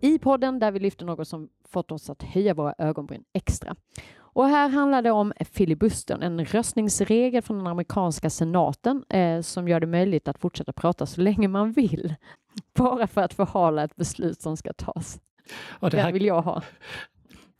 i 0.00 0.18
podden 0.18 0.58
där 0.58 0.72
vi 0.72 0.78
lyfter 0.78 1.04
något 1.04 1.28
som 1.28 1.48
fått 1.68 1.92
oss 1.92 2.10
att 2.10 2.22
höja 2.22 2.54
våra 2.54 2.74
ögonbryn 2.78 3.24
extra. 3.32 3.76
Och 4.14 4.46
här 4.46 4.68
handlar 4.68 5.02
det 5.02 5.10
om 5.10 5.32
filibustern, 5.40 6.22
en 6.22 6.44
röstningsregel 6.44 7.42
från 7.42 7.58
den 7.58 7.66
amerikanska 7.66 8.30
senaten 8.30 9.04
eh, 9.08 9.40
som 9.40 9.68
gör 9.68 9.80
det 9.80 9.86
möjligt 9.86 10.28
att 10.28 10.38
fortsätta 10.38 10.72
prata 10.72 11.06
så 11.06 11.20
länge 11.20 11.48
man 11.48 11.72
vill, 11.72 12.14
bara 12.74 13.06
för 13.06 13.20
att 13.20 13.34
förhala 13.34 13.84
ett 13.84 13.96
beslut 13.96 14.42
som 14.42 14.56
ska 14.56 14.72
tas. 14.72 15.20
Och 15.68 15.90
det, 15.90 16.00
här, 16.00 16.12
vill 16.12 16.24
jag 16.24 16.42
ha. 16.42 16.62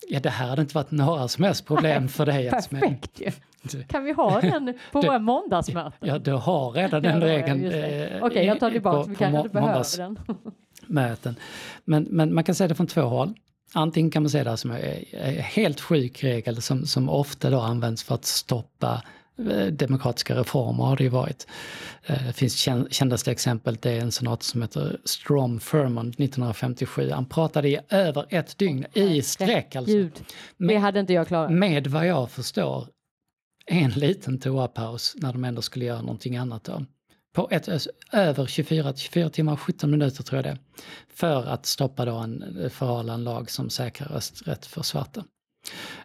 Ja, 0.08 0.20
det 0.20 0.30
här 0.30 0.48
hade 0.48 0.62
inte 0.62 0.74
varit 0.74 0.90
några 0.90 1.28
som 1.28 1.44
helst 1.44 1.66
problem 1.66 2.08
för 2.08 2.26
dig. 2.26 2.50
Perfekt 2.50 3.20
ju! 3.20 3.30
Kan 3.88 4.04
vi 4.04 4.12
ha 4.12 4.40
den 4.40 4.74
på 4.92 5.00
våra 5.06 5.18
måndagsmöten? 5.18 6.08
Ja, 6.08 6.18
du 6.18 6.32
har 6.32 6.70
redan 6.70 7.02
den 7.02 7.20
regeln. 7.20 7.64
Eh, 7.64 7.70
Okej, 7.72 8.22
okay, 8.22 8.44
jag 8.44 8.60
tar 8.60 8.70
tillbaka, 8.70 9.02
på, 9.02 9.10
vi 9.10 9.16
kanske 9.16 9.38
inte 9.40 9.54
behöver 9.54 9.98
den. 9.98 10.18
möten. 10.86 11.36
Men, 11.84 12.06
men 12.10 12.34
man 12.34 12.44
kan 12.44 12.54
säga 12.54 12.68
det 12.68 12.74
från 12.74 12.86
två 12.86 13.02
håll. 13.02 13.34
Antingen 13.74 14.10
kan 14.10 14.22
man 14.22 14.30
se 14.30 14.44
det 14.44 14.56
som 14.56 14.70
en 14.70 14.78
helt 15.38 15.80
sjuk 15.80 16.24
regel 16.24 16.62
som, 16.62 16.86
som 16.86 17.08
ofta 17.08 17.50
då 17.50 17.60
används 17.60 18.02
för 18.02 18.14
att 18.14 18.24
stoppa 18.24 19.02
eh, 19.38 19.66
demokratiska 19.66 20.34
reformer 20.34 20.84
har 20.84 20.96
det 20.96 21.04
ju 21.04 21.10
varit. 21.10 21.46
Eh, 22.06 22.26
det 22.26 22.32
finns 22.32 22.68
kändaste 22.90 23.30
exemplet, 23.30 23.82
det 23.82 23.90
är 23.90 24.00
en 24.00 24.12
senator 24.12 24.44
som 24.44 24.62
heter 24.62 25.00
Strom 25.04 25.58
Thurmond 25.58 26.08
1957. 26.08 27.10
Han 27.10 27.26
pratade 27.26 27.68
i 27.68 27.78
över 27.88 28.26
ett 28.28 28.58
dygn 28.58 28.86
i 28.92 29.22
sträck 29.22 29.76
alltså. 29.76 30.08
Det 30.58 30.76
hade 30.76 31.00
inte 31.00 31.12
jag 31.12 31.28
klarat. 31.28 31.52
Med 31.52 31.86
vad 31.86 32.06
jag 32.06 32.30
förstår 32.30 32.86
en 33.72 33.90
liten 33.90 34.38
toapaus 34.38 35.14
när 35.18 35.32
de 35.32 35.44
ändå 35.44 35.62
skulle 35.62 35.84
göra 35.84 36.00
någonting 36.00 36.36
annat 36.36 36.64
då. 36.64 36.84
På 37.32 37.48
ett, 37.50 37.68
över 38.12 38.46
24, 38.46 38.94
24 38.96 39.30
timmar 39.30 39.52
och 39.52 39.60
17 39.60 39.90
minuter 39.90 40.22
tror 40.22 40.36
jag 40.36 40.54
det. 40.54 40.58
För 41.08 41.46
att 41.46 41.66
stoppa 41.66 42.04
då 42.04 42.16
en, 42.16 42.70
förhala 42.70 43.14
en 43.14 43.24
lag 43.24 43.50
som 43.50 43.70
säkrar 43.70 44.08
rösträtt 44.08 44.66
för 44.66 44.82
svarta. 44.82 45.24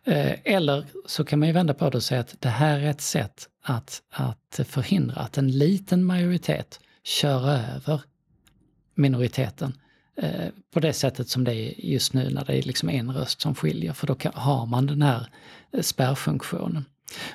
Eh, 0.04 0.36
eller 0.44 0.86
så 1.06 1.26
kan 1.26 1.40
man 1.40 1.48
ju 1.48 1.54
vända 1.54 1.74
på 1.74 1.90
det 1.90 1.98
och 1.98 2.04
säga 2.04 2.22
att 2.22 2.36
det 2.40 2.50
här 2.50 2.80
är 2.80 2.90
ett 2.90 3.02
sätt 3.02 3.50
att, 3.64 4.02
att 4.10 4.60
förhindra 4.68 5.16
att 5.16 5.38
en 5.38 5.52
liten 5.52 6.04
majoritet 6.04 6.80
kör 7.04 7.50
över 7.50 8.02
minoriteten 8.96 9.74
eh, 10.18 10.48
på 10.74 10.80
det 10.80 10.94
sättet 10.94 11.30
som 11.30 11.44
det 11.44 11.54
är 11.54 11.86
just 11.86 12.14
nu 12.14 12.30
när 12.30 12.46
det 12.46 12.58
är 12.58 12.62
liksom 12.62 12.90
en 12.90 13.12
röst 13.12 13.42
som 13.42 13.56
skiljer, 13.56 13.94
för 13.94 14.08
då 14.08 14.16
kan, 14.16 14.32
har 14.36 14.66
man 14.66 14.88
den 14.88 15.02
här 15.02 15.28
eh, 15.72 15.82
spärrfunktionen. 15.82 16.86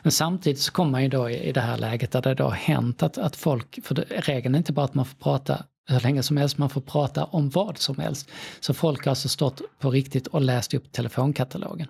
Men 0.03 0.13
samtidigt 0.13 0.61
så 0.61 0.73
kommer 0.73 0.91
man 0.91 1.03
ju 1.03 1.09
då 1.09 1.31
i 1.31 1.53
det 1.53 1.61
här 1.61 1.79
läget 1.79 2.11
där 2.11 2.23
det 2.23 2.35
då 2.35 2.45
har 2.45 2.51
hänt 2.51 3.03
att, 3.03 3.19
att 3.19 3.37
folk, 3.37 3.79
för 3.85 3.95
det, 3.95 4.03
regeln 4.03 4.55
är 4.55 4.59
inte 4.59 4.73
bara 4.73 4.85
att 4.85 4.95
man 4.95 5.07
får 5.07 5.17
prata 5.17 5.65
hur 5.87 6.01
länge 6.01 6.23
som 6.23 6.37
helst, 6.37 6.59
man 6.59 6.71
får 6.71 6.81
prata 6.81 7.25
om 7.25 7.51
vad 7.51 7.79
som 7.79 7.99
helst. 7.99 8.31
Så 8.61 8.75
folk 8.75 9.05
har 9.05 9.11
alltså 9.11 9.29
stått 9.29 9.63
på 9.79 9.91
riktigt 9.91 10.27
och 10.27 10.41
läst 10.41 10.75
upp 10.75 10.93
telefonkatalogen. 10.93 11.89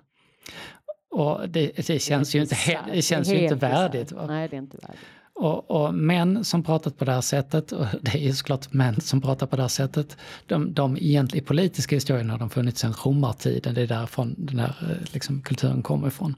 Och 1.11 1.49
det, 1.49 1.87
det 1.87 1.99
känns 2.01 2.35
ju 2.35 2.41
inte, 2.41 2.55
det 2.93 3.01
känns 3.01 3.29
ju 3.29 3.43
inte 3.43 3.55
värdigt. 3.55 4.11
Va? 4.11 4.25
Nej, 4.27 4.47
det 4.47 4.55
är 4.55 4.57
inte 4.57 4.77
värdigt. 4.77 4.99
Och, 5.35 5.71
och, 5.71 5.93
män 5.93 6.43
som 6.43 6.63
pratat 6.63 6.97
på 6.97 7.05
det 7.05 7.11
här 7.11 7.21
sättet, 7.21 7.71
och 7.71 7.85
det 8.01 8.15
är 8.15 8.19
ju 8.21 8.33
såklart 8.33 8.73
män 8.73 9.01
som 9.01 9.21
pratar 9.21 9.47
på 9.47 9.55
det 9.55 9.61
här 9.61 9.69
sättet, 9.69 10.17
de, 10.47 10.73
de 10.73 10.97
egentligen 10.97 11.45
politiska 11.45 11.95
historierna 11.95 12.33
har 12.33 12.39
de 12.39 12.49
funnits 12.49 12.81
sedan 12.81 12.93
romartiden, 13.05 13.73
det 13.73 13.81
är 13.81 13.87
därifrån 13.87 14.35
den 14.37 14.59
här 14.59 14.75
eh, 14.81 15.13
liksom, 15.13 15.41
kulturen 15.41 15.81
kommer 15.81 16.07
ifrån. 16.07 16.35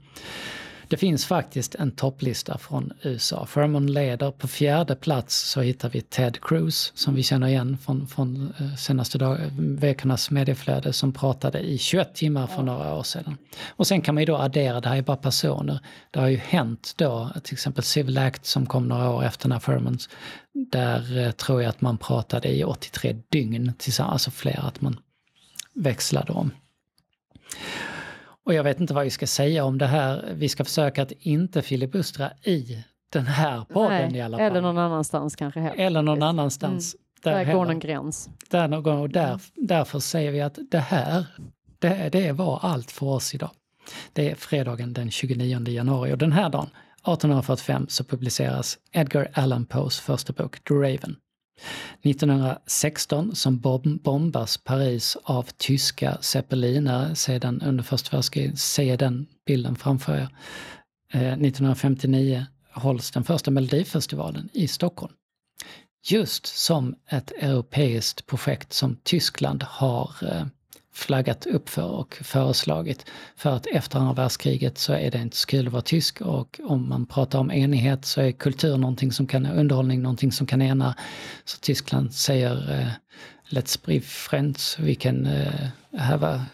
Det 0.88 0.96
finns 0.96 1.26
faktiskt 1.26 1.74
en 1.74 1.90
topplista 1.90 2.58
från 2.58 2.92
USA. 3.02 3.46
Furman 3.46 3.86
leder. 3.86 4.30
På 4.30 4.48
fjärde 4.48 4.96
plats 4.96 5.50
så 5.50 5.60
hittar 5.60 5.88
vi 5.88 6.00
Ted 6.00 6.40
Cruz 6.40 6.92
som 6.94 7.14
vi 7.14 7.22
känner 7.22 7.46
igen 7.46 7.78
från, 7.78 8.06
från 8.06 8.52
eh, 8.58 8.74
senaste 8.74 9.18
dag, 9.18 9.38
veckornas 9.58 10.30
medieflöde 10.30 10.92
som 10.92 11.12
pratade 11.12 11.60
i 11.60 11.78
21 11.78 12.14
timmar 12.14 12.46
för 12.46 12.62
några 12.62 12.94
år 12.94 13.02
sedan. 13.02 13.36
Och 13.66 13.86
sen 13.86 14.02
kan 14.02 14.14
man 14.14 14.22
ju 14.22 14.26
då 14.26 14.36
addera, 14.36 14.80
det 14.80 14.88
här 14.88 14.96
är 14.96 15.02
bara 15.02 15.16
personer. 15.16 15.80
Det 16.10 16.20
har 16.20 16.28
ju 16.28 16.36
hänt 16.36 16.94
då, 16.96 17.30
till 17.44 17.54
exempel 17.54 17.84
Civil 17.84 18.18
Act 18.18 18.46
som 18.46 18.66
kom 18.66 18.88
några 18.88 19.10
år 19.10 19.24
efter 19.24 19.48
när 19.48 19.58
Furmans, 19.58 20.08
där 20.52 21.18
eh, 21.18 21.30
tror 21.30 21.62
jag 21.62 21.68
att 21.68 21.80
man 21.80 21.98
pratade 21.98 22.48
i 22.48 22.64
83 22.64 23.16
dygn 23.28 23.72
tillsammans, 23.78 24.12
alltså 24.12 24.30
fler, 24.30 24.60
att 24.66 24.80
man 24.80 24.96
växlade 25.74 26.32
om. 26.32 26.50
Och 28.46 28.54
jag 28.54 28.64
vet 28.64 28.80
inte 28.80 28.94
vad 28.94 29.04
vi 29.04 29.10
ska 29.10 29.26
säga 29.26 29.64
om 29.64 29.78
det 29.78 29.86
här. 29.86 30.32
Vi 30.34 30.48
ska 30.48 30.64
försöka 30.64 31.02
att 31.02 31.12
inte 31.12 31.62
filibustra 31.62 32.30
i 32.42 32.84
den 33.12 33.26
här 33.26 33.64
podden 33.64 34.08
Nej, 34.08 34.18
i 34.18 34.20
alla 34.20 34.38
fall. 34.38 34.46
Eller 34.46 34.60
någon 34.60 34.78
annanstans 34.78 35.36
kanske. 35.36 35.60
Helt. 35.60 35.78
Eller 35.78 36.02
någon 36.02 36.22
annanstans. 36.22 36.94
Mm. 36.94 37.02
Där, 37.22 37.44
där 37.44 37.54
går 37.54 37.64
någon 37.64 37.78
gräns. 37.78 38.30
Där 38.50 38.68
någon, 38.68 38.98
och 38.98 39.10
där, 39.10 39.40
därför 39.54 39.98
säger 39.98 40.32
vi 40.32 40.40
att 40.40 40.58
det 40.70 40.78
här, 40.78 41.26
det, 41.78 42.08
det 42.12 42.32
var 42.32 42.58
allt 42.62 42.90
för 42.90 43.06
oss 43.06 43.34
idag. 43.34 43.50
Det 44.12 44.30
är 44.30 44.34
fredagen 44.34 44.92
den 44.92 45.10
29 45.10 45.68
januari 45.68 46.12
och 46.12 46.18
den 46.18 46.32
här 46.32 46.50
dagen, 46.50 46.66
1845, 46.66 47.86
så 47.88 48.04
publiceras 48.04 48.78
Edgar 48.92 49.28
Allan 49.32 49.66
Poes 49.66 50.00
första 50.00 50.32
bok 50.32 50.64
The 50.64 50.74
Raven. 50.74 51.16
1916 52.02 53.34
som 53.34 53.58
bombas 54.02 54.58
Paris 54.58 55.16
av 55.22 55.42
tyska 55.56 56.18
zeppelinare, 56.20 57.14
sedan 57.14 57.62
under 57.62 57.84
första 57.84 58.16
världskriget, 58.16 58.58
se 58.58 58.96
den 58.96 59.26
bilden 59.46 59.76
framför 59.76 60.14
er. 60.16 60.28
Eh, 61.12 61.20
1959 61.20 62.46
hålls 62.72 63.10
den 63.10 63.24
första 63.24 63.50
Melodifestivalen 63.50 64.48
i 64.52 64.68
Stockholm. 64.68 65.12
just 66.08 66.46
som 66.46 66.94
ett 67.10 67.30
europeiskt 67.30 68.26
projekt 68.26 68.72
som 68.72 68.96
Tyskland 69.02 69.62
har 69.62 70.10
eh, 70.22 70.46
flaggat 70.96 71.46
upp 71.46 71.68
för 71.68 71.90
och 71.90 72.14
föreslagit. 72.14 73.06
För 73.36 73.50
att 73.50 73.66
efter 73.66 73.98
andra 73.98 74.12
världskriget 74.12 74.78
så 74.78 74.92
är 74.92 75.10
det 75.10 75.18
inte 75.18 75.36
så 75.36 75.46
kul 75.46 75.66
att 75.66 75.72
vara 75.72 75.82
tysk 75.82 76.20
och 76.20 76.60
om 76.64 76.88
man 76.88 77.06
pratar 77.06 77.38
om 77.38 77.50
enighet 77.50 78.04
så 78.04 78.20
är 78.20 78.32
kultur 78.32 78.76
någonting 78.76 79.12
som 79.12 79.26
kan, 79.26 79.46
underhållning 79.46 80.02
någonting 80.02 80.32
som 80.32 80.46
kan 80.46 80.62
ena. 80.62 80.94
Så 81.44 81.58
Tyskland 81.58 82.14
säger 82.14 82.80
uh, 82.80 82.88
Let's 83.50 83.80
be 83.86 84.00
friends, 84.00 84.78
we 84.78 84.94
can 84.94 85.26
uh, 85.26 85.68
have 85.98 86.26
a 86.26 86.44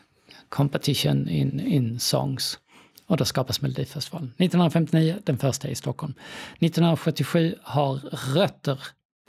competition 0.49 1.29
in, 1.29 1.61
in 1.61 2.01
songs. 2.01 2.59
Och 3.07 3.17
då 3.17 3.25
skapas 3.25 3.61
Melodifestivalen. 3.61 4.29
1959, 4.29 5.17
den 5.25 5.39
första 5.39 5.69
i 5.69 5.75
Stockholm. 5.75 6.15
1977 6.59 7.55
har 7.63 7.97
Rötter 8.35 8.81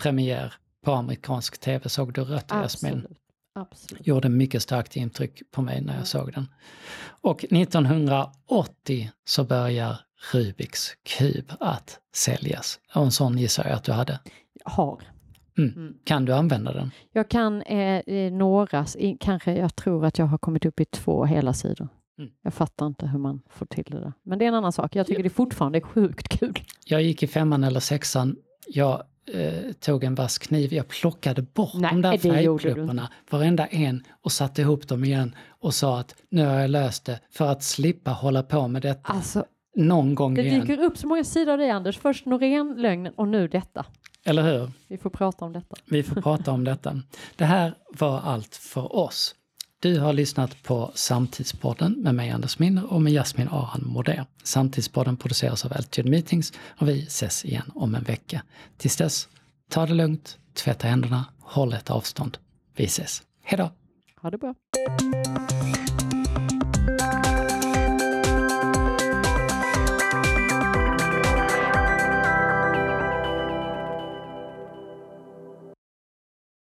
premiär 0.01 0.53
på 0.86 0.91
amerikansk 0.91 1.57
tv. 1.57 1.89
Såg 1.89 2.14
du 2.14 2.24
Rötter, 2.24 2.55
Jasmin? 2.55 3.07
Absolut. 3.56 4.08
Gjorde 4.08 4.30
mycket 4.30 4.62
starkt 4.62 4.95
intryck 4.95 5.51
på 5.51 5.62
mig 5.62 5.82
när 5.82 5.97
jag 5.97 6.08
såg 6.08 6.34
den. 6.34 6.47
Och 7.22 7.43
1980 7.43 9.12
så 9.26 9.43
börjar 9.43 9.99
Rubiks 10.34 10.89
kub 11.18 11.51
att 11.60 11.99
säljas. 12.16 12.80
Och 12.95 13.04
en 13.04 13.12
sån 13.12 13.38
gissar 13.38 13.66
jag 13.66 13.74
att 13.74 13.84
du 13.84 13.91
hade. 13.91 14.20
Har. 14.66 15.01
Mm. 15.58 15.74
Mm. 15.76 15.93
Kan 16.04 16.26
du 16.26 16.34
använda 16.34 16.74
den? 16.74 16.91
Jag 17.12 17.30
kan 17.30 17.62
eh, 17.62 17.99
eh 17.99 18.34
några, 18.34 18.86
kanske 19.20 19.54
jag 19.54 19.76
tror 19.76 20.06
att 20.06 20.18
jag 20.18 20.26
har 20.26 20.38
kommit 20.38 20.66
upp 20.66 20.80
i 20.80 20.86
två 20.86 21.26
hela 21.26 21.54
sidor. 21.54 21.89
Mm. 22.18 22.32
Jag 22.41 22.54
fattar 22.54 22.88
inte 22.88 23.08
hur 23.08 23.20
man 23.20 23.41
får 23.49 23.66
till 23.66 23.86
det 23.88 23.99
där. 23.99 24.14
Men 24.24 24.39
det 24.39 24.45
är 24.45 24.47
en 24.47 24.56
annan 24.56 24.72
sak. 24.72 24.95
Jag 24.95 25.08
tycker 25.08 25.24
det 25.24 25.30
fortfarande 25.30 25.78
är 25.78 25.82
sjukt 25.82 26.30
kul. 26.30 26.60
Jag 26.86 27.01
gick 27.04 27.24
i 27.24 27.28
femman 27.28 27.64
eller 27.64 27.80
sexan. 27.80 28.36
Jag 28.68 29.04
eh, 29.34 29.71
tog 29.80 30.03
en 30.03 30.15
vass 30.15 30.38
kniv. 30.38 30.74
Jag 30.74 30.88
plockade 30.88 31.41
bort 31.41 31.74
Nej, 31.74 31.91
de 31.91 32.01
där 32.01 32.17
färgplupparna, 32.17 33.09
varenda 33.30 33.65
en, 33.65 34.03
och 34.21 34.32
satte 34.32 34.61
ihop 34.61 34.88
dem 34.88 35.03
igen 35.03 35.36
och 35.47 35.74
sa 35.74 35.99
att 35.99 36.15
nu 36.30 36.45
har 36.45 36.59
jag 36.59 36.69
löst 36.69 37.05
det 37.05 37.19
för 37.30 37.47
att 37.47 37.63
slippa 37.63 38.11
hålla 38.11 38.43
på 38.43 38.67
med 38.67 38.82
detta 38.82 39.13
alltså, 39.13 39.45
någon 39.76 40.15
gång 40.15 40.34
det 40.34 40.41
igen. 40.41 40.59
Det 40.59 40.65
dyker 40.65 40.84
upp 40.84 40.97
så 40.97 41.07
många 41.07 41.24
sidor 41.24 41.51
av 41.51 41.57
dig 41.57 41.69
Anders. 41.69 41.97
Först 41.97 42.26
Norén-lögnen 42.26 43.13
och 43.15 43.28
nu 43.28 43.47
detta. 43.47 43.86
Eller 44.26 44.43
hur? 44.43 44.71
Vi 44.88 44.97
får 44.97 45.09
prata 45.09 45.45
om 45.45 45.53
detta. 45.53 45.76
Vi 45.86 46.03
får 46.03 46.21
prata 46.21 46.51
om 46.51 46.63
detta. 46.63 47.01
Det 47.36 47.45
här 47.45 47.74
var 47.89 48.19
allt 48.19 48.55
för 48.55 48.95
oss. 48.95 49.36
Du 49.84 50.00
har 50.00 50.14
lyssnat 50.14 50.64
på 50.64 50.92
Samtidspodden 50.96 51.94
med 52.02 52.16
mig 52.16 52.30
Anders 52.30 52.60
Minner 52.60 52.94
och 52.94 53.02
med 53.02 53.14
Jasmin 53.14 53.48
Aran 53.48 53.84
Modé. 53.86 54.24
Samtidspodden 54.44 55.18
produceras 55.18 55.66
av 55.66 55.74
Altitude 55.74 56.10
Meetings 56.10 56.54
och 56.78 56.90
vi 56.90 57.02
ses 57.02 57.46
igen 57.46 57.72
om 57.76 57.96
en 57.96 58.04
vecka. 58.04 58.44
Tills 58.78 58.98
dess, 58.98 59.28
ta 59.70 59.86
det 59.86 59.94
lugnt, 59.94 60.38
tvätta 60.54 60.88
händerna, 60.88 61.26
håll 61.40 61.74
ett 61.74 61.90
avstånd. 61.90 62.38
Vi 62.76 62.86
ses. 62.86 63.24
Hej 63.44 63.58
då! 63.58 63.72
Ha 64.22 64.32
det 64.32 64.38
bra! 64.38 64.56